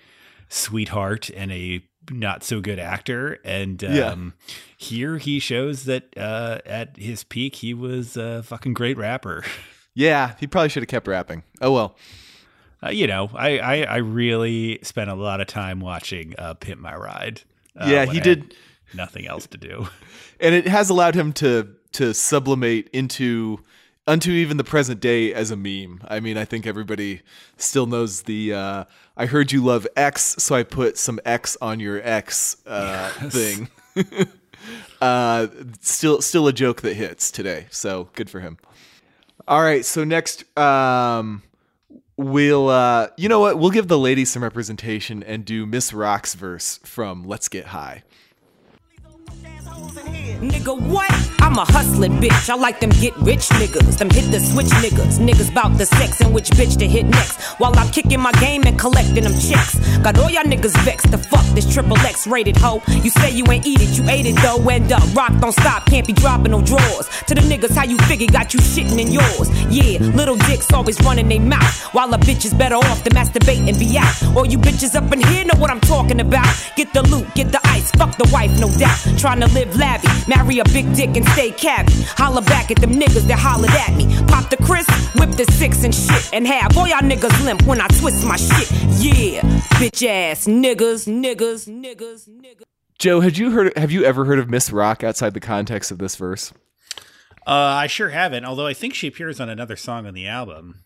sweetheart 0.48 1.30
and 1.30 1.52
a 1.52 1.82
not 2.10 2.44
so 2.44 2.60
good 2.60 2.78
actor. 2.78 3.38
And 3.44 3.82
Yeah. 3.82 4.08
um, 4.10 4.34
here 4.76 5.18
he 5.18 5.38
shows 5.38 5.84
that 5.84 6.16
uh, 6.16 6.58
at 6.66 6.96
his 6.96 7.24
peak, 7.24 7.56
he 7.56 7.74
was 7.74 8.16
a 8.16 8.42
fucking 8.42 8.74
great 8.74 8.96
rapper. 8.96 9.44
yeah, 9.94 10.34
he 10.38 10.46
probably 10.46 10.68
should 10.68 10.82
have 10.82 10.88
kept 10.88 11.08
rapping. 11.08 11.42
Oh 11.60 11.72
well. 11.72 11.96
Uh, 12.82 12.90
you 12.90 13.06
know, 13.06 13.30
I, 13.34 13.58
I 13.58 13.82
I 13.84 13.96
really 13.96 14.78
spent 14.82 15.08
a 15.08 15.14
lot 15.14 15.40
of 15.40 15.46
time 15.46 15.80
watching 15.80 16.34
uh, 16.36 16.52
"Pimp 16.54 16.80
My 16.80 16.94
Ride." 16.94 17.40
uh, 17.80 17.86
Yeah, 17.88 18.04
he 18.04 18.18
I 18.20 18.22
did. 18.22 18.54
nothing 18.92 19.26
else 19.26 19.46
to 19.48 19.56
do. 19.58 19.88
and 20.38 20.54
it 20.54 20.68
has 20.68 20.90
allowed 20.90 21.14
him 21.14 21.32
to 21.34 21.68
to 21.92 22.12
sublimate 22.12 22.90
into 22.92 23.58
unto 24.06 24.30
even 24.30 24.56
the 24.56 24.64
present 24.64 25.00
day 25.00 25.32
as 25.32 25.50
a 25.50 25.56
meme. 25.56 26.02
I 26.08 26.20
mean, 26.20 26.36
I 26.36 26.44
think 26.44 26.66
everybody 26.66 27.22
still 27.56 27.86
knows 27.86 28.22
the 28.22 28.54
uh, 28.54 28.84
"I 29.16 29.26
heard 29.26 29.52
you 29.52 29.64
love 29.64 29.86
X, 29.96 30.36
so 30.38 30.54
I 30.54 30.62
put 30.62 30.98
some 30.98 31.20
X 31.24 31.56
on 31.60 31.80
your 31.80 32.00
X" 32.02 32.56
uh, 32.66 33.10
thing. 33.30 33.68
uh, 35.00 35.48
still, 35.80 36.22
still 36.22 36.46
a 36.48 36.52
joke 36.52 36.82
that 36.82 36.94
hits 36.94 37.30
today. 37.30 37.66
So 37.70 38.08
good 38.14 38.30
for 38.30 38.40
him. 38.40 38.58
All 39.46 39.62
right, 39.62 39.84
so 39.84 40.04
next, 40.04 40.44
um, 40.58 41.42
we'll 42.16 42.68
uh, 42.68 43.08
you 43.16 43.28
know 43.28 43.40
what? 43.40 43.58
We'll 43.58 43.70
give 43.70 43.88
the 43.88 43.98
ladies 43.98 44.30
some 44.30 44.42
representation 44.42 45.22
and 45.22 45.44
do 45.44 45.66
Ms. 45.66 45.92
Roq's 45.92 46.34
verse 46.34 46.78
from 46.78 47.24
"Let's 47.24 47.48
Get 47.48 47.66
High." 47.66 48.04
Nigga, 50.44 50.78
what? 50.78 51.10
I'm 51.40 51.56
a 51.56 51.64
hustling 51.64 52.20
bitch. 52.20 52.50
I 52.50 52.54
like 52.54 52.80
them 52.80 52.90
get 52.90 53.16
rich 53.16 53.48
niggas, 53.60 53.96
them 53.96 54.10
hit 54.10 54.30
the 54.30 54.40
switch 54.40 54.68
niggas. 54.84 55.18
Niggas 55.18 55.54
bout 55.54 55.78
the 55.78 55.86
sex 55.86 56.20
and 56.20 56.34
which 56.34 56.50
bitch 56.50 56.78
to 56.78 56.86
hit 56.86 57.06
next. 57.06 57.40
While 57.58 57.76
I'm 57.78 57.88
kicking 57.90 58.20
my 58.20 58.32
game 58.32 58.62
and 58.66 58.78
collecting 58.78 59.24
them 59.24 59.32
checks. 59.32 59.76
Got 59.98 60.18
all 60.18 60.30
y'all 60.30 60.44
niggas 60.44 60.76
vexed 60.84 61.10
to 61.12 61.18
fuck 61.18 61.44
this 61.54 61.72
triple 61.72 61.98
X 61.98 62.26
rated 62.26 62.56
hoe. 62.56 62.82
You 62.88 63.10
say 63.10 63.30
you 63.30 63.44
ain't 63.50 63.66
eat 63.66 63.80
it, 63.80 63.96
you 63.96 64.08
ate 64.08 64.26
it 64.26 64.36
though. 64.42 64.68
End 64.68 64.92
up, 64.92 65.02
rock 65.14 65.32
don't 65.40 65.52
stop, 65.52 65.86
can't 65.86 66.06
be 66.06 66.12
dropping 66.12 66.50
no 66.50 66.60
drawers. 66.60 67.08
To 67.28 67.34
the 67.34 67.40
niggas, 67.40 67.74
how 67.74 67.84
you 67.84 67.96
figure 67.98 68.26
got 68.26 68.52
you 68.52 68.60
shitting 68.60 68.98
in 68.98 69.10
yours. 69.12 69.48
Yeah, 69.70 69.98
little 70.14 70.36
dicks 70.36 70.70
always 70.72 71.00
running 71.02 71.28
they 71.28 71.38
mouth. 71.38 71.94
While 71.94 72.12
a 72.12 72.18
bitch 72.18 72.44
is 72.44 72.52
better 72.52 72.76
off 72.76 73.02
to 73.04 73.10
masturbate 73.10 73.66
and 73.66 73.78
be 73.78 73.96
out. 73.96 74.36
All 74.36 74.44
you 74.44 74.58
bitches 74.58 74.94
up 74.94 75.10
in 75.12 75.20
here 75.20 75.44
know 75.44 75.58
what 75.58 75.70
I'm 75.70 75.80
talking 75.80 76.20
about. 76.20 76.52
Get 76.76 76.92
the 76.92 77.02
loot, 77.02 77.32
get 77.34 77.50
the 77.50 77.60
ice, 77.64 77.90
fuck 77.92 78.16
the 78.18 78.28
wife, 78.32 78.52
no 78.60 78.68
doubt. 78.78 78.98
Trying 79.18 79.40
to 79.40 79.48
live 79.48 79.68
lavvy, 79.76 80.08
marry 80.34 80.58
a 80.58 80.64
big 80.64 80.92
dick 80.94 81.16
and 81.16 81.26
stay 81.30 81.50
cabby. 81.50 81.92
Holla 82.16 82.42
back 82.42 82.70
at 82.70 82.78
them 82.78 82.92
niggas 82.92 83.26
that 83.28 83.38
hollered 83.38 83.70
at 83.70 83.94
me. 83.96 84.06
Pop 84.26 84.50
the 84.50 84.56
Chris, 84.58 84.86
whip 85.14 85.30
the 85.30 85.44
six 85.52 85.84
and 85.84 85.94
shit. 85.94 86.30
And 86.32 86.46
have 86.46 86.76
all 86.76 86.86
y'all 86.86 86.98
niggas 87.00 87.44
limp 87.44 87.62
when 87.62 87.80
I 87.80 87.88
twist 87.88 88.26
my 88.26 88.36
shit. 88.36 88.70
Yeah, 89.02 89.40
bitch 89.78 90.06
ass 90.06 90.46
niggas, 90.46 91.06
niggas, 91.06 91.68
niggas, 91.68 92.28
niggas. 92.28 92.62
Joe, 92.98 93.20
had 93.20 93.36
you 93.36 93.50
heard? 93.50 93.76
Have 93.76 93.90
you 93.90 94.04
ever 94.04 94.24
heard 94.24 94.38
of 94.38 94.48
Ms. 94.48 94.70
Roq 94.70 95.02
outside 95.04 95.34
the 95.34 95.40
context 95.40 95.90
of 95.90 95.98
this 95.98 96.16
verse? 96.16 96.52
Uh, 97.46 97.50
I 97.50 97.86
sure 97.86 98.08
haven't. 98.08 98.44
Although 98.44 98.66
I 98.66 98.72
think 98.72 98.94
she 98.94 99.08
appears 99.08 99.40
on 99.40 99.48
another 99.48 99.76
song 99.76 100.06
on 100.06 100.14
the 100.14 100.26
album. 100.28 100.80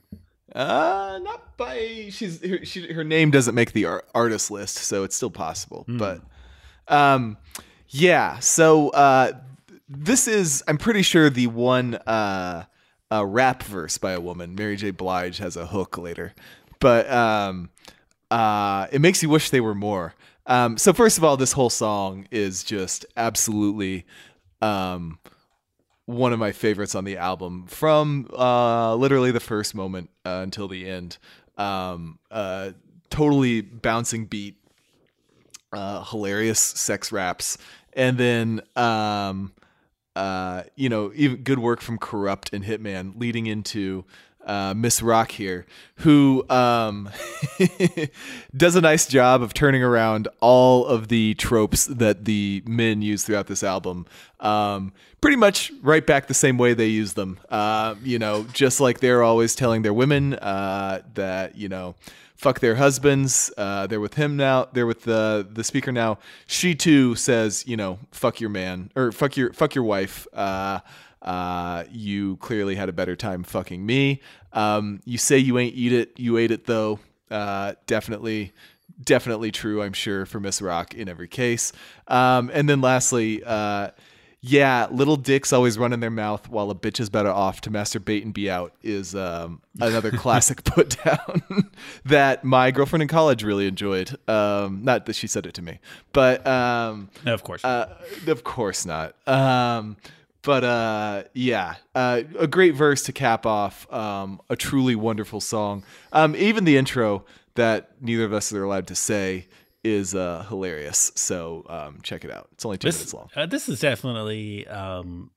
Uh, 0.54 1.20
not 1.22 1.56
by 1.58 2.08
she's 2.10 2.42
her, 2.44 2.64
she, 2.64 2.90
her 2.92 3.04
name 3.04 3.30
doesn't 3.30 3.54
make 3.54 3.72
the 3.72 3.84
ar- 3.84 4.04
artist 4.14 4.50
list, 4.50 4.76
so 4.76 5.04
it's 5.04 5.14
still 5.14 5.30
possible. 5.30 5.84
But, 5.86 6.22
um, 6.88 7.36
yeah. 7.88 8.38
So 8.38 8.90
uh, 8.90 9.32
this 9.88 10.28
is 10.28 10.62
I'm 10.68 10.78
pretty 10.78 11.02
sure 11.02 11.30
the 11.30 11.46
one 11.46 11.94
uh, 11.94 12.64
rap 13.10 13.62
verse 13.62 13.98
by 13.98 14.12
a 14.12 14.20
woman. 14.20 14.54
Mary 14.54 14.76
J. 14.76 14.90
Blige 14.90 15.38
has 15.38 15.56
a 15.56 15.66
hook 15.66 15.98
later, 15.98 16.34
but 16.80 17.10
um, 17.10 17.70
uh, 18.30 18.86
it 18.92 19.00
makes 19.00 19.22
you 19.22 19.28
wish 19.28 19.50
they 19.50 19.60
were 19.60 19.74
more. 19.74 20.14
Um, 20.46 20.78
so 20.78 20.92
first 20.92 21.18
of 21.18 21.24
all, 21.24 21.36
this 21.36 21.52
whole 21.52 21.70
song 21.70 22.26
is 22.30 22.64
just 22.64 23.04
absolutely 23.16 24.06
um, 24.62 25.18
one 26.06 26.32
of 26.32 26.38
my 26.38 26.52
favorites 26.52 26.94
on 26.94 27.04
the 27.04 27.18
album 27.18 27.66
from 27.66 28.28
uh, 28.32 28.94
literally 28.94 29.30
the 29.30 29.40
first 29.40 29.74
moment 29.74 30.08
uh, 30.24 30.40
until 30.42 30.66
the 30.66 30.88
end. 30.88 31.18
Um, 31.58 32.18
uh, 32.30 32.70
totally 33.10 33.60
bouncing 33.60 34.24
beat, 34.24 34.56
uh, 35.72 36.02
hilarious 36.04 36.60
sex 36.60 37.12
raps, 37.12 37.58
and 37.92 38.18
then 38.18 38.60
um, 38.76 39.52
uh, 40.16 40.64
you 40.76 40.88
know 40.88 41.12
even 41.14 41.38
good 41.38 41.58
work 41.58 41.80
from 41.80 41.98
Kurupt 41.98 42.52
and 42.52 42.64
Hittman 42.64 43.18
leading 43.18 43.46
into 43.46 44.04
uh, 44.48 44.72
Ms. 44.74 45.00
Roq 45.00 45.30
here, 45.30 45.66
who 45.96 46.44
um, 46.48 47.10
does 48.56 48.74
a 48.76 48.80
nice 48.80 49.06
job 49.06 49.42
of 49.42 49.52
turning 49.52 49.82
around 49.82 50.26
all 50.40 50.86
of 50.86 51.08
the 51.08 51.34
tropes 51.34 51.86
that 51.86 52.24
the 52.24 52.62
men 52.66 53.02
use 53.02 53.24
throughout 53.24 53.46
this 53.46 53.62
album. 53.62 54.06
Um, 54.40 54.92
pretty 55.20 55.36
much 55.36 55.70
right 55.82 56.04
back 56.04 56.28
the 56.28 56.34
same 56.34 56.56
way 56.56 56.72
they 56.72 56.86
use 56.86 57.12
them. 57.12 57.38
Uh, 57.50 57.96
you 58.02 58.18
know, 58.18 58.44
just 58.52 58.80
like 58.80 59.00
they're 59.00 59.22
always 59.22 59.54
telling 59.54 59.82
their 59.82 59.94
women 59.94 60.34
uh, 60.34 61.02
that 61.14 61.56
you 61.56 61.68
know. 61.68 61.94
Fuck 62.38 62.60
their 62.60 62.76
husbands. 62.76 63.52
Uh, 63.58 63.88
they're 63.88 63.98
with 63.98 64.14
him 64.14 64.36
now. 64.36 64.68
They're 64.72 64.86
with 64.86 65.02
the 65.02 65.44
the 65.50 65.64
speaker 65.64 65.90
now. 65.90 66.18
She 66.46 66.76
too 66.76 67.16
says, 67.16 67.64
you 67.66 67.76
know, 67.76 67.98
fuck 68.12 68.40
your 68.40 68.48
man 68.48 68.92
or 68.94 69.10
fuck 69.10 69.36
your 69.36 69.52
fuck 69.52 69.74
your 69.74 69.82
wife. 69.82 70.24
Uh, 70.32 70.78
uh, 71.20 71.82
you 71.90 72.36
clearly 72.36 72.76
had 72.76 72.88
a 72.88 72.92
better 72.92 73.16
time 73.16 73.42
fucking 73.42 73.84
me. 73.84 74.20
Um, 74.52 75.00
you 75.04 75.18
say 75.18 75.36
you 75.36 75.58
ain't 75.58 75.74
eat 75.74 75.92
it. 75.92 76.12
You 76.16 76.38
ate 76.38 76.52
it 76.52 76.66
though. 76.66 77.00
Uh, 77.28 77.74
definitely, 77.86 78.52
definitely 79.02 79.50
true. 79.50 79.82
I'm 79.82 79.92
sure 79.92 80.24
for 80.24 80.38
Ms. 80.38 80.60
Roq 80.60 80.94
in 80.94 81.08
every 81.08 81.26
case. 81.26 81.72
Um, 82.06 82.52
and 82.54 82.68
then 82.68 82.80
lastly, 82.80 83.42
uh, 83.44 83.90
yeah, 84.40 84.86
little 84.90 85.16
dicks 85.16 85.52
always 85.52 85.76
run 85.78 85.92
in 85.92 86.00
their 86.00 86.10
mouth 86.10 86.48
while 86.48 86.70
a 86.70 86.74
bitch 86.74 87.00
is 87.00 87.10
better 87.10 87.30
off 87.30 87.60
to 87.62 87.70
masturbate 87.70 88.22
and 88.22 88.32
be 88.32 88.48
out 88.48 88.72
is 88.82 89.14
um, 89.14 89.60
another 89.80 90.10
classic 90.16 90.62
put 90.64 90.96
down 91.04 91.42
that 92.04 92.44
my 92.44 92.70
girlfriend 92.70 93.02
in 93.02 93.08
college 93.08 93.42
really 93.42 93.66
enjoyed. 93.66 94.16
Um, 94.28 94.84
not 94.84 95.06
that 95.06 95.14
she 95.16 95.26
said 95.26 95.44
it 95.46 95.54
to 95.54 95.62
me, 95.62 95.80
but 96.12 96.46
um, 96.46 97.10
No, 97.24 97.34
of 97.34 97.42
course. 97.42 97.64
uh, 97.64 97.96
of 98.26 98.44
course 98.44 98.86
not. 98.86 99.16
Um, 99.26 99.96
but 100.42 100.62
uh, 100.62 101.24
yeah, 101.34 101.74
uh, 101.96 102.22
a 102.38 102.46
great 102.46 102.74
verse 102.76 103.02
to 103.04 103.12
cap 103.12 103.44
off 103.44 103.92
um, 103.92 104.40
a 104.48 104.54
truly 104.56 104.94
wonderful 104.94 105.40
song. 105.40 105.82
Um, 106.12 106.36
even 106.36 106.64
the 106.64 106.76
intro 106.76 107.24
that 107.56 107.90
neither 108.00 108.24
of 108.24 108.32
us 108.32 108.52
are 108.52 108.62
allowed 108.62 108.86
to 108.86 108.94
say 108.94 109.48
is 109.88 110.14
uh, 110.14 110.44
hilarious. 110.48 111.10
So 111.14 111.64
um, 111.68 111.98
check 112.02 112.24
it 112.24 112.30
out. 112.30 112.48
It's 112.52 112.64
only 112.64 112.78
two 112.78 112.88
minutes 112.88 113.12
long. 113.14 113.28
uh, 113.34 113.46
this 113.46 113.68
is 113.68 113.80
definitely 113.80 114.66
um, 114.68 115.30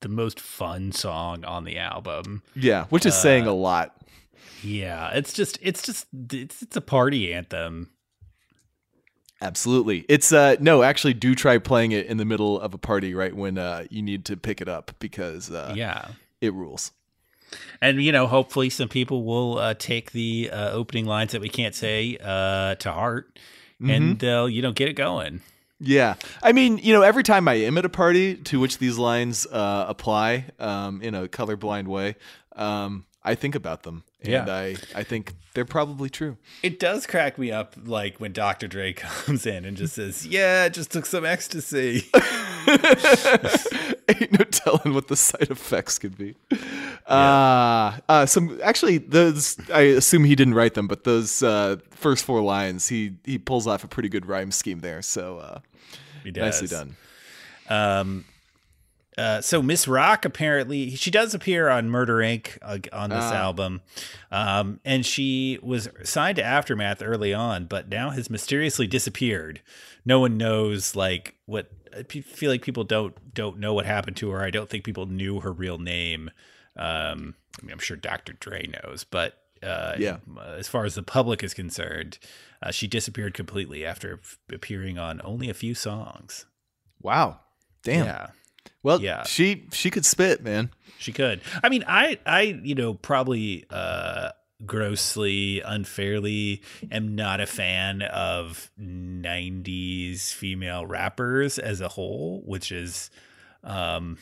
the 0.00 0.08
most 0.08 0.40
fun 0.40 0.92
song 0.92 1.44
on 1.44 1.64
the 1.64 1.78
album. 1.78 2.42
Yeah, 2.54 2.86
which 2.86 3.06
is 3.06 3.14
saying 3.14 3.46
a 3.46 3.54
lot. 3.54 3.94
Yeah, 4.62 5.10
it's 5.10 5.32
just 5.32 5.58
it's 5.62 5.82
just 5.82 6.06
it's 6.32 6.62
it's 6.62 6.76
a 6.76 6.80
party 6.80 7.32
anthem. 7.32 7.90
Absolutely. 9.40 10.04
It's 10.08 10.32
uh 10.32 10.56
no, 10.58 10.82
actually 10.82 11.14
do 11.14 11.34
try 11.36 11.58
playing 11.58 11.92
it 11.92 12.06
in 12.06 12.16
the 12.16 12.24
middle 12.24 12.58
of 12.60 12.74
a 12.74 12.78
party 12.78 13.14
right 13.14 13.34
when 13.34 13.56
uh 13.56 13.84
you 13.88 14.02
need 14.02 14.24
to 14.26 14.36
pick 14.36 14.60
it 14.60 14.68
up 14.68 14.90
because 14.98 15.50
uh 15.50 15.74
Yeah. 15.76 16.08
it 16.40 16.52
rules. 16.54 16.90
And 17.80 18.02
you 18.02 18.12
know, 18.12 18.26
hopefully, 18.26 18.70
some 18.70 18.88
people 18.88 19.24
will 19.24 19.58
uh, 19.58 19.74
take 19.74 20.12
the 20.12 20.50
uh, 20.52 20.70
opening 20.72 21.06
lines 21.06 21.32
that 21.32 21.40
we 21.40 21.48
can't 21.48 21.74
say 21.74 22.16
uh, 22.22 22.74
to 22.76 22.92
heart, 22.92 23.38
and 23.80 24.18
they'll 24.18 24.48
you 24.48 24.62
know 24.62 24.72
get 24.72 24.88
it 24.88 24.94
going. 24.94 25.40
Yeah. 25.80 26.14
I 26.42 26.50
mean, 26.52 26.78
you 26.78 26.92
know, 26.92 27.02
every 27.02 27.22
time 27.22 27.46
I 27.46 27.54
am 27.54 27.78
at 27.78 27.84
a 27.84 27.88
party 27.88 28.34
to 28.34 28.58
which 28.58 28.78
these 28.78 28.98
lines 28.98 29.46
uh 29.46 29.84
apply 29.88 30.46
um 30.58 31.00
in 31.02 31.14
a 31.14 31.28
colorblind 31.28 31.86
way, 31.86 32.16
um 32.56 33.04
I 33.22 33.36
think 33.36 33.54
about 33.54 33.84
them 33.84 34.02
and 34.20 34.32
Yeah. 34.32 34.46
I 34.48 34.76
I 34.96 35.04
think 35.04 35.34
they're 35.54 35.64
probably 35.64 36.10
true. 36.10 36.36
It 36.64 36.80
does 36.80 37.06
crack 37.06 37.38
me 37.38 37.52
up, 37.52 37.74
like 37.84 38.18
when 38.18 38.32
Dr. 38.32 38.66
Dre 38.66 38.92
comes 38.94 39.46
in 39.46 39.64
and 39.64 39.76
just 39.76 39.94
says, 39.94 40.26
"Yeah, 40.26 40.64
I 40.66 40.68
just 40.68 40.90
took 40.90 41.06
some 41.06 41.24
ecstasy." 41.24 42.10
Ain't 44.20 44.32
no 44.38 44.44
telling 44.44 44.94
what 44.94 45.08
the 45.08 45.16
side 45.16 45.50
effects 45.50 45.98
could 45.98 46.16
be. 46.16 46.34
Uh, 47.06 47.98
uh, 48.08 48.26
some 48.26 48.58
actually, 48.62 48.98
those 48.98 49.58
I 49.72 49.80
assume 49.82 50.24
he 50.24 50.34
didn't 50.34 50.54
write 50.54 50.74
them, 50.74 50.88
but 50.88 51.04
those 51.04 51.42
uh, 51.42 51.76
first 51.90 52.24
four 52.24 52.40
lines, 52.40 52.88
he 52.88 53.16
he 53.24 53.38
pulls 53.38 53.66
off 53.66 53.84
a 53.84 53.88
pretty 53.88 54.08
good 54.08 54.26
rhyme 54.26 54.50
scheme 54.50 54.80
there. 54.80 55.02
So 55.02 55.38
uh, 55.38 55.58
nicely 56.24 56.68
done. 56.68 56.96
Um, 57.68 58.24
uh, 59.18 59.40
so 59.40 59.60
Ms. 59.60 59.86
Roq 59.86 60.24
apparently 60.24 60.94
she 60.94 61.10
does 61.10 61.34
appear 61.34 61.68
on 61.68 61.90
Murder 61.90 62.22
Ink 62.22 62.56
Uh, 62.62 62.78
on 62.92 63.10
this 63.10 63.24
album, 63.24 63.82
um, 64.30 64.80
and 64.84 65.04
she 65.04 65.58
was 65.60 65.88
signed 66.04 66.36
to 66.36 66.44
Aftermath 66.44 67.02
early 67.02 67.34
on, 67.34 67.66
but 67.66 67.88
now 67.88 68.10
has 68.10 68.30
mysteriously 68.30 68.86
disappeared. 68.86 69.60
No 70.04 70.20
one 70.20 70.38
knows 70.38 70.94
like 70.96 71.34
what. 71.46 71.70
I 71.96 72.02
feel 72.02 72.50
like 72.50 72.62
people 72.62 72.84
don't 72.84 73.34
don't 73.34 73.58
know 73.58 73.74
what 73.74 73.86
happened 73.86 74.16
to 74.18 74.30
her. 74.30 74.42
I 74.42 74.50
don't 74.50 74.68
think 74.68 74.84
people 74.84 75.06
knew 75.06 75.40
her 75.40 75.52
real 75.52 75.78
name. 75.78 76.30
Um, 76.76 77.34
I 77.60 77.64
mean, 77.64 77.72
I'm 77.72 77.78
sure 77.78 77.96
Dr. 77.96 78.34
Dre 78.34 78.66
knows, 78.66 79.04
but 79.04 79.38
uh, 79.62 79.96
Yeah. 79.98 80.18
as 80.56 80.68
far 80.68 80.84
as 80.84 80.94
the 80.94 81.02
public 81.02 81.42
is 81.42 81.52
concerned, 81.54 82.18
uh, 82.62 82.70
she 82.70 82.86
disappeared 82.86 83.34
completely 83.34 83.84
after 83.84 84.20
f- 84.22 84.38
appearing 84.52 84.96
on 84.98 85.20
only 85.24 85.50
a 85.50 85.54
few 85.54 85.74
songs. 85.74 86.46
Wow, 87.02 87.40
damn. 87.82 88.04
Yeah. 88.06 88.26
Well, 88.84 89.00
Yeah. 89.00 89.24
she 89.24 89.66
she 89.72 89.90
could 89.90 90.06
spit, 90.06 90.42
man. 90.42 90.70
She 90.98 91.12
could. 91.12 91.40
I 91.64 91.68
mean, 91.68 91.84
I, 91.88 92.18
I, 92.26 92.42
you 92.62 92.74
know, 92.76 92.94
probably 92.94 93.64
uh, 93.70 94.30
grossly, 94.64 95.60
unfairly, 95.60 96.62
am 96.90 97.14
not 97.14 97.40
a 97.40 97.46
fan 97.46 98.02
of 98.02 98.70
'90s 98.80 100.32
female 100.32 100.86
rappers 100.86 101.58
as 101.58 101.80
a 101.80 101.88
whole, 101.88 102.42
which 102.44 102.72
is, 102.72 103.10
um, 103.64 104.18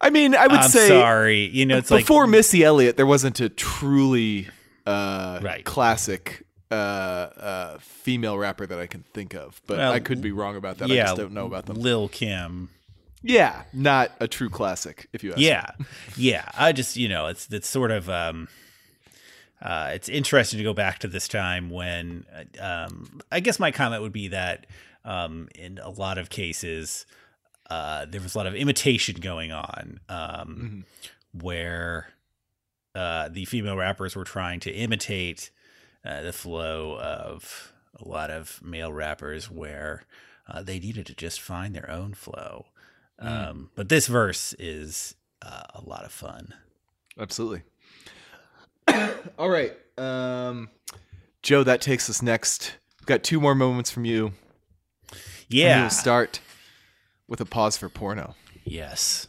I 0.00 0.10
mean, 0.10 0.34
I 0.34 0.46
would 0.46 0.60
I'm 0.60 0.70
say 0.70 0.88
sorry, 0.88 1.46
you 1.46 1.66
know, 1.66 1.76
it's 1.78 1.90
like 1.90 2.04
before 2.04 2.26
Missy 2.26 2.64
Elliott, 2.64 2.96
there 2.96 3.06
wasn't 3.06 3.40
a 3.40 3.48
truly 3.48 4.48
uh, 4.86 5.40
Right. 5.42 5.64
classic 5.64 6.44
uh, 6.70 6.74
uh, 6.74 7.78
female 7.80 8.38
rapper 8.38 8.66
that 8.66 8.78
I 8.78 8.86
can 8.86 9.04
think 9.12 9.34
of. 9.34 9.60
But 9.66 9.78
Well, 9.78 9.92
I 9.92 10.00
could 10.00 10.20
be 10.22 10.32
wrong 10.32 10.56
about 10.56 10.78
that. 10.78 10.90
I 10.90 10.96
just 10.96 11.16
don't 11.16 11.32
know 11.32 11.46
about 11.46 11.66
them. 11.66 11.76
Lil 11.76 12.08
Kim. 12.08 12.70
Yeah, 13.26 13.62
not 13.72 14.12
a 14.20 14.28
true 14.28 14.48
classic, 14.50 15.08
if 15.12 15.22
you 15.24 15.30
ask. 15.32 15.38
me. 15.38 15.46
Yeah, 15.46 15.70
yeah. 16.16 16.48
I 16.56 16.72
just, 16.72 16.96
you 16.96 17.08
know, 17.08 17.26
it's 17.26 17.48
it's 17.52 17.68
sort 17.68 17.90
of. 17.90 18.08
um 18.08 18.48
uh, 19.62 19.90
it's 19.94 20.08
interesting 20.10 20.58
to 20.58 20.64
go 20.64 20.74
back 20.74 20.98
to 20.98 21.08
this 21.08 21.26
time 21.26 21.70
when 21.70 22.26
uh, 22.60 22.84
um, 22.86 23.20
I 23.32 23.40
guess 23.40 23.58
my 23.58 23.70
comment 23.70 24.02
would 24.02 24.12
be 24.12 24.28
that 24.28 24.66
um, 25.04 25.48
in 25.54 25.78
a 25.78 25.88
lot 25.88 26.18
of 26.18 26.28
cases 26.28 27.06
uh, 27.70 28.04
there 28.04 28.20
was 28.20 28.34
a 28.34 28.38
lot 28.38 28.46
of 28.46 28.54
imitation 28.54 29.16
going 29.18 29.52
on 29.52 29.98
um, 30.10 30.84
where 31.32 32.08
uh, 32.94 33.28
the 33.30 33.46
female 33.46 33.76
rappers 33.76 34.14
were 34.14 34.24
trying 34.24 34.60
to 34.60 34.70
imitate 34.70 35.50
uh, 36.04 36.20
the 36.20 36.32
flow 36.34 36.98
of 37.00 37.72
a 37.98 38.06
lot 38.06 38.30
of 38.30 38.60
male 38.62 38.92
rappers 38.92 39.50
where 39.50 40.02
uh, 40.48 40.62
they 40.62 40.78
needed 40.78 41.06
to 41.06 41.14
just 41.14 41.40
find 41.40 41.74
their 41.74 41.90
own 41.90 42.12
flow. 42.12 42.66
Um, 43.18 43.70
but 43.74 43.88
this 43.88 44.06
verse 44.06 44.54
is 44.58 45.14
uh, 45.42 45.62
a 45.74 45.82
lot 45.82 46.04
of 46.04 46.12
fun. 46.12 46.54
absolutely. 47.18 47.62
All 49.38 49.48
right, 49.48 49.72
um, 49.98 50.68
Joe. 51.42 51.62
That 51.64 51.80
takes 51.80 52.08
us 52.08 52.22
next. 52.22 52.76
We've 53.00 53.06
got 53.06 53.22
two 53.22 53.40
more 53.40 53.54
moments 53.54 53.90
from 53.90 54.04
you. 54.04 54.32
Yeah. 55.48 55.82
we'll 55.82 55.90
start 55.90 56.40
with 57.28 57.40
a 57.40 57.44
pause 57.44 57.76
for 57.76 57.88
porno. 57.88 58.34
Yes. 58.64 59.28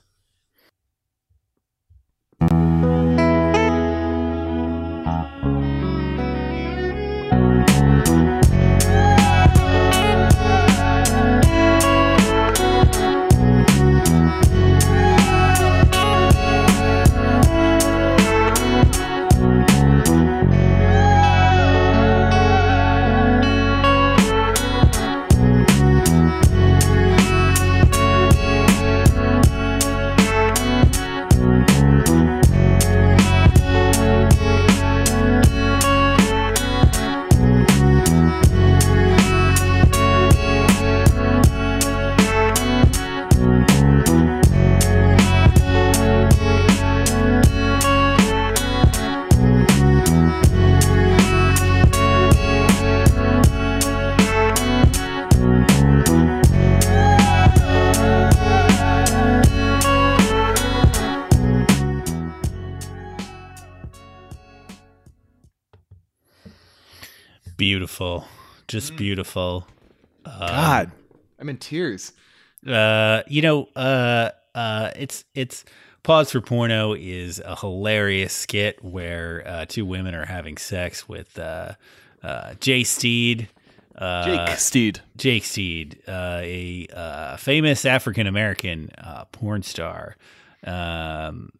Just 68.67 68.93
Mm. 68.93 68.97
beautiful. 68.97 69.67
God, 70.25 70.91
I'm 71.39 71.49
in 71.49 71.57
tears. 71.57 72.11
Uh, 72.67 73.23
you 73.27 73.41
know, 73.41 73.69
uh, 73.75 74.31
uh, 74.55 74.91
it's 74.95 75.23
it's 75.33 75.63
pause 76.03 76.31
for 76.31 76.41
porno 76.41 76.93
is 76.93 77.39
a 77.45 77.55
hilarious 77.55 78.33
skit 78.33 78.83
where 78.83 79.43
uh, 79.47 79.65
two 79.65 79.85
women 79.85 80.13
are 80.15 80.25
having 80.25 80.57
sex 80.57 81.07
with 81.07 81.37
uh, 81.39 81.73
uh, 82.23 82.55
Jay 82.59 82.83
Steed. 82.83 83.47
Uh, 83.97 84.25
Jake 84.47 84.57
Steed. 84.59 84.99
Jake 85.15 85.43
Steed, 85.45 86.01
uh, 86.07 86.39
a 86.43 86.87
uh, 86.93 87.37
famous 87.37 87.83
African 87.85 88.27
American 88.27 88.89
uh, 88.97 89.25
porn 89.31 89.63
star. 89.63 90.15
Um, 90.63 91.51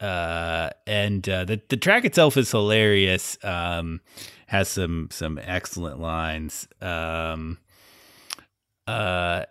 uh, 0.00 0.70
and 0.86 1.28
uh, 1.28 1.44
the 1.44 1.60
the 1.68 1.76
track 1.76 2.04
itself 2.04 2.36
is 2.36 2.50
hilarious. 2.50 3.36
Um, 3.42 4.00
has 4.48 4.68
some 4.68 5.08
some 5.10 5.38
excellent 5.42 5.98
lines. 6.00 6.68
Um, 6.82 7.58
uh, 8.86 9.44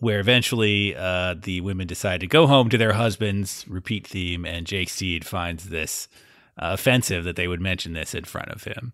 where 0.00 0.18
eventually 0.18 0.96
uh, 0.96 1.34
the 1.40 1.60
women 1.60 1.86
decide 1.86 2.20
to 2.20 2.26
go 2.26 2.46
home 2.48 2.68
to 2.70 2.78
their 2.78 2.94
husbands. 2.94 3.64
Repeat 3.68 4.06
theme, 4.06 4.44
and 4.44 4.66
Jake 4.66 4.88
Steed 4.88 5.24
finds 5.24 5.68
this. 5.68 6.08
Uh, 6.58 6.72
offensive 6.74 7.24
that 7.24 7.34
they 7.34 7.48
would 7.48 7.62
mention 7.62 7.94
this 7.94 8.14
in 8.14 8.24
front 8.24 8.50
of 8.50 8.62
him 8.64 8.92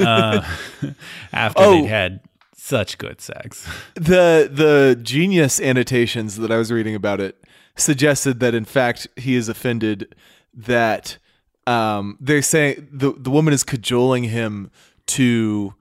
uh, 0.00 0.42
after 1.32 1.62
Oh. 1.62 1.70
they'd 1.82 1.86
had 1.86 2.18
such 2.56 2.98
good 2.98 3.20
sex. 3.20 3.64
the 3.94 4.50
the 4.52 4.98
genius 5.00 5.60
annotations 5.60 6.34
that 6.38 6.50
I 6.50 6.56
was 6.56 6.72
reading 6.72 6.96
about 6.96 7.20
it 7.20 7.40
suggested 7.76 8.40
that 8.40 8.54
in 8.56 8.64
fact 8.64 9.06
he 9.14 9.36
is 9.36 9.48
offended 9.48 10.16
that 10.52 11.18
um, 11.66 12.16
they're 12.20 12.42
saying 12.42 12.88
the 12.92 13.12
the 13.12 13.30
woman 13.30 13.52
is 13.52 13.64
cajoling 13.64 14.24
him 14.24 14.70
to 15.06 15.74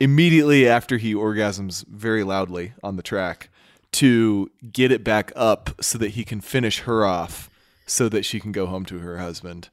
immediately 0.00 0.68
after 0.68 0.96
he 0.98 1.14
orgasms 1.14 1.86
very 1.86 2.24
loudly 2.24 2.72
on 2.82 2.96
the 2.96 3.02
track 3.02 3.48
to 3.92 4.50
get 4.72 4.90
it 4.90 5.04
back 5.04 5.32
up 5.36 5.70
so 5.80 5.98
that 5.98 6.10
he 6.10 6.24
can 6.24 6.40
finish 6.40 6.80
her 6.80 7.06
off 7.06 7.48
so 7.86 8.08
that 8.08 8.24
she 8.24 8.38
can 8.40 8.52
go 8.52 8.66
home 8.66 8.84
to 8.84 8.98
her 8.98 9.18
husband. 9.18 9.70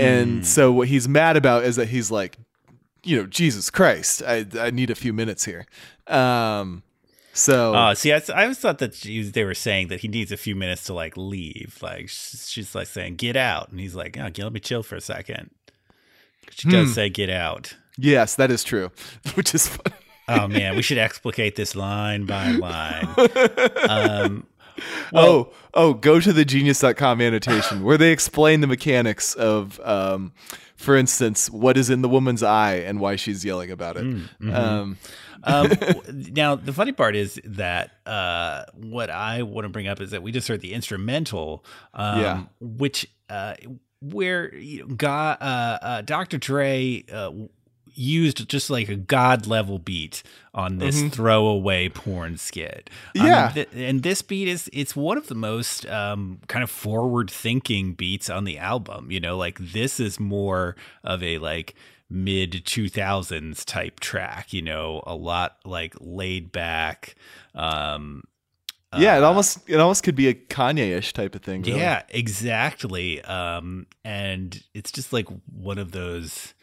And 0.00 0.46
so 0.46 0.72
what 0.72 0.88
he's 0.88 1.08
mad 1.08 1.36
about 1.36 1.64
is 1.64 1.76
that 1.76 1.88
he's 1.88 2.10
like 2.10 2.36
you 3.04 3.16
know, 3.16 3.26
Jesus 3.26 3.70
Christ, 3.70 4.22
I 4.26 4.46
I 4.58 4.70
need 4.70 4.90
a 4.90 4.94
few 4.94 5.12
minutes 5.12 5.44
here. 5.44 5.66
Um, 6.06 6.82
so 7.34 7.74
Oh, 7.76 7.92
see, 7.94 8.12
I, 8.12 8.22
I 8.34 8.42
always 8.44 8.58
thought 8.58 8.78
that 8.78 8.94
she, 8.94 9.22
they 9.22 9.44
were 9.44 9.54
saying 9.54 9.88
that 9.88 10.00
he 10.00 10.08
needs 10.08 10.32
a 10.32 10.36
few 10.38 10.54
minutes 10.56 10.84
to 10.84 10.94
like 10.94 11.16
leave. 11.16 11.78
Like 11.82 12.08
she's, 12.08 12.48
she's 12.50 12.74
like 12.74 12.86
saying, 12.86 13.16
"Get 13.16 13.36
out," 13.36 13.70
and 13.70 13.78
he's 13.80 13.94
like, 13.94 14.16
"Oh, 14.18 14.30
let 14.38 14.52
me 14.52 14.60
chill 14.60 14.82
for 14.82 14.96
a 14.96 15.00
second. 15.00 15.50
She 16.50 16.68
does 16.70 16.88
Hmm. 16.88 16.92
say, 16.94 17.08
"Get 17.10 17.28
out." 17.30 17.76
yes, 17.98 18.34
that 18.36 18.50
is 18.50 18.64
true, 18.64 18.90
which 19.34 19.54
is 19.54 19.68
funny. 19.68 19.96
Oh 20.28 20.48
man, 20.48 20.74
we 20.76 20.80
should 20.82 20.96
explicate 20.98 21.54
this 21.56 21.74
line 21.76 22.24
by 22.24 22.52
line. 22.52 23.08
Um, 23.88 24.46
oh, 25.12 25.52
oh, 25.74 25.94
go 25.94 26.18
to 26.20 26.32
the 26.32 26.44
genius.com 26.44 27.20
annotation 27.20 27.84
where 27.84 27.96
they 27.98 28.10
explain 28.10 28.60
the 28.60 28.66
mechanics 28.66 29.34
of, 29.34 29.78
um, 29.84 30.32
for 30.76 30.96
instance, 30.96 31.48
what 31.50 31.76
is 31.76 31.90
in 31.90 32.02
the 32.02 32.08
woman's 32.08 32.42
eye 32.42 32.76
and 32.76 32.98
why 33.00 33.14
she's 33.16 33.44
yelling 33.44 33.70
about 33.70 33.96
it. 33.96 34.04
mhm. 34.04 34.52
Um, 34.54 34.96
um, 35.44 35.70
now 36.32 36.54
the 36.56 36.72
funny 36.72 36.92
part 36.92 37.16
is 37.16 37.40
that 37.44 37.92
uh, 38.06 38.64
what 38.74 39.10
I 39.10 39.42
want 39.42 39.64
to 39.64 39.68
bring 39.68 39.86
up 39.86 40.00
is 40.00 40.10
that 40.10 40.22
we 40.22 40.32
just 40.32 40.48
heard 40.48 40.60
the 40.60 40.72
instrumental, 40.72 41.64
um, 41.94 42.20
Yeah. 42.20 42.42
which 42.60 43.06
uh, 43.30 43.54
where 44.00 44.54
you 44.54 44.80
know, 44.86 44.94
God, 44.94 45.38
uh, 45.40 45.78
uh, 45.82 46.02
Dr. 46.02 46.38
Dre 46.38 47.04
uh, 47.12 47.30
used 47.96 48.48
just 48.48 48.70
like 48.70 48.88
a 48.88 48.96
god 48.96 49.46
level 49.46 49.78
beat 49.78 50.22
on 50.52 50.78
this 50.78 51.00
Mhm. 51.00 51.12
throwaway 51.12 51.88
porn 51.88 52.36
skit. 52.36 52.90
Um, 53.18 53.24
Yeah. 53.26 53.50
th- 53.54 53.68
and 53.72 54.02
this 54.02 54.20
beat 54.20 54.48
is 54.48 54.68
it's 54.72 54.96
one 54.96 55.16
of 55.16 55.28
the 55.28 55.34
most 55.36 55.86
um, 55.86 56.40
kind 56.48 56.62
of 56.64 56.70
forward 56.70 57.30
thinking 57.30 57.92
beats 57.94 58.28
on 58.28 58.44
the 58.44 58.58
album. 58.58 59.10
You 59.12 59.20
know, 59.20 59.36
like 59.36 59.58
this 59.60 60.00
is 60.00 60.18
more 60.18 60.74
of 61.04 61.22
a 61.22 61.38
like 61.38 61.74
mid 62.10 62.52
2000s 62.64 63.64
type 63.64 63.98
track 64.00 64.52
you 64.52 64.62
know 64.62 65.02
a 65.06 65.14
lot 65.14 65.56
like 65.64 65.94
laid 66.00 66.52
back 66.52 67.14
um 67.54 68.22
yeah, 68.96 69.16
it 69.16 69.24
almost 69.24 69.58
it 69.68 69.80
almost 69.80 70.04
could 70.04 70.14
be 70.14 70.28
a 70.28 70.34
Kanye-ish 70.34 71.14
type 71.14 71.34
of 71.34 71.42
thing. 71.42 71.62
really. 71.62 71.80
yeah 71.80 72.02
exactly 72.10 73.20
um 73.22 73.88
and 74.04 74.62
it's 74.72 74.92
just 74.92 75.12
like 75.12 75.26
one 75.52 75.78
of 75.78 75.90
those 75.90 76.54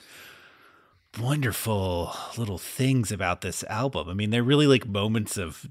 wonderful 1.19 2.15
little 2.37 2.57
things 2.57 3.11
about 3.11 3.41
this 3.41 3.63
album. 3.65 4.07
I 4.07 4.13
mean 4.13 4.29
they're 4.29 4.43
really 4.43 4.67
like 4.67 4.87
moments 4.87 5.37
of 5.37 5.67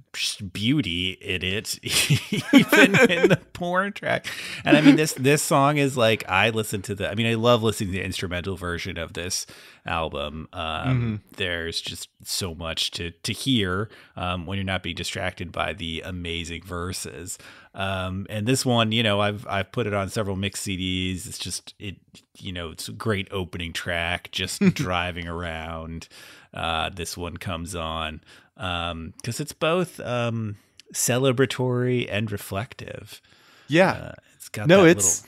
beauty 0.53 1.13
in 1.13 1.43
it 1.43 1.79
even 2.53 2.95
in 3.11 3.29
the 3.29 3.41
porn 3.53 3.93
track. 3.93 4.27
And 4.65 4.77
i 4.77 4.81
mean 4.81 4.97
this 4.97 5.15
this 5.15 5.43
song 5.43 5.79
is 5.79 5.97
like 5.97 6.29
i 6.29 6.51
listen 6.51 6.83
to 6.83 6.95
the 6.95 7.11
i 7.11 7.15
mean 7.15 7.27
i 7.27 7.35
love 7.35 7.63
listening 7.63 7.93
to 7.93 7.99
the 7.99 8.05
instrumental 8.05 8.57
version 8.57 8.99
of 8.99 9.15
this 9.15 9.47
album 9.87 10.49
um 10.53 11.21
there's 11.37 11.81
just 11.81 12.09
so 12.23 12.55
much 12.55 12.91
to 12.91 13.11
to 13.23 13.33
hear 13.33 13.89
um 14.17 14.47
when 14.47 14.57
you're 14.59 14.65
not 14.65 14.83
being 14.83 14.95
distracted 14.97 15.51
by 15.51 15.73
the 15.73 16.03
amazing 16.05 16.63
verses 16.63 17.39
um 17.75 18.27
and 18.29 18.47
this 18.47 18.65
one 18.67 18.93
you 18.93 19.03
know 19.03 19.21
i've 19.21 19.47
i've 19.49 19.73
put 19.73 19.87
it 19.87 19.95
on 19.95 20.09
several 20.09 20.37
mix 20.37 20.61
cds 20.63 21.27
it's 21.27 21.39
just 21.39 21.75
it 21.79 21.97
you 22.39 22.53
know 22.53 22.71
it's 22.71 22.89
a 22.89 22.93
great 22.93 23.27
opening 23.31 23.73
track 23.73 24.29
just 24.33 24.61
driving 24.75 25.27
around 25.27 26.09
uh 26.53 26.91
this 26.91 27.17
one 27.17 27.37
comes 27.37 27.75
on 27.75 28.21
um 28.59 29.15
because 29.17 29.41
it's 29.41 29.53
both 29.55 29.99
um 30.01 30.57
celebratory 30.93 32.07
and 32.11 32.31
reflective 32.33 33.21
Yeah. 33.69 33.93
uh, 33.93 34.13
it's 34.37 34.49
got 34.49 34.67
no, 34.69 34.85
it's 34.85 35.23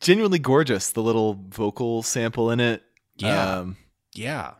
genuinely 0.00 0.38
gorgeous. 0.38 0.90
The 0.92 1.02
little 1.02 1.38
vocal 1.48 2.02
sample 2.02 2.50
in 2.50 2.60
it. 2.60 2.82
Yeah. 3.16 3.58
Um, 3.60 3.76
yeah 4.18 4.52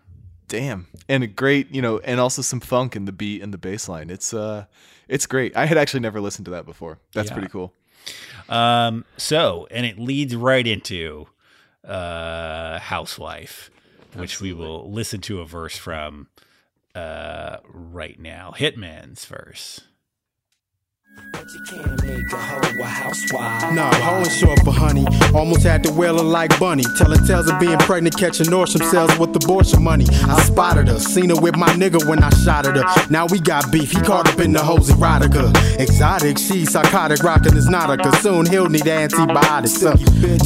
damn. 0.49 0.87
And 1.11 1.23
a 1.23 1.27
great, 1.27 1.71
you 1.75 1.83
know, 1.83 1.99
and 1.99 2.19
also 2.19 2.41
some 2.41 2.61
funk 2.61 2.97
in 2.97 3.05
the 3.05 3.13
beat 3.13 3.43
and 3.43 3.53
the 3.53 3.59
bass 3.59 3.87
line. 3.87 4.09
It's 4.09 4.33
uh 4.33 4.65
it's 5.07 5.27
great. 5.27 5.55
I 5.55 5.67
had 5.67 5.77
actually 5.77 6.01
never 6.01 6.23
listened 6.23 6.47
to 6.47 6.51
that 6.53 6.65
before. 6.65 6.99
That's 7.13 7.29
Yeah. 7.29 7.35
pretty 7.35 7.49
cool. 7.49 7.75
Um, 8.49 9.05
so, 9.19 9.67
and 9.71 9.85
it 9.85 9.99
leads 9.99 10.35
right 10.35 10.67
into 10.67 11.27
uh, 11.87 12.79
Housewife, 12.79 13.71
which 14.15 14.41
we 14.41 14.55
will 14.55 14.91
listen 14.91 15.21
to 15.23 15.41
a 15.43 15.47
verse 15.47 15.77
from 15.77 16.29
uh, 16.95 17.59
right 17.69 18.19
now. 18.19 18.55
Hittman's 18.57 19.27
verse. 19.27 19.81
Nah, 23.73 23.93
hoeing 23.95 24.29
short 24.29 24.61
for 24.65 24.73
honey. 24.73 25.07
Almost 25.35 25.63
had 25.63 25.83
to 25.85 25.93
whale 25.93 26.19
her 26.19 26.25
like 26.25 26.59
Bunny. 26.59 26.85
Telling 26.97 27.25
tales 27.27 27.49
of 27.49 27.59
being 27.59 27.79
pregnant, 27.79 28.17
catching 28.17 28.47
Nordstrom 28.47 28.89
cells 28.91 29.19
with 29.19 29.35
abortion 29.37 29.83
money. 29.83 30.07
I 30.27 30.43
spotted 30.43 30.89
her, 30.89 30.99
seen 30.99 31.31
her 31.31 31.41
with 31.41 31.57
my 31.57 31.69
nigga 31.69 32.07
when 32.09 32.23
I 32.23 32.31
shot 32.31 32.67
at 32.67 32.77
her. 32.77 32.85
Now 33.11 33.27
we 33.27 33.41
got 33.41 33.71
beef, 33.73 33.93
he 33.93 34.01
caught 34.01 34.29
up 34.29 34.41
in 34.41 34.53
the 34.53 34.63
hose 34.63 34.91
erotica. 34.91 35.53
Exotic, 35.79 36.39
she 36.39 36.65
psychotic, 36.65 37.23
rocking 37.23 37.55
his 37.55 37.69
nautica. 37.69 38.15
Soon 38.23 38.47
he'll 38.47 38.69
need 38.69 38.87
antibiotics. 38.87 39.83
Uh, 39.83 39.97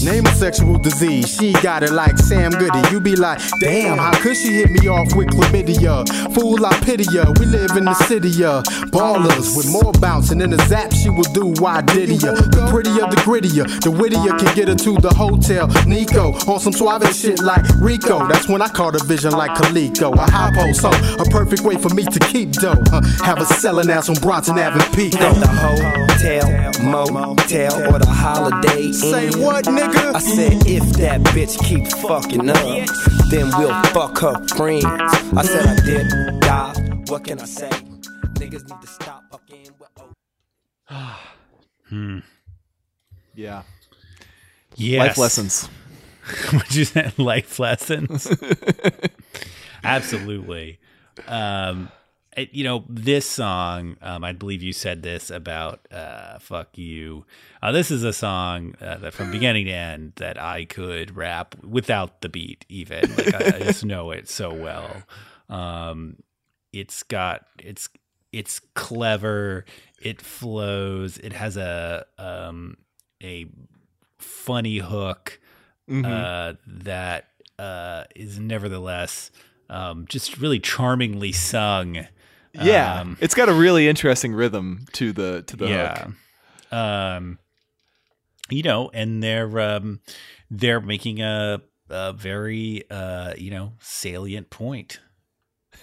name 0.05 0.27
a 0.27 0.35
sexual 0.35 0.79
disease, 0.79 1.35
she 1.35 1.53
got 1.63 1.83
it 1.83 1.93
like 1.93 2.17
Sam 2.19 2.53
Goody. 2.53 2.83
You 2.91 3.01
be 3.01 3.17
like, 3.17 3.41
damn, 3.61 3.99
how 3.99 4.13
could 4.21 4.37
she 4.37 4.55
hit 4.55 4.71
me 4.71 4.89
off 4.89 5.15
with 5.15 5.29
chlamydia? 5.29 6.07
Fool, 6.35 6.65
I 6.65 6.79
pity 6.81 7.05
ya. 7.13 7.33
We 7.39 7.47
live 7.47 7.77
in 7.77 7.85
the 7.85 7.95
city, 7.95 8.45
uh, 8.45 8.63
ballers 8.93 9.57
with 9.57 9.71
more 9.71 9.93
bouncing 9.93 10.41
in 10.41 10.51
the 10.51 10.62
zap. 10.69 10.93
She 10.93 11.11
will 11.11 11.31
do 11.33 11.55
why 11.61 11.81
did 11.81 12.11
ya? 12.23 12.33
The 12.33 12.69
prettier, 12.71 13.07
the 13.09 13.17
grittier, 13.25 13.67
the 13.83 13.91
wittier 13.91 14.37
can 14.39 14.55
get 14.55 14.69
her 14.69 14.75
to 14.75 14.93
the 15.01 15.13
hotel. 15.15 15.69
Nico 15.87 16.33
on 16.51 16.61
some 16.61 16.73
suave 16.73 17.15
shit 17.15 17.41
like 17.41 17.65
Rico. 17.81 18.27
That's 18.29 18.49
when 18.49 18.63
I 18.63 18.69
caught 18.69 18.95
a 18.95 19.05
vision 19.05 19.33
like 19.33 19.53
Kaliko. 19.53 20.15
A 20.15 20.31
high 20.31 20.53
post, 20.55 20.83
so 20.83 20.91
a 20.91 21.25
perfect 21.31 21.63
way 21.63 21.77
for 21.77 21.89
me 21.95 22.05
to 22.05 22.19
keep 22.21 22.53
dough. 22.53 22.83
Uh, 22.93 23.03
have 23.25 23.41
a 23.41 23.47
selling 23.47 23.91
ass 23.91 24.09
on 24.09 24.17
Bronson 24.17 24.59
Avenue 24.59 24.85
Pico. 24.95 25.19
At 25.19 25.35
the 25.41 25.49
hotel, 25.49 27.11
motel, 27.11 27.95
or 27.95 27.99
the 27.99 28.07
holiday 28.07 28.83
Inn. 28.83 28.93
Say 28.93 29.31
what, 29.41 29.65
nigga? 29.67 30.15
I 30.15 30.19
said 30.19 30.67
if 30.67 30.83
that 30.99 31.21
bitch 31.35 31.59
keep 31.65 31.87
fucking 32.03 32.51
up, 32.51 32.89
then 33.31 33.51
we'll 33.59 33.83
fuck 33.93 34.19
her 34.19 34.47
friends. 34.49 34.85
I 34.85 35.43
said 35.43 35.67
I 35.67 35.85
did 35.85 36.41
die. 36.41 36.75
What 37.09 37.25
can 37.25 37.41
I 37.41 37.45
say? 37.45 37.71
Niggas 38.39 38.69
need 38.69 38.81
to 38.81 38.87
stop 38.87 39.25
fucking. 39.31 39.82
Hmm. 41.89 42.21
Yeah. 43.35 43.63
Yes. 44.77 45.09
Life 45.09 45.19
lessons. 45.19 45.69
Would 46.53 46.75
you 46.75 46.85
say 46.87 47.13
life 47.19 47.59
lessons? 47.59 48.27
Absolutely. 49.85 50.79
Um, 51.27 51.91
it- 52.37 52.55
you 52.55 52.65
know, 52.65 52.85
this 52.89 53.29
song, 53.29 53.97
um, 54.01 54.25
I 54.25 54.33
believe 54.33 54.63
you 54.63 54.73
said 54.73 55.03
this 55.03 55.29
about 55.31 55.81
uh, 55.91 56.39
"fuck 56.39 56.79
you." 56.79 57.27
Uh, 57.61 57.73
this 57.73 57.91
is 57.91 58.05
a 58.05 58.13
song 58.13 58.75
uh, 58.81 58.97
that, 58.99 59.13
from 59.13 59.31
beginning 59.31 59.67
to 59.67 59.73
end, 59.73 60.13
that 60.17 60.41
I 60.41 60.65
could 60.65 61.15
rap 61.17 61.55
without 61.63 62.23
the 62.23 62.29
beat, 62.31 62.65
even. 62.71 63.15
Like 63.17 63.35
I, 63.35 63.57
I 63.57 63.59
just 63.61 63.85
know 63.85 64.13
it 64.13 64.29
so 64.31 64.55
well. 64.55 65.03
Um, 65.51 66.17
it's 66.73 67.03
got 67.03 67.45
it's 67.59 67.91
it's 68.33 68.61
clever. 68.75 69.67
It 70.03 70.21
flows. 70.21 71.19
It 71.19 71.33
has 71.33 71.57
a 71.57 72.05
um 72.19 72.77
a 73.23 73.47
funny 74.19 74.79
hook 74.79 75.39
Mhm. 75.89 76.05
uh, 76.05 76.55
that 76.67 77.29
uh, 77.59 78.05
is 78.17 78.39
nevertheless 78.39 79.31
um, 79.69 80.07
just 80.09 80.39
really 80.39 80.59
charmingly 80.61 81.33
sung. 81.33 82.07
Yeah, 82.55 83.01
Um, 83.01 83.17
it's 83.21 83.35
got 83.35 83.49
a 83.49 83.55
really 83.55 83.89
interesting 83.89 84.33
rhythm 84.35 84.87
to 84.93 85.13
the 85.13 85.43
to 85.43 85.57
the 85.57 85.69
yeah. 85.69 86.05
hook. 86.05 86.15
Um, 86.73 87.39
you 88.51 88.63
know, 88.63 88.91
and 88.93 89.23
they're 89.23 89.59
um, 89.61 90.01
they're 90.51 90.81
making 90.81 91.21
a, 91.23 91.63
a 91.89 92.13
very 92.13 92.85
uh, 92.91 93.35
you 93.37 93.51
know 93.51 93.73
salient 93.81 94.51
point. 94.51 95.01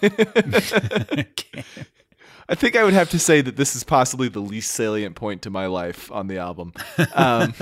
I 2.50 2.56
think 2.56 2.74
I 2.74 2.82
would 2.82 2.94
have 2.94 3.08
to 3.10 3.18
say 3.20 3.40
that 3.42 3.56
this 3.56 3.76
is 3.76 3.84
possibly 3.84 4.28
the 4.28 4.40
least 4.40 4.72
salient 4.72 5.14
point 5.14 5.42
to 5.42 5.50
my 5.50 5.66
life 5.66 6.10
on 6.10 6.26
the 6.26 6.38
album. 6.38 6.72
Um, 7.14 7.54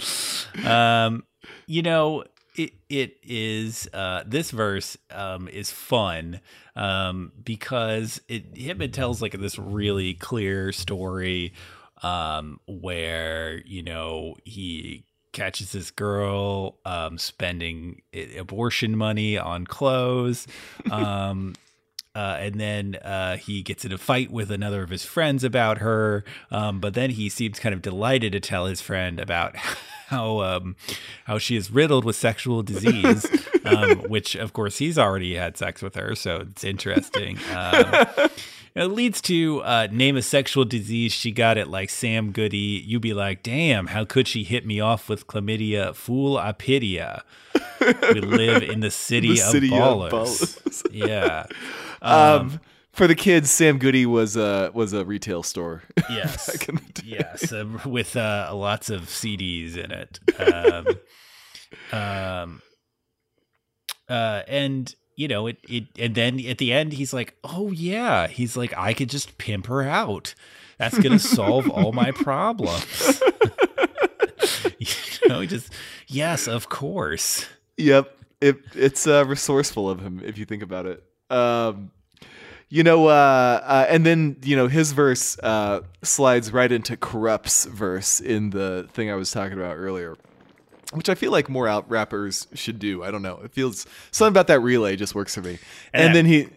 um, 0.64 1.24
you 1.66 1.82
know, 1.82 2.22
it 2.56 2.72
it 2.88 3.16
is 3.24 3.88
uh, 3.92 4.22
this 4.24 4.52
verse 4.52 4.96
um, 5.10 5.48
is 5.48 5.72
fun 5.72 6.40
um, 6.76 7.32
because 7.42 8.20
it 8.28 8.54
Hittman 8.54 8.92
tells 8.92 9.20
like 9.20 9.32
this 9.32 9.58
really 9.58 10.14
clear 10.14 10.70
story 10.70 11.52
um, 12.02 12.60
where 12.66 13.60
you 13.66 13.82
know 13.82 14.36
he 14.44 15.06
catches 15.32 15.72
this 15.72 15.90
girl 15.90 16.78
um, 16.84 17.18
spending 17.18 18.02
abortion 18.38 18.96
money 18.96 19.36
on 19.36 19.66
clothes. 19.66 20.46
Uh, 22.14 22.36
and 22.40 22.58
then 22.60 22.96
uh, 22.96 23.36
he 23.36 23.62
gets 23.62 23.84
in 23.84 23.92
a 23.92 23.98
fight 23.98 24.30
with 24.32 24.50
another 24.50 24.82
of 24.82 24.90
his 24.90 25.04
friends 25.04 25.44
about 25.44 25.78
her. 25.78 26.24
Um, 26.50 26.80
but 26.80 26.94
then 26.94 27.10
he 27.10 27.28
seems 27.28 27.60
kind 27.60 27.72
of 27.72 27.82
delighted 27.82 28.32
to 28.32 28.40
tell 28.40 28.66
his 28.66 28.80
friend 28.80 29.20
about 29.20 29.54
how 30.08 30.40
um, 30.40 30.74
how 31.26 31.38
she 31.38 31.54
is 31.54 31.70
riddled 31.70 32.04
with 32.04 32.16
sexual 32.16 32.64
disease, 32.64 33.24
um, 33.64 33.98
which 34.08 34.34
of 34.34 34.52
course 34.52 34.78
he's 34.78 34.98
already 34.98 35.34
had 35.36 35.56
sex 35.56 35.82
with 35.82 35.94
her, 35.94 36.14
so 36.16 36.38
it's 36.50 36.64
interesting. 36.64 37.38
Um, 37.54 38.28
it 38.72 38.84
leads 38.86 39.20
to 39.22 39.62
uh, 39.62 39.88
name 39.90 40.16
a 40.16 40.22
sexual 40.22 40.64
disease 40.64 41.12
she 41.12 41.32
got 41.32 41.58
it 41.58 41.66
like 41.66 41.90
Sam 41.90 42.30
Goody. 42.30 42.56
You'd 42.86 43.02
be 43.02 43.12
like, 43.12 43.42
damn, 43.42 43.88
how 43.88 44.04
could 44.04 44.28
she 44.28 44.44
hit 44.44 44.64
me 44.64 44.78
off 44.78 45.08
with 45.08 45.26
chlamydia? 45.26 45.92
Fool, 45.94 46.38
I 46.38 46.52
pity 46.52 46.86
ya. 46.88 47.18
We 47.80 48.20
live 48.20 48.62
in 48.62 48.78
the 48.78 48.92
city, 48.92 49.34
The 49.34 49.42
of, 49.42 49.50
city 49.50 49.66
of 49.68 49.72
ballers. 49.72 50.10
ballers. 50.12 50.86
yeah. 50.92 51.46
Um, 52.02 52.60
for 52.92 53.06
the 53.06 53.14
kids, 53.14 53.50
Sam 53.50 53.78
Goody 53.78 54.06
was 54.06 54.36
a 54.36 54.70
was 54.74 54.92
a 54.92 55.04
retail 55.04 55.42
store. 55.42 55.82
Yes. 56.10 56.50
back 56.50 56.68
in 56.68 56.74
the 56.74 56.92
day. 57.02 57.02
yes, 57.20 57.52
uh, 57.52 57.64
with 57.86 58.16
uh, 58.16 58.50
lots 58.52 58.90
of 58.90 59.02
CDs 59.02 59.76
in 59.76 59.92
it. 59.92 60.18
Um, 60.40 60.86
um, 61.98 62.62
uh, 64.08 64.42
and 64.48 64.92
you 65.16 65.28
know 65.28 65.46
it, 65.46 65.58
it. 65.68 65.84
And 65.98 66.14
then 66.16 66.44
at 66.46 66.58
the 66.58 66.72
end, 66.72 66.94
he's 66.94 67.12
like, 67.12 67.36
"Oh 67.44 67.70
yeah," 67.70 68.26
he's 68.26 68.56
like, 68.56 68.76
"I 68.76 68.92
could 68.92 69.08
just 69.08 69.38
pimp 69.38 69.66
her 69.66 69.82
out. 69.82 70.34
That's 70.78 70.98
gonna 70.98 71.18
solve 71.20 71.70
all 71.70 71.92
my 71.92 72.10
problems." 72.10 73.22
you 74.78 75.28
know, 75.28 75.44
just 75.46 75.72
yes, 76.08 76.48
of 76.48 76.68
course. 76.68 77.46
Yep. 77.76 78.16
It, 78.40 78.56
it's 78.74 79.06
uh, 79.06 79.24
resourceful 79.26 79.88
of 79.88 80.00
him 80.00 80.20
if 80.24 80.38
you 80.38 80.44
think 80.46 80.62
about 80.62 80.86
it. 80.86 81.04
Um, 81.30 81.90
you 82.68 82.82
know, 82.84 83.06
uh, 83.08 83.60
uh, 83.64 83.86
and 83.88 84.06
then 84.06 84.36
you 84.42 84.54
know 84.56 84.68
his 84.68 84.92
verse 84.92 85.38
uh, 85.42 85.80
slides 86.02 86.52
right 86.52 86.70
into 86.70 86.96
Kurupt's 86.96 87.64
verse 87.64 88.20
in 88.20 88.50
the 88.50 88.88
thing 88.92 89.10
I 89.10 89.14
was 89.16 89.30
talking 89.32 89.58
about 89.58 89.76
earlier, 89.76 90.16
which 90.92 91.08
I 91.08 91.14
feel 91.16 91.32
like 91.32 91.48
more 91.48 91.66
out 91.66 91.88
rappers 91.90 92.46
should 92.54 92.78
do. 92.78 93.02
I 93.02 93.10
don't 93.10 93.22
know. 93.22 93.40
It 93.44 93.52
feels 93.52 93.86
something 94.12 94.32
about 94.32 94.46
that 94.48 94.60
relay 94.60 94.94
just 94.96 95.14
works 95.14 95.34
for 95.34 95.42
me. 95.42 95.58
And, 95.92 96.06
And 96.06 96.14
then 96.14 96.26
he. 96.26 96.48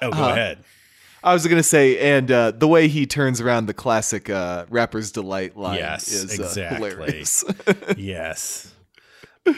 Oh, 0.00 0.10
go 0.10 0.16
Huh? 0.16 0.28
ahead. 0.30 0.64
I 1.24 1.32
was 1.32 1.44
gonna 1.48 1.64
say, 1.64 1.98
and 2.16 2.30
uh, 2.30 2.52
the 2.52 2.68
way 2.68 2.86
he 2.86 3.04
turns 3.04 3.40
around 3.40 3.66
the 3.66 3.74
classic 3.74 4.30
uh, 4.30 4.66
"Rapper's 4.70 5.10
Delight" 5.10 5.56
line 5.56 5.78
Yes, 5.78 6.12
is 6.12 6.38
uh, 6.38 6.44
exactly. 6.44 6.90
hilarious. 6.90 7.44
yes. 7.96 8.72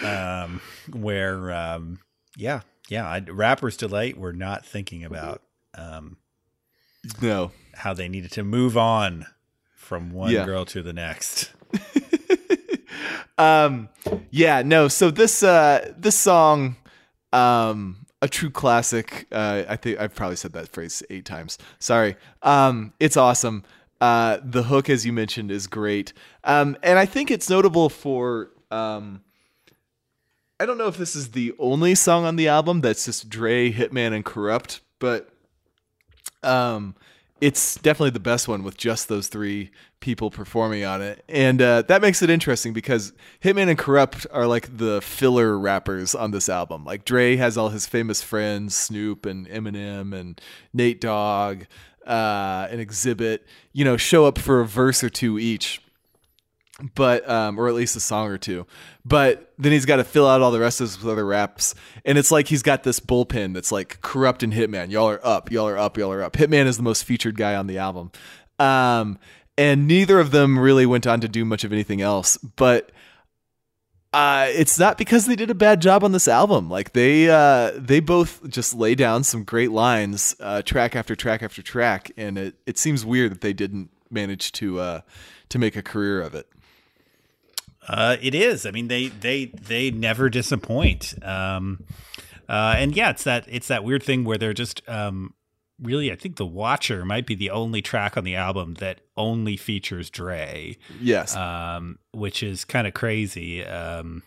Um, 0.02 0.62
where, 0.92 1.52
um, 1.52 1.98
yeah, 2.36 2.60
yeah, 2.90 3.08
I, 3.08 3.20
rappers 3.20 3.76
delight. 3.76 4.18
We're 4.18 4.32
not 4.32 4.66
thinking 4.66 5.04
about, 5.04 5.42
um, 5.74 6.16
no, 7.22 7.52
how 7.74 7.94
they 7.94 8.08
needed 8.08 8.32
to 8.32 8.44
move 8.44 8.76
on 8.76 9.26
from 9.74 10.10
one 10.10 10.30
Yeah. 10.32 10.44
girl 10.44 10.64
to 10.66 10.82
the 10.82 10.92
next. 10.92 11.52
um 13.38 13.88
yeah 14.30 14.60
no 14.62 14.86
so 14.88 15.10
this 15.10 15.42
uh 15.42 15.92
this 15.96 16.18
song 16.18 16.76
um 17.32 18.04
a 18.20 18.28
true 18.28 18.50
classic 18.50 19.26
uh 19.32 19.62
i 19.68 19.76
think 19.76 19.98
i've 19.98 20.14
probably 20.14 20.36
said 20.36 20.52
that 20.52 20.68
phrase 20.68 21.02
eight 21.10 21.24
times 21.24 21.56
sorry 21.78 22.16
um 22.42 22.92
it's 23.00 23.16
awesome 23.16 23.62
uh 24.02 24.38
the 24.44 24.64
hook 24.64 24.90
as 24.90 25.06
you 25.06 25.12
mentioned 25.12 25.50
is 25.50 25.66
great 25.66 26.12
um 26.44 26.76
and 26.82 26.98
i 26.98 27.06
think 27.06 27.30
it's 27.30 27.48
notable 27.48 27.88
for 27.88 28.50
um 28.70 29.22
i 30.60 30.66
don't 30.66 30.78
know 30.78 30.86
if 30.86 30.96
this 30.96 31.16
is 31.16 31.30
the 31.30 31.52
only 31.58 31.94
song 31.94 32.24
on 32.24 32.36
the 32.36 32.46
album 32.46 32.80
that's 32.80 33.04
just 33.04 33.28
dre 33.28 33.72
Hittman 33.72 34.12
and 34.12 34.24
Kurupt 34.24 34.80
but 34.98 35.30
um 36.42 36.94
it's 37.40 37.76
definitely 37.76 38.10
the 38.10 38.20
best 38.20 38.48
one 38.48 38.62
with 38.62 38.76
just 38.76 39.08
those 39.08 39.28
three 39.28 39.70
people 40.00 40.30
performing 40.30 40.84
on 40.84 41.00
it. 41.00 41.24
And 41.28 41.60
uh, 41.60 41.82
that 41.82 42.02
makes 42.02 42.22
it 42.22 42.30
interesting 42.30 42.72
because 42.72 43.12
Hittman 43.42 43.68
and 43.68 43.78
Kurupt 43.78 44.26
are 44.32 44.46
like 44.46 44.76
the 44.76 45.00
filler 45.00 45.58
rappers 45.58 46.14
on 46.14 46.30
this 46.32 46.48
album. 46.48 46.84
Like 46.84 47.04
dre 47.04 47.36
has 47.36 47.56
all 47.56 47.70
his 47.70 47.86
famous 47.86 48.22
friends 48.22 48.74
snoop 48.74 49.26
and 49.26 49.48
eminem 49.48 50.14
and 50.14 50.40
nate 50.72 51.00
dogg 51.00 51.64
uh, 52.06 52.68
and 52.70 52.80
Xzibit 52.80 53.40
you 53.72 53.84
know 53.84 53.96
show 53.96 54.26
up 54.26 54.38
for 54.38 54.60
a 54.60 54.66
verse 54.66 55.02
or 55.02 55.10
two 55.10 55.38
each 55.38 55.82
but 56.94 57.28
um, 57.28 57.58
or 57.58 57.68
at 57.68 57.74
least 57.74 57.96
a 57.96 58.00
song 58.00 58.28
or 58.28 58.38
two. 58.38 58.66
But 59.04 59.52
then 59.58 59.72
he's 59.72 59.86
got 59.86 59.96
to 59.96 60.04
fill 60.04 60.28
out 60.28 60.40
all 60.40 60.50
the 60.50 60.60
rest 60.60 60.80
of 60.80 60.92
his 60.92 61.06
other 61.06 61.26
raps, 61.26 61.74
and 62.04 62.18
it's 62.18 62.30
like 62.30 62.48
he's 62.48 62.62
got 62.62 62.82
this 62.82 63.00
bullpen 63.00 63.54
that's 63.54 63.72
like 63.72 64.00
Kurupt 64.00 64.42
and 64.42 64.52
Hittman. 64.52 64.90
Y'all 64.90 65.08
are 65.08 65.20
up, 65.24 65.50
y'all 65.50 65.68
are 65.68 65.78
up, 65.78 65.96
y'all 65.96 66.12
are 66.12 66.22
up. 66.22 66.34
Hittman 66.34 66.66
is 66.66 66.76
the 66.76 66.82
most 66.82 67.04
featured 67.04 67.36
guy 67.36 67.54
on 67.54 67.66
the 67.66 67.78
album, 67.78 68.10
um, 68.58 69.18
and 69.56 69.86
neither 69.86 70.20
of 70.20 70.30
them 70.30 70.58
really 70.58 70.86
went 70.86 71.06
on 71.06 71.20
to 71.20 71.28
do 71.28 71.44
much 71.44 71.64
of 71.64 71.72
anything 71.72 72.00
else. 72.00 72.36
But 72.38 72.92
uh, 74.12 74.46
it's 74.48 74.78
not 74.78 74.98
because 74.98 75.26
they 75.26 75.36
did 75.36 75.50
a 75.50 75.54
bad 75.54 75.80
job 75.80 76.02
on 76.02 76.10
this 76.12 76.26
album. 76.26 76.68
Like 76.68 76.92
they 76.92 77.30
uh, 77.30 77.72
they 77.76 78.00
both 78.00 78.48
just 78.48 78.74
lay 78.74 78.94
down 78.94 79.22
some 79.22 79.44
great 79.44 79.70
lines, 79.70 80.34
uh, 80.40 80.62
track 80.62 80.96
after 80.96 81.14
track 81.14 81.42
after 81.42 81.62
track, 81.62 82.10
and 82.16 82.36
it 82.36 82.56
it 82.66 82.76
seems 82.76 83.04
weird 83.04 83.30
that 83.30 83.40
they 83.40 83.52
didn't 83.52 83.90
manage 84.10 84.50
to 84.52 84.80
uh, 84.80 85.00
to 85.50 85.58
make 85.58 85.76
a 85.76 85.82
career 85.82 86.20
of 86.20 86.34
it. 86.34 86.48
Uh, 87.88 88.16
it 88.20 88.34
is. 88.34 88.66
I 88.66 88.70
mean, 88.70 88.88
they 88.88 89.08
they 89.08 89.46
they 89.46 89.90
never 89.90 90.28
disappoint. 90.28 91.14
Um, 91.22 91.84
uh, 92.48 92.74
and 92.76 92.94
yeah, 92.94 93.10
it's 93.10 93.24
that 93.24 93.44
it's 93.48 93.68
that 93.68 93.84
weird 93.84 94.02
thing 94.02 94.24
where 94.24 94.38
they're 94.38 94.52
just 94.52 94.82
um, 94.88 95.34
really. 95.80 96.12
I 96.12 96.16
think 96.16 96.36
the 96.36 96.46
Watcher 96.46 97.04
might 97.04 97.26
be 97.26 97.34
the 97.34 97.50
only 97.50 97.80
track 97.82 98.16
on 98.16 98.24
the 98.24 98.36
album 98.36 98.74
that 98.74 99.00
only 99.16 99.56
features 99.56 100.10
Dre. 100.10 100.76
Yes. 101.00 101.34
um, 101.36 101.98
which 102.12 102.42
is 102.42 102.64
kind 102.64 102.86
of 102.86 102.94
crazy. 102.94 103.64
Um, 103.64 104.22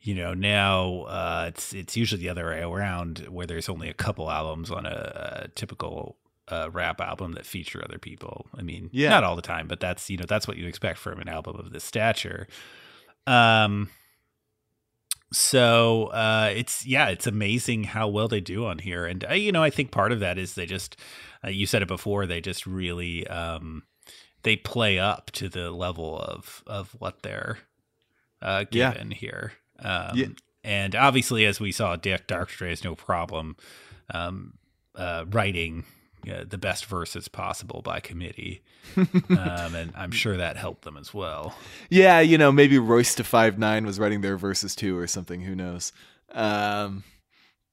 you 0.00 0.14
know, 0.14 0.32
now 0.34 1.02
uh, 1.02 1.44
it's 1.48 1.72
it's 1.74 1.96
usually 1.96 2.20
the 2.22 2.28
other 2.30 2.46
way 2.46 2.60
around, 2.62 3.18
where 3.28 3.46
there's 3.46 3.68
only 3.68 3.88
a 3.88 3.94
couple 3.94 4.30
albums 4.30 4.70
on 4.70 4.86
a, 4.86 5.42
a 5.44 5.48
typical 5.48 6.16
uh, 6.48 6.70
rap 6.72 7.00
album 7.00 7.32
that 7.32 7.44
feature 7.46 7.80
other 7.84 7.98
people. 7.98 8.46
I 8.56 8.62
mean, 8.62 8.88
Yeah. 8.92 9.10
not 9.10 9.22
all 9.24 9.36
the 9.36 9.42
time, 9.42 9.68
but 9.68 9.78
that's 9.78 10.08
you 10.10 10.16
know 10.16 10.24
that's 10.26 10.48
what 10.48 10.56
you 10.56 10.66
expect 10.66 10.98
from 10.98 11.20
an 11.20 11.28
album 11.28 11.56
of 11.56 11.70
this 11.72 11.84
stature. 11.84 12.48
Um, 13.30 13.88
so 15.32 16.06
uh, 16.06 16.50
it's 16.54 16.84
yeah, 16.84 17.08
it's 17.08 17.26
amazing 17.26 17.84
how 17.84 18.08
well 18.08 18.26
they 18.28 18.40
do 18.40 18.66
on 18.66 18.78
here, 18.78 19.06
and 19.06 19.24
uh, 19.30 19.34
you 19.34 19.52
know, 19.52 19.62
I 19.62 19.70
think 19.70 19.92
part 19.92 20.10
of 20.10 20.20
that 20.20 20.38
is 20.38 20.54
they 20.54 20.66
just 20.66 20.96
uh, 21.44 21.48
you 21.48 21.66
said 21.66 21.82
it 21.82 21.88
before, 21.88 22.26
they 22.26 22.40
just 22.40 22.66
really 22.66 23.26
um, 23.28 23.84
they 24.42 24.56
play 24.56 24.98
up 24.98 25.30
to 25.32 25.48
the 25.48 25.70
level 25.70 26.18
of 26.18 26.64
of 26.66 26.96
what 26.98 27.22
they're 27.22 27.58
uh, 28.42 28.64
Yeah. 28.72 28.92
given 28.92 29.12
here. 29.12 29.52
Um, 29.78 30.16
Yeah. 30.18 30.26
And 30.62 30.94
obviously, 30.94 31.46
as 31.46 31.58
we 31.60 31.72
saw, 31.72 31.96
Dick 31.96 32.26
Darkstray 32.26 32.68
has 32.70 32.84
no 32.84 32.94
problem 32.94 33.56
um, 34.12 34.54
uh, 34.94 35.24
writing 35.30 35.84
uh, 36.28 36.44
the 36.48 36.58
best 36.58 36.86
verses 36.86 37.28
possible 37.28 37.82
by 37.82 38.00
committee, 38.00 38.62
um, 38.96 39.74
and 39.74 39.92
I'm 39.96 40.10
sure 40.10 40.36
that 40.36 40.56
helped 40.56 40.82
them 40.82 40.96
as 40.96 41.14
well. 41.14 41.54
Yeah, 41.88 42.20
you 42.20 42.36
know, 42.38 42.50
maybe 42.50 42.78
Royce 42.78 43.14
da 43.14 43.22
5'9" 43.24 43.86
was 43.86 43.98
writing 43.98 44.20
their 44.20 44.36
verses 44.36 44.74
too, 44.74 44.96
or 44.98 45.06
something. 45.06 45.42
Who 45.42 45.54
knows? 45.54 45.92
Um, 46.32 47.04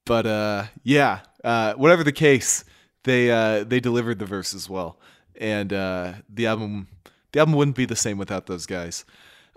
but 0.04 0.26
uh, 0.26 0.64
yeah, 0.82 1.20
uh, 1.44 1.74
whatever 1.74 2.02
the 2.04 2.12
case, 2.12 2.64
they 3.04 3.30
uh, 3.30 3.64
they 3.64 3.80
delivered 3.80 4.18
the 4.18 4.26
verses 4.26 4.68
well, 4.68 4.98
and 5.36 5.72
uh, 5.72 6.12
the 6.28 6.46
album 6.46 6.88
the 7.32 7.40
album 7.40 7.54
wouldn't 7.54 7.76
be 7.76 7.84
the 7.84 7.96
same 7.96 8.18
without 8.18 8.46
those 8.46 8.66
guys. 8.66 9.04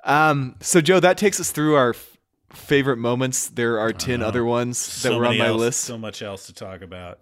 Um, 0.03 0.55
so 0.59 0.81
Joe, 0.81 0.99
that 0.99 1.17
takes 1.17 1.39
us 1.39 1.51
through 1.51 1.75
our 1.75 1.91
f- 1.91 2.17
favorite 2.51 2.97
moments. 2.97 3.49
There 3.49 3.79
are 3.79 3.93
10 3.93 4.21
other 4.23 4.43
ones 4.43 4.83
that 5.03 5.09
so 5.09 5.17
were 5.19 5.25
on 5.27 5.37
my 5.37 5.47
else- 5.47 5.59
list. 5.59 5.79
So 5.81 5.97
much 5.97 6.21
else 6.21 6.47
to 6.47 6.53
talk 6.53 6.81
about. 6.81 7.19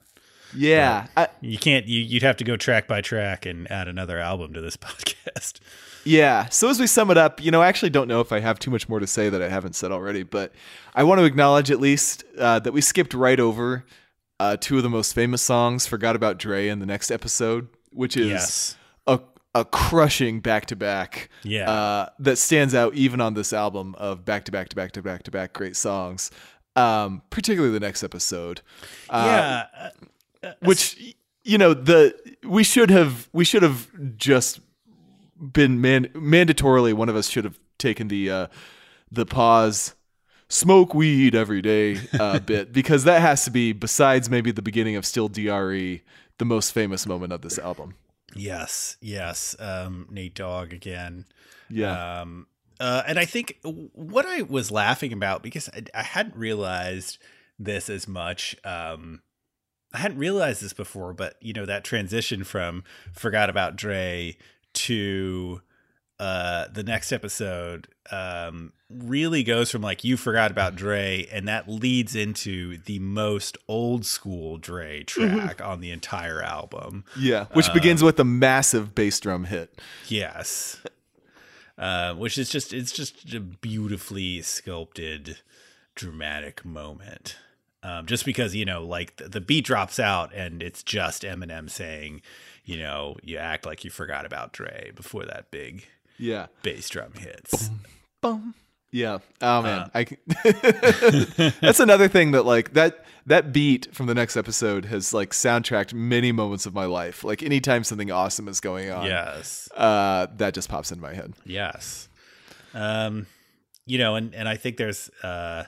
Yeah, 0.55 1.07
I, 1.17 1.27
You 1.41 1.57
can't. 1.57 1.85
You, 1.87 1.99
you'd 2.01 2.23
have 2.23 2.37
to 2.37 2.43
go 2.43 2.57
track 2.57 2.87
by 2.87 3.01
track 3.01 3.45
and 3.45 3.69
add 3.71 3.87
another 3.87 4.19
album 4.19 4.53
to 4.53 4.61
this 4.61 4.77
podcast. 4.77 5.59
Yeah. 6.05 6.47
So 6.49 6.69
as 6.69 6.79
we 6.79 6.87
sum 6.87 7.11
it 7.11 7.17
up, 7.17 7.43
you 7.43 7.51
know, 7.51 7.61
I 7.61 7.67
actually 7.67 7.89
don't 7.91 8.07
know 8.07 8.21
if 8.21 8.31
I 8.31 8.39
have 8.39 8.57
too 8.59 8.71
much 8.71 8.87
more 8.89 8.99
to 8.99 9.07
say 9.07 9.29
that 9.29 9.41
I 9.41 9.49
haven't 9.49 9.75
said 9.75 9.91
already, 9.91 10.23
but 10.23 10.53
I 10.95 11.03
want 11.03 11.19
to 11.19 11.25
acknowledge 11.25 11.69
at 11.71 11.79
least 11.79 12.23
uh, 12.37 12.59
that 12.59 12.71
we 12.71 12.81
skipped 12.81 13.13
right 13.13 13.39
over 13.39 13.85
uh, 14.39 14.55
two 14.59 14.77
of 14.77 14.83
the 14.83 14.89
most 14.89 15.13
famous 15.13 15.41
songs, 15.41 15.85
"Forgot 15.85 16.15
About 16.15 16.37
Dre" 16.39 16.69
in 16.69 16.79
the 16.79 16.85
next 16.85 17.11
episode, 17.11 17.67
which 17.91 18.15
is 18.15 18.27
Yes. 18.29 18.77
a 19.07 19.19
a 19.55 19.65
crushing 19.65 20.39
back 20.39 20.67
to 20.67 20.75
back. 20.75 21.29
Yeah. 21.43 21.69
Uh, 21.69 22.09
that 22.19 22.37
stands 22.37 22.73
out 22.73 22.93
even 22.93 23.19
on 23.19 23.33
this 23.33 23.51
album 23.51 23.95
of 23.97 24.23
back 24.23 24.45
to 24.45 24.51
back 24.51 24.69
to 24.69 24.75
back 24.77 24.93
to 24.93 25.01
back 25.01 25.23
to 25.23 25.31
back 25.31 25.51
great 25.53 25.75
songs. 25.75 26.31
Um, 26.75 27.23
particularly 27.29 27.73
the 27.73 27.79
next 27.81 28.03
episode. 28.03 28.61
Uh, 29.09 29.63
yeah. 29.75 29.89
Which 30.61 31.15
you 31.43 31.57
know 31.57 31.73
the 31.73 32.15
we 32.43 32.63
should 32.63 32.89
have 32.89 33.29
we 33.33 33.45
should 33.45 33.63
have 33.63 33.87
just 34.17 34.59
been 35.39 35.79
man 35.79 36.05
mandatorily 36.07 36.93
one 36.93 37.09
of 37.09 37.15
us 37.15 37.29
should 37.29 37.45
have 37.45 37.57
taken 37.77 38.09
the 38.09 38.29
uh 38.29 38.47
the 39.09 39.25
pause 39.25 39.95
smoke 40.49 40.93
weed 40.93 41.33
every 41.33 41.61
day 41.61 41.97
uh 42.19 42.39
bit 42.51 42.73
because 42.73 43.05
that 43.05 43.21
has 43.21 43.45
to 43.45 43.51
be 43.51 43.71
besides 43.71 44.29
maybe 44.29 44.51
the 44.51 44.61
beginning 44.61 44.95
of 44.97 45.05
Still 45.05 45.29
D.R.E. 45.29 46.03
the 46.39 46.45
most 46.45 46.71
famous 46.73 47.05
moment 47.05 47.31
of 47.31 47.41
this 47.41 47.57
album 47.57 47.95
Yes, 48.35 48.97
yes. 49.01 49.55
Um, 49.59 50.07
Nate 50.09 50.35
Dogg 50.35 50.73
again. 50.73 51.25
yeah 51.69 52.21
Um, 52.21 52.47
uh, 52.79 53.03
and 53.07 53.19
I 53.19 53.25
think 53.25 53.57
what 53.63 54.25
I 54.25 54.43
was 54.43 54.71
laughing 54.71 55.11
about 55.11 55.43
because 55.43 55.69
I, 55.69 55.83
I 55.93 56.03
hadn't 56.03 56.35
realized 56.35 57.17
this 57.57 57.89
as 57.89 58.07
much. 58.07 58.55
Um, 58.63 59.21
I 59.93 59.97
hadn't 59.99 60.17
realized 60.17 60.61
this 60.61 60.73
before, 60.73 61.13
but 61.13 61.35
you 61.41 61.53
know 61.53 61.65
that 61.65 61.83
transition 61.83 62.43
from 62.43 62.83
"Forgot 63.13 63.49
About 63.49 63.75
Dre" 63.75 64.37
to 64.73 65.61
uh, 66.19 66.67
the 66.71 66.83
next 66.83 67.11
episode 67.11 67.87
um, 68.11 68.73
really 68.89 69.41
goes 69.43 69.71
from 69.71 69.81
like 69.81 70.03
"You 70.03 70.15
Forgot 70.17 70.51
About 70.51 70.75
Dre," 70.75 71.27
and 71.31 71.47
that 71.47 71.67
leads 71.67 72.15
into 72.15 72.77
the 72.77 72.99
most 72.99 73.57
old 73.67 74.05
school 74.05 74.57
Dre 74.57 75.03
track 75.03 75.61
on 75.61 75.79
the 75.81 75.91
entire 75.91 76.41
album. 76.43 77.03
yeah 77.17 77.45
which 77.53 77.73
begins 77.73 78.03
with 78.03 78.19
a 78.19 78.23
massive 78.25 78.93
bass 78.93 79.19
drum 79.19 79.45
hit 79.45 79.79
Yes. 80.07 80.81
Uh, 81.77 82.13
which 82.13 82.37
is 82.37 82.49
just 82.49 82.73
it's 82.73 82.91
just 82.91 83.33
a 83.33 83.39
beautifully 83.39 84.41
sculpted 84.41 85.37
dramatic 85.95 86.65
moment. 86.65 87.37
Um, 87.81 88.05
just 88.05 88.25
because 88.25 88.55
you 88.55 88.65
know, 88.65 88.83
like 88.83 89.15
the, 89.17 89.29
the 89.29 89.41
beat 89.41 89.65
drops 89.65 89.99
out 89.99 90.33
and 90.33 90.61
it's 90.61 90.83
just 90.83 91.23
Eminem 91.23 91.69
saying, 91.69 92.21
you 92.65 92.77
know, 92.77 93.15
you 93.23 93.37
act 93.37 93.65
like 93.65 93.83
you 93.85 93.89
forgot 93.89 94.25
about 94.25 94.51
Dre 94.53 94.91
before 94.95 95.25
that 95.25 95.49
big 95.51 95.85
yeah 96.17 96.47
bass 96.61 96.89
drum 96.89 97.13
hits. 97.13 97.69
Bum. 98.21 98.53
Yeah. 98.91 99.19
Oh 99.41 99.61
man, 99.61 99.79
Uh. 99.79 99.89
I 99.93 100.03
can... 100.03 100.17
that's 101.61 101.79
another 101.79 102.07
thing 102.07 102.31
that 102.31 102.43
like 102.45 102.73
that 102.73 103.05
that 103.27 103.53
beat 103.53 103.93
from 103.95 104.07
the 104.07 104.15
next 104.15 104.35
episode 104.35 104.85
has 104.85 105.13
like 105.13 105.29
soundtracked 105.31 105.93
many 105.93 106.31
moments 106.31 106.65
of 106.65 106.73
my 106.73 106.85
life. 106.85 107.23
Like 107.23 107.43
anytime 107.43 107.83
something 107.83 108.11
awesome 108.11 108.47
is 108.47 108.59
going 108.59 108.89
on, 108.91 109.05
Yes. 109.05 109.69
uh, 109.77 110.27
that 110.37 110.53
just 110.55 110.67
pops 110.69 110.91
in 110.91 110.99
my 110.99 111.13
head. 111.13 111.33
Yes. 111.45 112.09
Um, 112.73 113.27
you 113.85 113.97
know, 113.99 114.15
and 114.15 114.33
and 114.35 114.49
I 114.49 114.57
think 114.57 114.77
there's 114.77 115.09
uh 115.23 115.63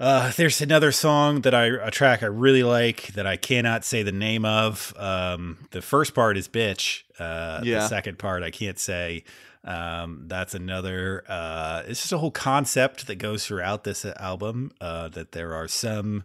uh 0.00 0.32
there's 0.36 0.60
another 0.60 0.90
song 0.90 1.42
that 1.42 1.54
I 1.54 1.66
a 1.66 1.90
track 1.90 2.22
I 2.22 2.26
really 2.26 2.62
like 2.62 3.08
that 3.08 3.26
I 3.26 3.36
cannot 3.36 3.84
say 3.84 4.02
the 4.02 4.12
name 4.12 4.44
of. 4.44 4.94
Um 4.96 5.58
the 5.70 5.82
first 5.82 6.14
part 6.14 6.36
is 6.36 6.48
bitch. 6.48 7.02
Uh 7.18 7.60
Yeah. 7.62 7.80
the 7.80 7.88
second 7.88 8.18
part 8.18 8.42
I 8.42 8.50
can't 8.50 8.78
say. 8.78 9.24
Um 9.62 10.24
that's 10.26 10.54
another 10.54 11.22
uh 11.28 11.82
it's 11.86 12.00
just 12.00 12.12
a 12.12 12.18
whole 12.18 12.30
concept 12.30 13.06
that 13.06 13.16
goes 13.16 13.46
throughout 13.46 13.84
this 13.84 14.04
album 14.04 14.72
uh 14.80 15.08
that 15.10 15.32
there 15.32 15.54
are 15.54 15.68
some 15.68 16.24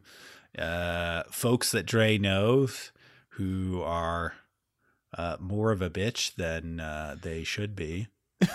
uh 0.58 1.24
folks 1.30 1.72
that 1.72 1.86
Dre 1.86 2.18
knows 2.18 2.94
who 3.32 3.82
are 3.84 4.36
uh, 5.18 5.38
more 5.40 5.72
of 5.72 5.82
a 5.82 5.90
bitch 5.90 6.36
than 6.36 6.80
uh, 6.80 7.16
they 7.22 7.44
should 7.44 7.74
be. 7.76 8.08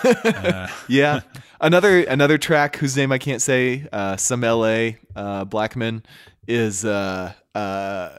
Uh, 0.05 0.69
Yeah. 0.89 1.21
another 1.61 2.03
another 2.05 2.39
track 2.39 2.77
whose 2.77 2.97
name 2.97 3.13
I 3.13 3.19
can't 3.19 3.43
say, 3.43 3.87
uh, 3.93 4.17
some 4.17 4.45
L.A. 4.45 4.99
Uh, 5.17 5.45
Blackman 5.45 6.03
is 6.47 6.85
uh, 6.85 7.33
uh, 7.55 8.19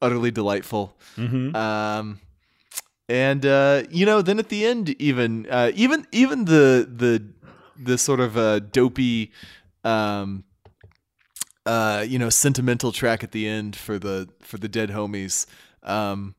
utterly 0.00 0.30
delightful. 0.30 0.96
mhm. 1.16 1.54
Um, 1.54 2.20
and 3.08 3.44
uh, 3.44 3.82
you 3.90 4.06
know, 4.06 4.22
then 4.22 4.38
at 4.38 4.48
the 4.48 4.64
end, 4.64 4.90
even 5.00 5.46
uh, 5.50 5.72
even 5.74 6.06
even 6.12 6.44
the 6.44 6.88
the 6.90 7.22
the 7.82 7.98
sort 7.98 8.20
of 8.20 8.36
uh, 8.36 8.60
dopey, 8.60 9.32
um, 9.84 10.44
uh, 11.66 12.04
you 12.06 12.18
know, 12.18 12.30
sentimental 12.30 12.92
track 12.92 13.22
at 13.24 13.32
the 13.32 13.46
end 13.48 13.74
for 13.76 13.98
the 13.98 14.28
for 14.40 14.58
the 14.58 14.68
dead 14.68 14.90
homies 14.90 15.46
um, 15.82 16.34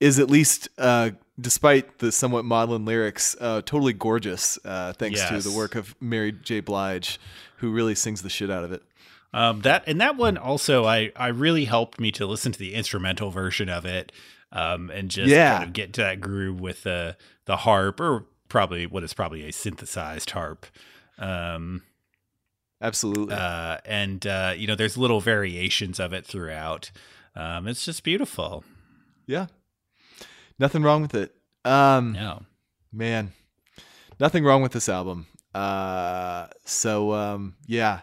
is 0.00 0.18
at 0.18 0.28
least, 0.30 0.68
uh, 0.78 1.10
despite 1.40 1.98
the 1.98 2.10
somewhat 2.12 2.44
maudlin 2.44 2.84
lyrics, 2.84 3.36
uh, 3.40 3.62
totally 3.64 3.92
gorgeous. 3.92 4.58
Uh, 4.64 4.92
thanks 4.92 5.20
to 5.28 5.48
the 5.48 5.56
work 5.56 5.74
of 5.74 5.94
Mary 6.00 6.32
J. 6.32 6.60
Blige, 6.60 7.18
who 7.58 7.70
really 7.72 7.94
sings 7.94 8.22
the 8.22 8.30
shit 8.30 8.50
out 8.50 8.64
of 8.64 8.72
it. 8.72 8.82
Um, 9.32 9.60
that 9.62 9.84
and 9.86 10.00
that 10.00 10.16
one 10.16 10.36
also, 10.38 10.84
I 10.86 11.12
I 11.16 11.28
really 11.28 11.66
helped 11.66 12.00
me 12.00 12.10
to 12.12 12.26
listen 12.26 12.52
to 12.52 12.58
the 12.58 12.74
instrumental 12.74 13.30
version 13.30 13.68
of 13.68 13.84
it, 13.84 14.12
um, 14.52 14.90
and 14.90 15.10
just 15.10 15.28
Yeah. 15.28 15.58
kind 15.58 15.64
of 15.68 15.72
get 15.74 15.92
to 15.94 16.00
that 16.02 16.20
groove 16.20 16.60
with 16.60 16.84
the 16.84 17.16
the 17.44 17.58
harp, 17.58 18.00
or 18.00 18.24
probably 18.48 18.86
what 18.86 19.02
is 19.04 19.12
probably 19.12 19.42
a 19.46 19.52
synthesized 19.52 20.30
harp. 20.30 20.64
Um, 21.18 21.82
Absolutely. 22.80 23.34
uh, 23.34 23.78
and 23.84 24.26
uh, 24.26 24.54
you 24.56 24.66
know, 24.66 24.74
there's 24.74 24.96
little 24.96 25.20
variations 25.20 25.98
of 26.00 26.12
it 26.12 26.24
throughout. 26.26 26.90
Um, 27.34 27.66
it's 27.68 27.84
just 27.84 28.04
beautiful. 28.04 28.64
yeah. 29.26 29.46
Nothing 30.58 30.82
wrong 30.82 31.02
with 31.02 31.14
it. 31.14 31.34
Um, 31.64 32.12
No. 32.12 32.42
man 32.92 33.32
nothing 34.20 34.44
wrong 34.44 34.62
with 34.62 34.72
this 34.72 34.88
album 34.88 35.26
uh 35.54 36.46
so 36.64 37.12
um 37.12 37.54
yeah 37.66 38.00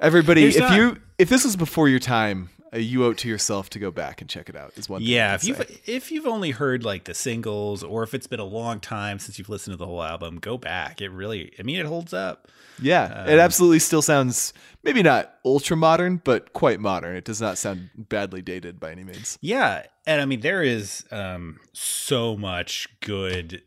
everybody 0.00 0.44
if 0.44 0.58
not- 0.58 0.76
you 0.76 0.96
if 1.18 1.28
this 1.28 1.44
was 1.44 1.56
before 1.56 1.88
your 1.88 1.98
time 1.98 2.48
you 2.80 3.04
owe 3.04 3.10
it 3.10 3.18
to 3.18 3.28
yourself 3.28 3.70
to 3.70 3.78
go 3.78 3.90
back 3.90 4.20
and 4.20 4.28
check 4.28 4.48
it 4.48 4.56
out 4.56 4.72
is 4.76 4.88
one 4.88 5.00
thing 5.00 5.08
Yeah, 5.10 5.34
if 5.34 5.44
you've 5.44 5.56
say. 5.58 5.80
if 5.86 6.10
you've 6.12 6.26
only 6.26 6.50
heard 6.50 6.84
like 6.84 7.04
the 7.04 7.14
singles, 7.14 7.82
or 7.82 8.02
if 8.02 8.14
it's 8.14 8.26
been 8.26 8.40
a 8.40 8.44
long 8.44 8.80
time 8.80 9.18
since 9.18 9.38
you've 9.38 9.48
listened 9.48 9.72
to 9.74 9.76
the 9.78 9.86
whole 9.86 10.02
album, 10.02 10.38
go 10.38 10.58
back. 10.58 11.00
It 11.00 11.10
really, 11.10 11.52
I 11.58 11.62
mean, 11.62 11.78
it 11.80 11.86
holds 11.86 12.12
up. 12.12 12.48
yeah 12.82 13.24
it 13.26 13.34
um, 13.34 13.38
absolutely 13.40 13.78
still 13.78 14.02
sounds 14.02 14.52
maybe 14.82 15.00
not 15.02 15.34
ultra 15.44 15.76
modern 15.76 16.20
but 16.24 16.52
quite 16.52 16.80
modern 16.80 17.14
it 17.14 17.24
does 17.24 17.40
not 17.40 17.56
sound 17.56 17.88
badly 17.96 18.42
dated 18.42 18.80
by 18.80 18.90
any 18.90 19.04
means 19.04 19.38
Yeah, 19.40 19.84
and 20.06 20.20
I 20.20 20.24
mean 20.24 20.40
there 20.40 20.62
is 20.62 21.04
um 21.12 21.60
so 21.72 22.36
much 22.36 22.88
good 23.00 23.62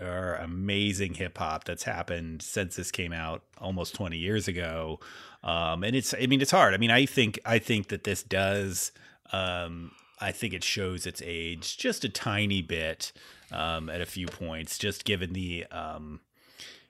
or 0.00 0.34
amazing 0.34 1.14
hip 1.14 1.38
hop 1.38 1.64
that's 1.64 1.84
happened 1.84 2.42
since 2.42 2.76
this 2.76 2.90
came 2.90 3.12
out 3.12 3.42
almost 3.58 3.94
20 3.94 4.16
years 4.16 4.48
ago. 4.48 5.00
Um 5.42 5.84
and 5.84 5.96
it's 5.96 6.14
I 6.14 6.26
mean 6.26 6.40
it's 6.40 6.50
hard. 6.50 6.74
I 6.74 6.76
mean 6.76 6.90
I 6.90 7.06
think 7.06 7.38
I 7.44 7.58
think 7.58 7.88
that 7.88 8.04
this 8.04 8.22
does 8.22 8.92
um 9.32 9.92
I 10.20 10.32
think 10.32 10.54
it 10.54 10.64
shows 10.64 11.06
its 11.06 11.22
age 11.24 11.76
just 11.76 12.04
a 12.04 12.08
tiny 12.08 12.62
bit 12.62 13.12
um 13.52 13.88
at 13.88 14.00
a 14.00 14.06
few 14.06 14.26
points 14.26 14.78
just 14.78 15.04
given 15.04 15.32
the 15.32 15.66
um 15.66 16.20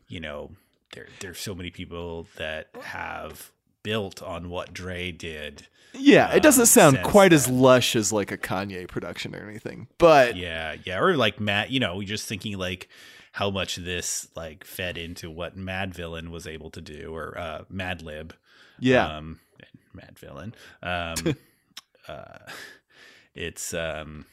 you 0.08 0.20
know 0.20 0.50
there 0.92 1.06
there's 1.20 1.38
so 1.38 1.54
many 1.54 1.70
people 1.70 2.26
that 2.36 2.68
have 2.80 3.50
built 3.86 4.20
on 4.22 4.50
what 4.50 4.72
Dre 4.74 5.12
did. 5.12 5.66
yeah 5.94 6.34
it 6.34 6.42
doesn't 6.42 6.62
Um, 6.62 6.66
sound 6.66 7.02
quite 7.04 7.32
as 7.32 7.48
lush 7.48 7.94
as 7.96 8.12
like 8.12 8.32
a 8.32 8.36
kanye 8.36 8.86
production 8.88 9.34
or 9.34 9.48
anything 9.48 9.86
but 9.98 10.34
Yeah, 10.36 10.76
yeah, 10.84 10.98
or 10.98 11.16
like 11.16 11.38
Matt, 11.40 11.70
you 11.70 11.78
know, 11.80 12.02
just 12.02 12.28
thinking 12.28 12.58
like 12.58 12.88
how 13.32 13.48
much 13.50 13.76
this 13.76 14.28
like 14.34 14.64
fed 14.64 14.98
into 14.98 15.30
what 15.30 15.56
Madvillain 15.56 16.28
was 16.30 16.46
able 16.46 16.70
to 16.70 16.80
do, 16.80 17.14
or 17.14 17.38
uh, 17.38 17.62
Madlib. 17.72 18.32
yeah 18.80 19.06
um, 19.16 19.38
Madvillain. 19.94 20.52
Um, 20.82 21.36
uh, 22.08 22.38
it's 23.34 23.72
um, 23.74 24.26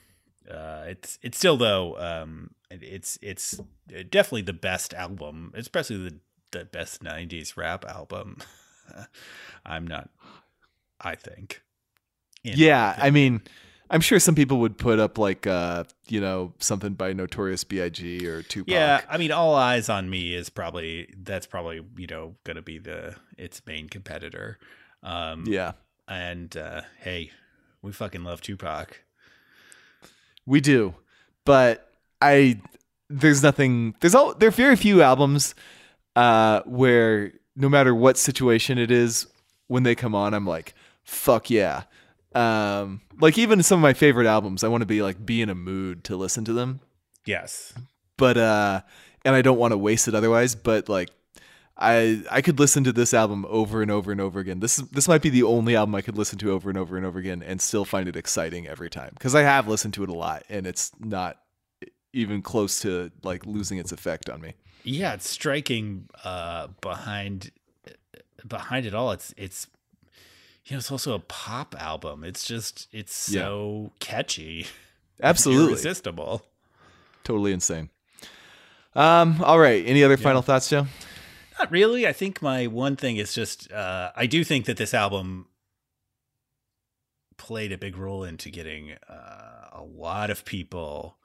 uh, 0.49 0.83
it's 0.87 1.19
it's 1.21 1.37
still 1.37 1.57
though 1.57 1.97
um, 1.99 2.51
it's 2.71 3.19
it's 3.21 3.59
definitely 3.89 4.41
the 4.43 4.53
best 4.69 4.93
album, 4.93 5.51
especially 5.55 5.97
the 6.09 6.15
the 6.57 6.65
best 6.65 7.03
'90s 7.03 7.55
rap 7.57 7.85
album. 7.85 8.37
I'm 9.65 9.87
not. 9.87 10.09
I 10.99 11.15
think. 11.15 11.61
yeah, 12.43 12.95
I 12.97 13.09
mean, 13.09 13.41
I'm 13.89 14.01
sure 14.01 14.19
some 14.19 14.35
people 14.35 14.59
would 14.59 14.77
put 14.77 14.99
up 14.99 15.17
like 15.17 15.45
uh, 15.47 15.83
you 16.07 16.19
know, 16.21 16.53
something 16.59 16.93
by 16.93 17.13
Notorious 17.13 17.63
B.I.G. 17.63 18.25
or 18.27 18.41
Tupac. 18.41 18.71
Yeah, 18.71 19.01
I 19.09 19.17
mean, 19.17 19.31
All 19.31 19.55
Eyez 19.55 19.93
on 19.93 20.09
Me 20.09 20.33
is 20.33 20.49
probably 20.49 21.13
that's 21.17 21.45
probably 21.47 21.81
you 21.97 22.07
know 22.07 22.35
going 22.43 22.55
to 22.55 22.61
be 22.61 22.79
the 22.79 23.15
its 23.37 23.61
main 23.65 23.89
competitor. 23.89 24.59
Um, 25.03 25.43
Yeah. 25.47 25.73
and 26.07 26.55
uh, 26.55 26.81
hey, 27.01 27.31
we 27.81 27.91
fucking 27.91 28.23
love 28.23 28.41
Tupac. 28.41 29.03
We 30.45 30.59
do, 30.61 30.95
but 31.45 31.89
I 32.21 32.59
there's 33.09 33.43
nothing. 33.43 33.95
There's 33.99 34.15
all 34.15 34.33
there 34.33 34.47
are 34.49 34.51
very 34.51 34.75
few 34.75 35.01
albums 35.01 35.55
uh, 36.15 36.61
where 36.65 37.33
no 37.55 37.69
matter 37.69 37.93
what 37.93 38.17
situation 38.17 38.77
it 38.77 38.91
is, 38.91 39.27
when 39.67 39.83
they 39.83 39.95
come 39.95 40.15
on, 40.15 40.33
I'm 40.33 40.45
like, 40.47 40.73
fuck 41.03 41.49
yeah. 41.49 41.83
Um, 42.35 43.01
like 43.19 43.37
even 43.37 43.61
some 43.63 43.79
of 43.79 43.83
my 43.83 43.93
favorite 43.93 44.27
albums, 44.27 44.63
I 44.63 44.67
want 44.67 44.81
to 44.81 44.87
be 44.87 45.01
like 45.01 45.25
be 45.25 45.41
in 45.41 45.49
a 45.49 45.55
mood 45.55 46.03
to 46.05 46.15
listen 46.15 46.45
to 46.45 46.53
them. 46.53 46.79
Yes, 47.25 47.73
But 48.17 48.37
uh, 48.37 48.81
and 49.23 49.35
I 49.35 49.41
don't 49.41 49.57
want 49.57 49.71
to 49.71 49.77
waste 49.77 50.07
it 50.07 50.15
otherwise. 50.15 50.55
But 50.55 50.89
like. 50.89 51.09
I 51.75 52.21
I 52.29 52.43
could 52.43 52.59
listen 52.59 52.83
to 52.83 52.93
this 52.93 53.15
album 53.15 53.47
over 53.49 53.81
and 53.81 53.89
over 53.89 54.11
and 54.11 54.21
over 54.21 54.39
again. 54.39 54.59
This 54.59 54.77
is 54.77 54.87
this 54.89 55.07
might 55.07 55.23
be 55.23 55.29
the 55.29 55.41
only 55.41 55.75
album 55.75 55.95
I 55.95 56.01
could 56.01 56.15
listen 56.15 56.37
to 56.37 56.51
over 56.51 56.69
and 56.69 56.77
over 56.77 56.97
and 56.97 57.05
over 57.05 57.17
again 57.17 57.41
and 57.41 57.59
still 57.59 57.83
find 57.83 58.07
it 58.07 58.15
exciting 58.15 58.67
every 58.67 58.91
time 58.91 59.09
because 59.15 59.33
I 59.33 59.41
have 59.41 59.67
listened 59.67 59.95
to 59.95 60.03
it 60.03 60.09
a 60.09 60.13
lot 60.13 60.43
and 60.49 60.67
it's 60.67 60.91
not 60.99 61.39
even 62.13 62.43
close 62.43 62.79
to 62.81 63.11
like 63.23 63.47
losing 63.47 63.79
its 63.79 63.91
effect 63.91 64.29
on 64.29 64.39
me. 64.39 64.53
Yeah, 64.83 65.13
it's 65.13 65.29
striking. 65.29 66.09
Uh, 66.23 66.67
behind 66.81 67.51
behind 68.47 68.85
it 68.85 68.93
all, 68.93 69.11
it's 69.11 69.33
it's 69.37 69.67
you 70.65 70.73
know 70.75 70.79
it's 70.79 70.91
also 70.91 71.13
a 71.13 71.19
pop 71.19 71.75
album. 71.79 72.23
It's 72.23 72.45
just 72.45 72.87
it's 72.91 73.13
so 73.13 73.91
catchy, 73.99 74.67
Absolutely, 75.21 75.73
irresistible. 75.73 76.45
totally 77.23 77.51
insane. 77.53 77.89
Um, 78.95 79.41
all 79.43 79.57
right. 79.59 79.83
Any 79.87 80.03
other 80.03 80.17
final 80.17 80.41
thoughts, 80.43 80.69
Joe? 80.69 80.85
Not 81.59 81.71
really. 81.71 82.05
I 82.07 82.13
think 82.13 82.41
my 82.41 82.67
one 82.67 82.95
thing 82.95 83.17
is 83.17 83.33
just 83.33 83.71
uh, 83.71 84.11
I 84.15 84.25
do 84.27 84.43
think 84.43 84.65
that 84.65 84.77
this 84.77 84.93
album 84.93 85.47
played 87.37 87.71
a 87.71 87.77
big 87.77 87.97
role 87.97 88.23
into 88.23 88.49
getting 88.49 88.91
uh, 89.09 89.67
a 89.71 89.81
lot 89.83 90.29
of 90.29 90.45
people 90.45 91.17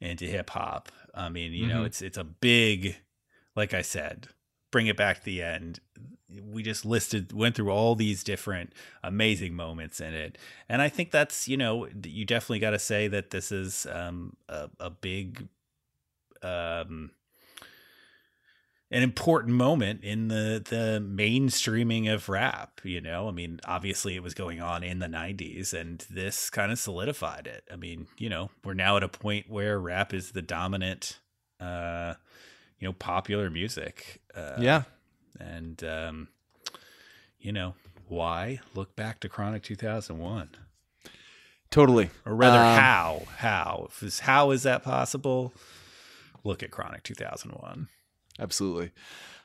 into 0.00 0.24
hip 0.24 0.50
hop. 0.50 0.90
I 1.14 1.28
mean, 1.28 1.52
you 1.52 1.66
know, 1.66 1.82
Mhm. 1.82 1.86
it's 1.86 2.02
it's 2.02 2.18
a 2.18 2.24
big, 2.24 2.96
like 3.56 3.74
I 3.74 3.82
said, 3.82 4.28
bring 4.70 4.86
it 4.86 4.96
back 4.96 5.20
to 5.20 5.24
the 5.24 5.42
end. 5.42 5.80
We 6.42 6.62
just 6.62 6.84
listed, 6.84 7.32
went 7.32 7.54
through 7.54 7.70
all 7.70 7.94
these 7.94 8.22
different 8.22 8.72
amazing 9.02 9.54
moments 9.54 10.00
in 10.00 10.12
it, 10.12 10.38
and 10.68 10.82
I 10.82 10.88
think 10.88 11.10
that's 11.10 11.48
you 11.48 11.56
know 11.56 11.88
you 12.04 12.24
definitely 12.24 12.58
got 12.58 12.70
to 12.70 12.78
say 12.78 13.08
that 13.08 13.30
this 13.30 13.50
is 13.50 13.86
um, 13.90 14.36
a, 14.48 14.68
a 14.80 14.90
big 14.90 15.48
um, 16.42 17.12
an 18.90 19.02
important 19.02 19.54
moment 19.54 20.04
in 20.04 20.28
the 20.28 20.62
the 20.68 21.00
mainstreaming 21.04 22.12
of 22.12 22.28
rap 22.28 22.80
you 22.84 23.00
know? 23.00 23.28
I 23.28 23.32
mean 23.32 23.60
obviously 23.64 24.14
it 24.14 24.22
was 24.22 24.34
going 24.34 24.60
on 24.60 24.82
in 24.82 25.00
the 25.00 25.06
90s 25.06 25.72
and 25.72 26.04
this 26.10 26.50
kind 26.50 26.70
of 26.70 26.78
solidified 26.78 27.46
it. 27.46 27.64
I 27.72 27.76
mean 27.76 28.06
you 28.18 28.28
know 28.28 28.50
we're 28.64 28.74
now 28.74 28.96
at 28.96 29.02
a 29.02 29.08
point 29.08 29.50
where 29.50 29.78
rap 29.78 30.14
is 30.14 30.32
the 30.32 30.42
dominant 30.42 31.20
uh 31.60 32.14
you 32.78 32.86
know 32.88 32.92
popular 32.92 33.50
music 33.50 34.20
uh 34.34 34.56
Yeah. 34.58 34.82
and 35.40 35.82
um 35.84 36.28
you 37.38 37.52
know 37.52 37.74
why 38.08 38.60
look 38.74 38.94
back 38.96 39.20
to 39.20 39.28
chronic 39.28 39.62
2001 39.62 40.50
Totally. 41.70 42.10
or 42.24 42.34
rather 42.34 42.58
Um, 42.58 42.76
how 42.76 43.22
how 43.38 43.86
if 43.90 44.00
this, 44.00 44.20
how 44.20 44.50
is 44.52 44.62
that 44.62 44.82
possible 44.82 45.52
look 46.44 46.62
at 46.62 46.70
chronic 46.70 47.02
2001 47.02 47.88
Absolutely. 48.38 48.90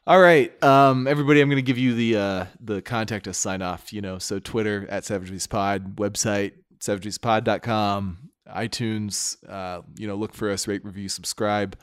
All 0.06 0.20
right, 0.20 0.52
um, 0.64 1.08
everybody. 1.08 1.40
I'm 1.40 1.48
going 1.48 1.56
to 1.56 1.62
give 1.62 1.78
you 1.78 1.94
the 1.94 2.18
uh, 2.18 2.46
the 2.60 2.82
contact 2.82 3.26
us 3.28 3.38
sign 3.38 3.62
off. 3.62 3.94
You 3.94 4.02
know, 4.02 4.18
so 4.18 4.38
Twitter 4.40 4.86
at 4.90 5.06
Savageries 5.06 5.48
Pod, 5.48 5.96
website 5.96 6.54
savageries.pod.com, 6.82 8.18
iTunes. 8.54 9.38
Uh, 9.48 9.82
you 9.98 10.08
know, 10.08 10.16
look 10.16 10.34
for 10.34 10.50
us, 10.50 10.68
rate, 10.68 10.84
review, 10.84 11.08
subscribe, 11.08 11.78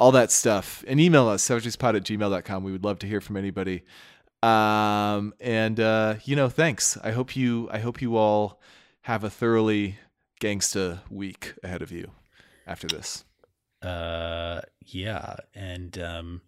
all 0.00 0.10
that 0.12 0.32
stuff, 0.32 0.82
and 0.88 0.98
email 0.98 1.28
us 1.28 1.46
savageriespod 1.48 1.94
at 1.94 2.02
gmail.com. 2.04 2.64
We 2.64 2.72
would 2.72 2.82
love 2.84 2.98
to 3.00 3.06
hear 3.06 3.20
from 3.20 3.36
anybody. 3.36 3.84
Um, 4.42 5.34
and 5.38 5.78
uh, 5.78 6.14
you 6.24 6.34
know, 6.34 6.48
thanks. 6.48 6.96
I 7.04 7.12
hope 7.12 7.36
you 7.36 7.68
I 7.70 7.78
hope 7.78 8.00
you 8.02 8.16
all 8.16 8.60
have 9.02 9.22
a 9.22 9.30
thoroughly 9.30 9.98
gangsta 10.40 11.00
week 11.10 11.54
ahead 11.62 11.82
of 11.82 11.92
you 11.92 12.10
after 12.66 12.86
this. 12.88 13.24
uh 13.82 14.60
yeah 14.86 15.36
and 15.54 15.96
um 15.98 16.40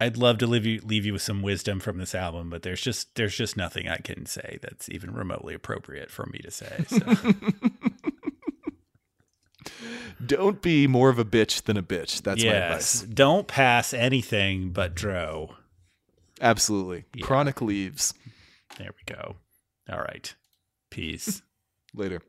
i'd 0.00 0.16
love 0.16 0.38
to 0.38 0.46
leave 0.46 0.64
you 0.66 0.80
leave 0.84 1.04
you 1.06 1.12
with 1.12 1.22
some 1.22 1.42
wisdom 1.42 1.80
from 1.80 1.98
this 1.98 2.14
album 2.14 2.48
but 2.50 2.62
there's 2.62 2.80
just 2.80 3.14
there's 3.16 3.36
just 3.36 3.56
nothing 3.56 3.88
i 3.88 3.96
can 3.98 4.24
say 4.26 4.58
that's 4.62 4.88
even 4.88 5.12
remotely 5.12 5.52
appropriate 5.54 6.10
for 6.10 6.26
me 6.26 6.38
to 6.38 6.50
say 6.50 6.84
so 6.88 6.98
Don't 10.24 10.60
be 10.60 10.86
more 10.86 11.08
of 11.08 11.18
a 11.18 11.24
bitch 11.24 11.62
than 11.64 11.76
a 11.76 11.82
bitch. 11.82 12.22
That's 12.22 12.42
my 12.44 12.50
yes 12.50 13.02
advice. 13.02 13.14
don't 13.14 13.46
pass 13.48 13.92
anything 13.94 14.70
but 14.70 14.94
dro 14.94 15.54
Absolutely. 16.40 17.04
Chronic 17.22 17.60
leaves. 17.60 18.14
there 18.78 18.90
we 18.96 19.14
go 19.14 19.36
all 19.90 19.98
right 20.00 20.34
peace 20.90 21.42
Later. 21.94 22.22